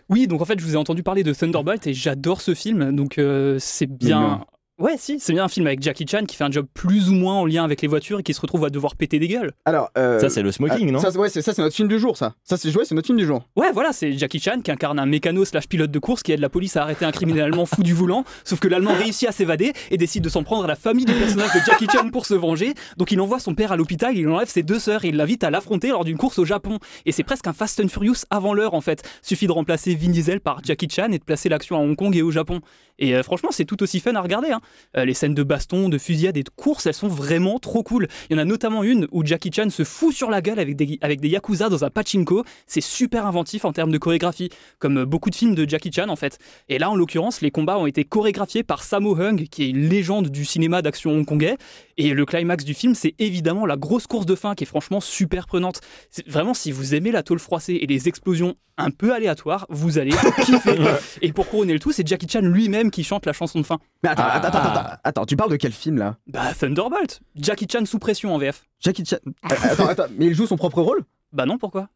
[0.09, 2.96] Oui, donc en fait, je vous ai entendu parler de Thunderbolt et j'adore ce film.
[2.96, 4.44] Donc euh, c'est bien.
[4.81, 7.12] Ouais, si, c'est bien un film avec Jackie Chan qui fait un job plus ou
[7.12, 9.53] moins en lien avec les voitures et qui se retrouve à devoir péter des gueules.
[9.66, 11.77] Alors, euh, Ça, c'est le smoking, ah, non ça, c'est- ouais, c'est ça, c'est notre
[11.77, 12.35] film du jour, ça.
[12.43, 13.47] Ça, c'est joué, c'est notre film du jour.
[13.55, 16.41] Ouais, voilà, c'est Jackie Chan qui incarne un mécano slash pilote de course qui aide
[16.41, 18.25] la police à arrêter un criminel allemand fou du volant.
[18.43, 21.12] Sauf que l'allemand réussit à s'évader et décide de s'en prendre à la famille du
[21.14, 22.75] personnage de Jackie Chan pour se venger.
[22.97, 25.45] Donc il envoie son père à l'hôpital, il enlève ses deux sœurs et il l'invite
[25.45, 26.81] à l'affronter lors d'une course au Japon.
[27.07, 29.05] Et c'est presque un Fast and Furious avant l'heure en fait.
[29.22, 32.16] Suffit de remplacer Vin Diesel par Jackie Chan et de placer l'action à Hong Kong
[32.16, 32.61] et au Japon.
[32.99, 34.51] Et euh, franchement, c'est tout aussi fun à regarder.
[34.51, 34.61] hein.
[34.96, 38.08] Euh, les scènes de baston, de fusillade et de course, elles sont vraiment trop cool.
[38.30, 40.76] Il y en a notamment une où Jackie Chan se fout sur la gueule avec
[40.76, 42.44] des, avec yakuza dans un pachinko.
[42.66, 46.16] C'est super inventif en termes de chorégraphie, comme beaucoup de films de Jackie Chan en
[46.16, 46.38] fait.
[46.68, 49.88] Et là, en l'occurrence, les combats ont été chorégraphiés par Sammo Hung, qui est une
[49.88, 51.56] légende du cinéma d'action hongkongais.
[51.97, 55.01] Et le climax du film, c'est évidemment la grosse course de fin qui est franchement
[55.01, 55.80] super prenante.
[56.11, 59.99] C'est- Vraiment, si vous aimez la tôle froissée et les explosions un peu aléatoires, vous
[59.99, 60.11] allez
[60.45, 60.76] kiffer.
[61.22, 63.78] et pour couronner le tout, c'est Jackie Chan lui-même qui chante la chanson de fin.
[64.03, 64.36] Mais attends, Ah.
[64.38, 66.16] attends, attends, attends, attends, tu parles de quel film là?
[66.26, 68.64] Bah, Thunderbolt Jackie Chan sous pression en VF.
[68.80, 69.18] Jackie Chan.
[69.26, 71.05] Euh, attends, attends, mais il joue son propre rôle?
[71.32, 71.88] Bah non, pourquoi?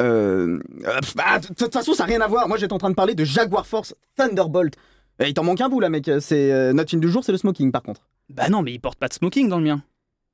[0.00, 0.58] Euh.
[1.14, 2.48] bah, De toute façon, ça n'a rien à voir.
[2.48, 4.74] Moi, j'étais en train de parler de Jaguar Force Thunderbolt.
[5.20, 6.10] Eh, il t'en manque un bout là, mec.
[6.20, 8.00] C'est euh, notre film du jour, c'est le smoking par contre.
[8.34, 9.82] Bah non, mais il porte pas de smoking dans le mien.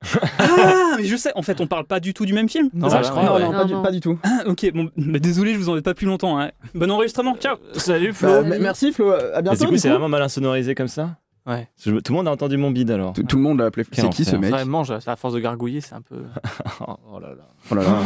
[0.39, 2.89] ah, mais je sais, en fait, on parle pas du tout du même film Non,
[2.89, 3.41] ça je crois, non, ouais.
[3.41, 3.83] non, Non, pas, Du, non.
[3.83, 4.17] pas du tout.
[4.23, 6.39] Ah, ok, bon, bah, désolé, je vous en ai pas plus longtemps.
[6.39, 6.51] hein.
[6.73, 8.43] Bon enregistrement, ciao Salut Flo.
[8.43, 9.65] Bah, merci Flo, à Mais bientôt.
[9.65, 11.67] du coup, c'est vraiment mal insonorisé comme ça Ouais.
[11.83, 13.11] Je- Tout le monde a entendu mon bide alors.
[13.13, 13.85] Tout, tout le monde l'a appelé.
[13.91, 14.53] Quel C'est qui ce mec?
[14.53, 16.23] Ouais, mange, à force de gargouiller, c'est un peu.
[17.11, 17.47] Oh là là.
[17.71, 17.89] Oh là là.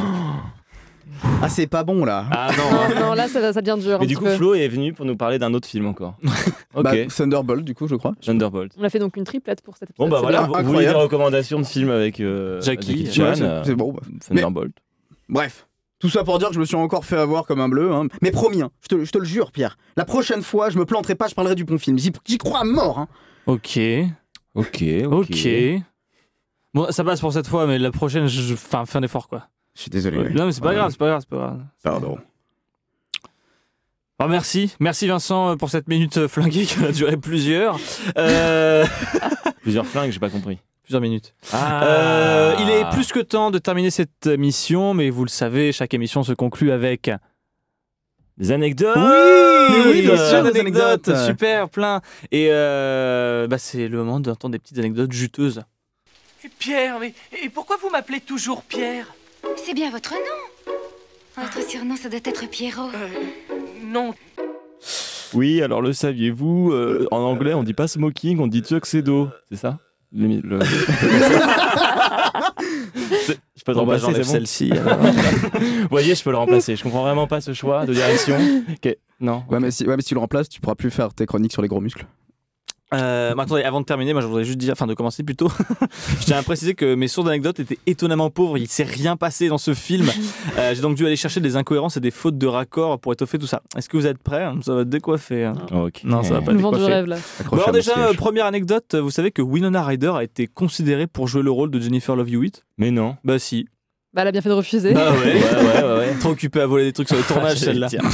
[1.41, 2.25] Ah, c'est pas bon là.
[2.31, 2.95] Ah non.
[2.95, 3.97] Non, non, là, ça, ça devient dur.
[3.99, 4.35] Mais un du petit coup, peu.
[4.35, 6.15] Flo est venu pour nous parler d'un autre film encore.
[6.75, 6.83] Ok.
[6.85, 8.13] Bah, Thunderbolt, du coup, je crois.
[8.19, 8.71] Thunderbolt.
[8.79, 10.09] On a fait donc une triplette pour cet Bon épisode.
[10.09, 10.47] bah c'est voilà, bien.
[10.47, 10.97] vous, vous voulez Incroyable.
[10.97, 13.93] des recommandations de films avec euh, Jackie, Chan, Ouais, c'est- euh, c'est bon.
[13.93, 14.01] bah.
[14.27, 14.73] Thunderbolt.
[15.29, 15.67] Bref.
[15.99, 17.91] Tout ça pour dire que je me suis encore fait avoir comme un bleu.
[17.93, 18.07] Hein.
[18.23, 19.77] Mais promis, hein, je, te, je te le jure, Pierre.
[19.95, 21.99] La prochaine fois, je me planterai pas, je parlerai du bon film.
[21.99, 22.97] J'y j'y crois à mort.
[22.97, 23.07] Hein.
[23.45, 23.79] Ok.
[24.55, 25.47] Ok, Ok.
[26.73, 29.27] Bon, ça passe pour cette fois, mais la prochaine, je, je- enfin, fais un effort
[29.27, 29.47] quoi.
[29.75, 30.17] Je suis désolé.
[30.19, 30.29] Ouais.
[30.31, 30.75] Non, mais c'est pas Ouais.
[30.75, 31.59] grave, c'est pas grave, c'est pas grave.
[31.83, 32.17] Pardon.
[34.19, 37.77] Alors, merci, merci Vincent pour cette minute euh, flinguée qui a duré plusieurs.
[38.17, 38.85] Euh,
[39.63, 40.59] Plusieurs flingues, j'ai pas compris.
[40.83, 41.33] plusieurs minutes.
[41.51, 41.83] Ah.
[41.85, 45.93] Euh, il est plus que temps de terminer cette émission, mais vous le savez, chaque
[45.93, 47.09] émission se conclut avec.
[48.37, 51.15] Des anecdotes Oui, oui, bien sûr, plein des anecdotes.
[51.25, 52.01] super, plein.
[52.31, 55.61] Et euh, bah, c'est le moment d'entendre des petites anecdotes juteuses.
[56.59, 57.13] Pierre, mais
[57.43, 59.13] et pourquoi vous m'appelez toujours Pierre?
[59.57, 60.73] C'est bien votre nom.
[61.43, 62.89] Votre surnom, ça doit être Pierrot.
[63.85, 64.13] Non,
[65.33, 69.29] Oui, alors le saviez-vous euh, En anglais, on dit pas smoking, on dit tuxedo.
[69.49, 69.79] C'est ça?
[70.15, 70.41] Le-
[73.55, 74.29] Je peux le Bon, bah, remplacer, bon?
[74.31, 74.69] celle-ci.
[75.81, 76.75] Vous voyez, je peux le remplacer.
[76.75, 78.37] Je comprends vraiment pas ce choix de direction.
[78.71, 79.43] Ok, Non.
[79.49, 81.53] Ouais, mais si, ouais, mais si tu le remplaces, tu pourras plus faire tes chroniques
[81.53, 82.05] sur les gros muscles.
[82.93, 85.49] Euh, mais attendez, avant de terminer, moi je voudrais juste dire, enfin de commencer plutôt,
[86.19, 88.57] je tiens à préciser que mes sources d'anecdotes étaient étonnamment pauvres.
[88.57, 90.07] Il s'est rien passé dans ce film.
[90.59, 93.39] Euh, J'ai donc dû aller chercher des incohérences et des fautes de raccord pour étoffer
[93.39, 93.61] tout ça.
[93.75, 94.45] Est-ce que vous êtes prêts?
[94.61, 95.45] Ça va décoiffer.
[95.45, 95.53] hein.
[95.71, 96.01] Ok.
[96.03, 96.85] Non, ça va pas Le décoiffer.
[96.85, 97.17] rêve là.
[97.49, 101.27] Bon, alors déjà, euh, première anecdote, vous savez que Winona Ryder a été considérée pour
[101.27, 102.65] jouer le rôle de Jennifer Love Hewitt?
[102.77, 103.15] Mais non.
[103.23, 103.67] Bah si.
[104.13, 104.93] Bah, elle a bien fait de refuser.
[104.93, 105.17] Bah ouais.
[105.17, 105.97] Ouais, ouais, ouais.
[106.11, 106.13] ouais.
[106.19, 108.09] Trop occupée à voler des trucs sur les tournages J'allais celle-là.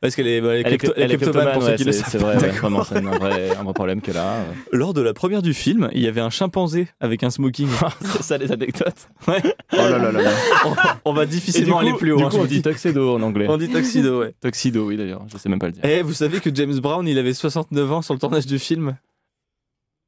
[0.00, 1.84] Parce qu'elle est, bah, elle est Elle est, klepto- elle est kleptomane, pour ceux qui
[1.84, 2.10] le c'est savent.
[2.10, 2.56] c'est vrai, ouais, D'accord.
[2.70, 4.34] vraiment, c'est un vrai, un vrai problème que là.
[4.34, 4.44] euh.
[4.72, 7.68] Lors de la première du film, il y avait un chimpanzé avec un smoking.
[8.02, 9.08] c'est ça les anecdotes.
[9.26, 9.42] Ouais.
[9.72, 10.30] Oh là là là là.
[10.66, 10.74] On,
[11.10, 12.18] on va Et difficilement coup, aller plus haut.
[12.18, 13.46] du coup, je on dit tuxedo en anglais.
[13.48, 14.34] On dit tuxedo, ouais.
[14.42, 15.82] Tuxedo, oui d'ailleurs, je sais même pas le dire.
[15.84, 18.96] Eh, vous savez que James Brown, il avait 69 ans sur le tournage du film?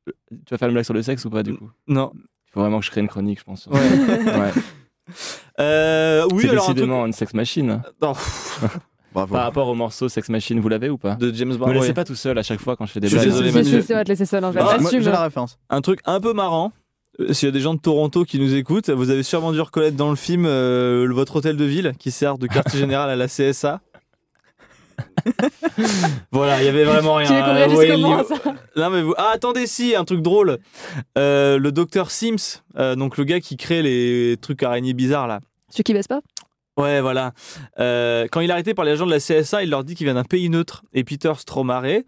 [0.06, 1.70] Tu vas faire une blague sur le sexe ou pas du coup?
[1.86, 2.12] Non.
[2.15, 3.66] Il faut vraiment que je crée une chronique, je pense.
[3.66, 3.81] Ouais.
[4.27, 4.52] Ouais.
[5.59, 7.82] Euh, oui, c'est alors un truc- décidément une sex machine.
[8.02, 8.12] Non,
[9.27, 9.35] Bravo.
[9.35, 11.73] Par rapport au morceau Sex Machine, vous l'avez ou pas de James Me Brown.
[11.74, 11.95] laissez ouais.
[11.95, 13.43] pas tout seul à chaque fois quand je fais des Je suis blagues.
[13.45, 13.81] désolé, Si, Manu.
[13.82, 14.45] si, si, on va te laisser seul.
[14.45, 15.03] hein, Ah, moi, J'assume.
[15.03, 15.59] j'ai la référence.
[15.70, 16.73] Un truc un peu marrant.
[17.20, 19.61] euh, S'il y a des gens de Toronto qui nous écoutent, vous avez sûrement dû
[19.61, 23.11] reconnaître dans le film euh, le- votre hôtel de ville qui sert de quartier général
[23.11, 23.81] à la CSA.
[26.32, 27.27] voilà, il y avait vraiment rien.
[27.28, 28.35] Tu hein, comment à ça
[28.77, 29.15] Non mais vous...
[29.16, 30.59] ah attendez si un truc drôle.
[31.16, 35.40] Euh, le docteur Sims, euh, donc le gars qui crée les trucs araignées bizarres là.
[35.70, 36.20] Celui qui baisse pas
[36.78, 37.32] Ouais, voilà.
[37.80, 40.06] Euh, quand il est arrêté par les agents de la CSA, il leur dit qu'il
[40.06, 40.84] vient d'un pays neutre.
[40.92, 42.02] Et Peter Stromare,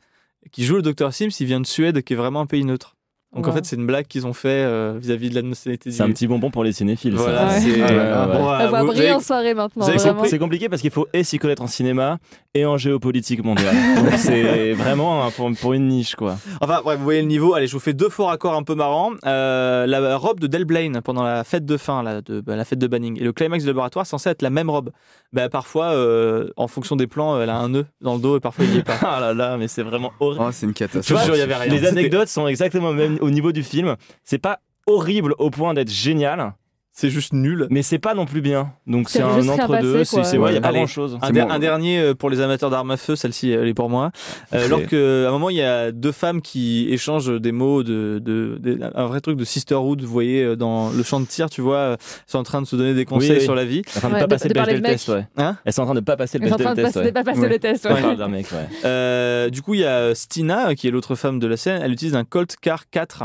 [0.53, 2.97] qui joue le Dr Sims, il vient de Suède, qui est vraiment un pays neutre.
[3.35, 6.03] Donc en fait, c'est une blague qu'ils ont fait euh, vis-à-vis de la nationalité C'est
[6.03, 7.17] un petit bonbon pour les cinéphiles.
[7.17, 7.23] ça.
[7.23, 7.61] Voilà, Ouais.
[7.61, 7.71] c'est.
[7.81, 8.43] Ouais, euh, ouais, bon, ouais.
[8.43, 9.87] voilà, On va vous- briller en soirée maintenant.
[10.25, 12.19] C'est compliqué parce qu'il faut et s'y connaître en cinéma
[12.55, 13.75] et en géopolitique mondiale.
[13.97, 16.39] Donc c'est vraiment un- pour, pour une niche quoi.
[16.61, 17.55] Enfin, bref, vous voyez le niveau.
[17.55, 19.13] Allez, je vous fais deux faux raccords un peu marrants.
[19.25, 22.65] Euh, la robe de Del Blaine pendant la fête de fin, là, de, bah, la
[22.65, 24.91] fête de Banning, et le climax du laboratoire, censé être la même robe.
[25.33, 28.41] Bah, parfois, euh, en fonction des plans, elle a un nœud dans le dos et
[28.41, 28.95] parfois il n'y est pas.
[29.07, 30.43] Ah là là, mais c'est vraiment horrible.
[30.45, 31.25] Oh, c'est une Je vous catastrophe.
[31.25, 31.73] jure, il y avait rien.
[31.73, 33.97] Les anecdotes sont exactement au même au niveau du film.
[34.25, 36.55] C'est pas horrible au point d'être génial,
[36.93, 37.67] C'est juste nul.
[37.71, 38.73] mais c'est pas non plus bien.
[38.87, 40.05] Donc C'est un entre-deux.
[40.05, 40.25] C'est quoi.
[40.25, 40.79] c'est- ouais, il y a pas Allez.
[40.79, 41.17] grand chose.
[41.23, 41.59] Un, bon.
[41.59, 44.11] dernier euh, pour les amateurs d'armes à feu, celle-ci elle est pour moi.
[44.53, 48.21] Euh, alors qu'à un moment il y a deux femmes qui échangent des mots de,
[48.23, 51.49] de, de- un vrai truc de sisterhood, vous voyez euh, dans le champ de tir,
[51.49, 51.97] tu vois, euh,
[52.27, 53.45] sont en train de se donner des conseils Oui, oui.
[53.45, 53.83] sur la vie.
[53.97, 55.27] Enfin, de Ouais, pas de- passer de le parler Bechdel de test, ouais.
[55.37, 56.97] Hein Elles sont en train de pas passer le Ils sont en train de test,
[56.97, 57.13] ouais.
[57.13, 57.87] pas passer le test.
[57.89, 58.03] On ouais.
[58.03, 58.67] parle d'un mec, ouais.
[58.85, 61.93] Euh, du coup il y a Stina qui est l'autre femme de la scène, elle
[61.93, 63.25] utilise un Colt Car 4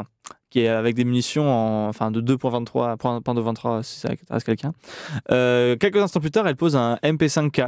[0.56, 4.08] qui est avec des munitions en, enfin de 2.23, point- point de 23 si ça
[4.10, 4.72] intéresse quelqu'un.
[5.32, 7.68] Euh, quelques instants plus tard, elle pose un MP5K.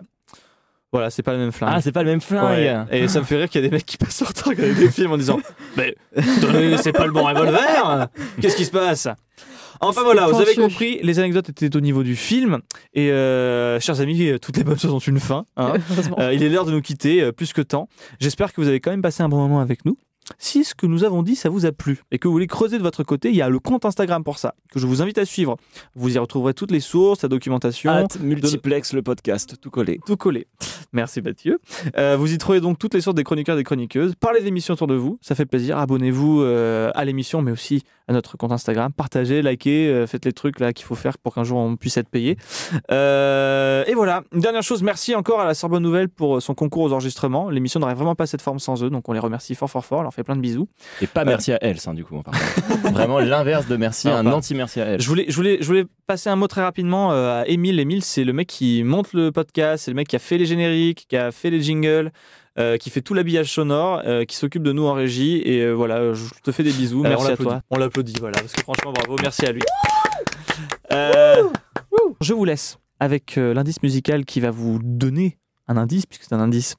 [0.94, 1.74] Voilà, c'est pas le même flingue.
[1.74, 2.46] Ah, c'est pas le même flingue.
[2.90, 2.98] Ouais.
[2.98, 4.54] Et ça me fait rire qu'il y a des mecs qui passent leur temps à
[4.54, 5.38] regarder des films en disant
[5.76, 5.96] Mais
[6.78, 8.08] c'est pas le bon revolver
[8.42, 9.10] Qu'est-ce qui se passe?
[9.82, 12.60] Enfin voilà, vous avez compris, les anecdotes étaient au niveau du film.
[12.94, 15.44] Et euh, chers amis, toutes les bonnes choses ont une fin.
[15.58, 15.74] hein.
[16.20, 17.90] Euh, il est l'heure de nous quitter, euh, plus que temps.
[18.22, 19.98] J'espère que vous avez quand même passé un bon moment avec nous.
[20.38, 22.78] Si ce que nous avons dit, ça vous a plu et que vous voulez creuser
[22.78, 25.18] de votre côté, il y a le compte Instagram pour ça, que je vous invite
[25.18, 25.58] à suivre.
[25.96, 27.92] Vous y retrouverez toutes les sources, la documentation.
[27.92, 30.00] Hâte multiplex le podcast, tout collé.
[30.06, 30.48] Tout collé.
[30.94, 31.60] Merci Mathieu.
[31.98, 34.16] Euh, vous y trouvez donc toutes les sources des chroniqueurs et des chroniqueuses.
[34.16, 35.78] Parlez de l'émission autour de vous, ça fait plaisir.
[35.78, 38.92] Abonnez-vous euh, à l'émission, mais aussi à notre compte Instagram.
[38.94, 41.98] Partagez, likez, euh, faites les trucs là qu'il faut faire pour qu'un jour on puisse
[41.98, 42.38] être payé.
[42.90, 44.24] Et voilà.
[44.34, 47.50] Une dernière chose, merci encore à la Sorbonne Nouvelle pour son concours aux enregistrements.
[47.50, 50.04] L'émission n'aurait vraiment pas cette forme sans eux, donc on les remercie fort fort fort.
[50.18, 50.68] Fait plein de bisous.
[51.02, 52.22] Et pas merci à Else, hein, du coup.
[52.92, 55.04] Vraiment l'inverse de merci, un anti-merci à Else.
[55.04, 57.80] Je voulais, je, voulais, je voulais passer un mot très rapidement euh, à Émile.
[57.80, 60.46] Émile, c'est le mec qui monte le podcast, c'est le mec qui a fait les
[60.46, 62.12] génériques, qui a fait les jingles,
[62.60, 65.42] euh, qui fait tout l'habillage sonore, euh, qui s'occupe de nous en régie.
[65.46, 67.06] Et euh, voilà, je te fais des bisous.
[67.06, 67.50] Alors, merci à l'applaudit.
[67.50, 67.62] toi.
[67.70, 69.62] On l'applaudit, voilà, parce que franchement, bravo, merci à lui.
[70.92, 71.44] Euh,
[72.22, 75.38] je vous laisse avec euh, l'indice musical qui va vous donner
[75.68, 76.76] un indice, puisque c'est un indice.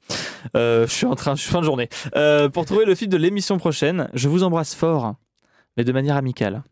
[0.55, 1.89] Euh, je suis en train, je suis fin de journée.
[2.15, 5.15] Euh, pour trouver le fil de l'émission prochaine, je vous embrasse fort,
[5.77, 6.63] mais de manière amicale.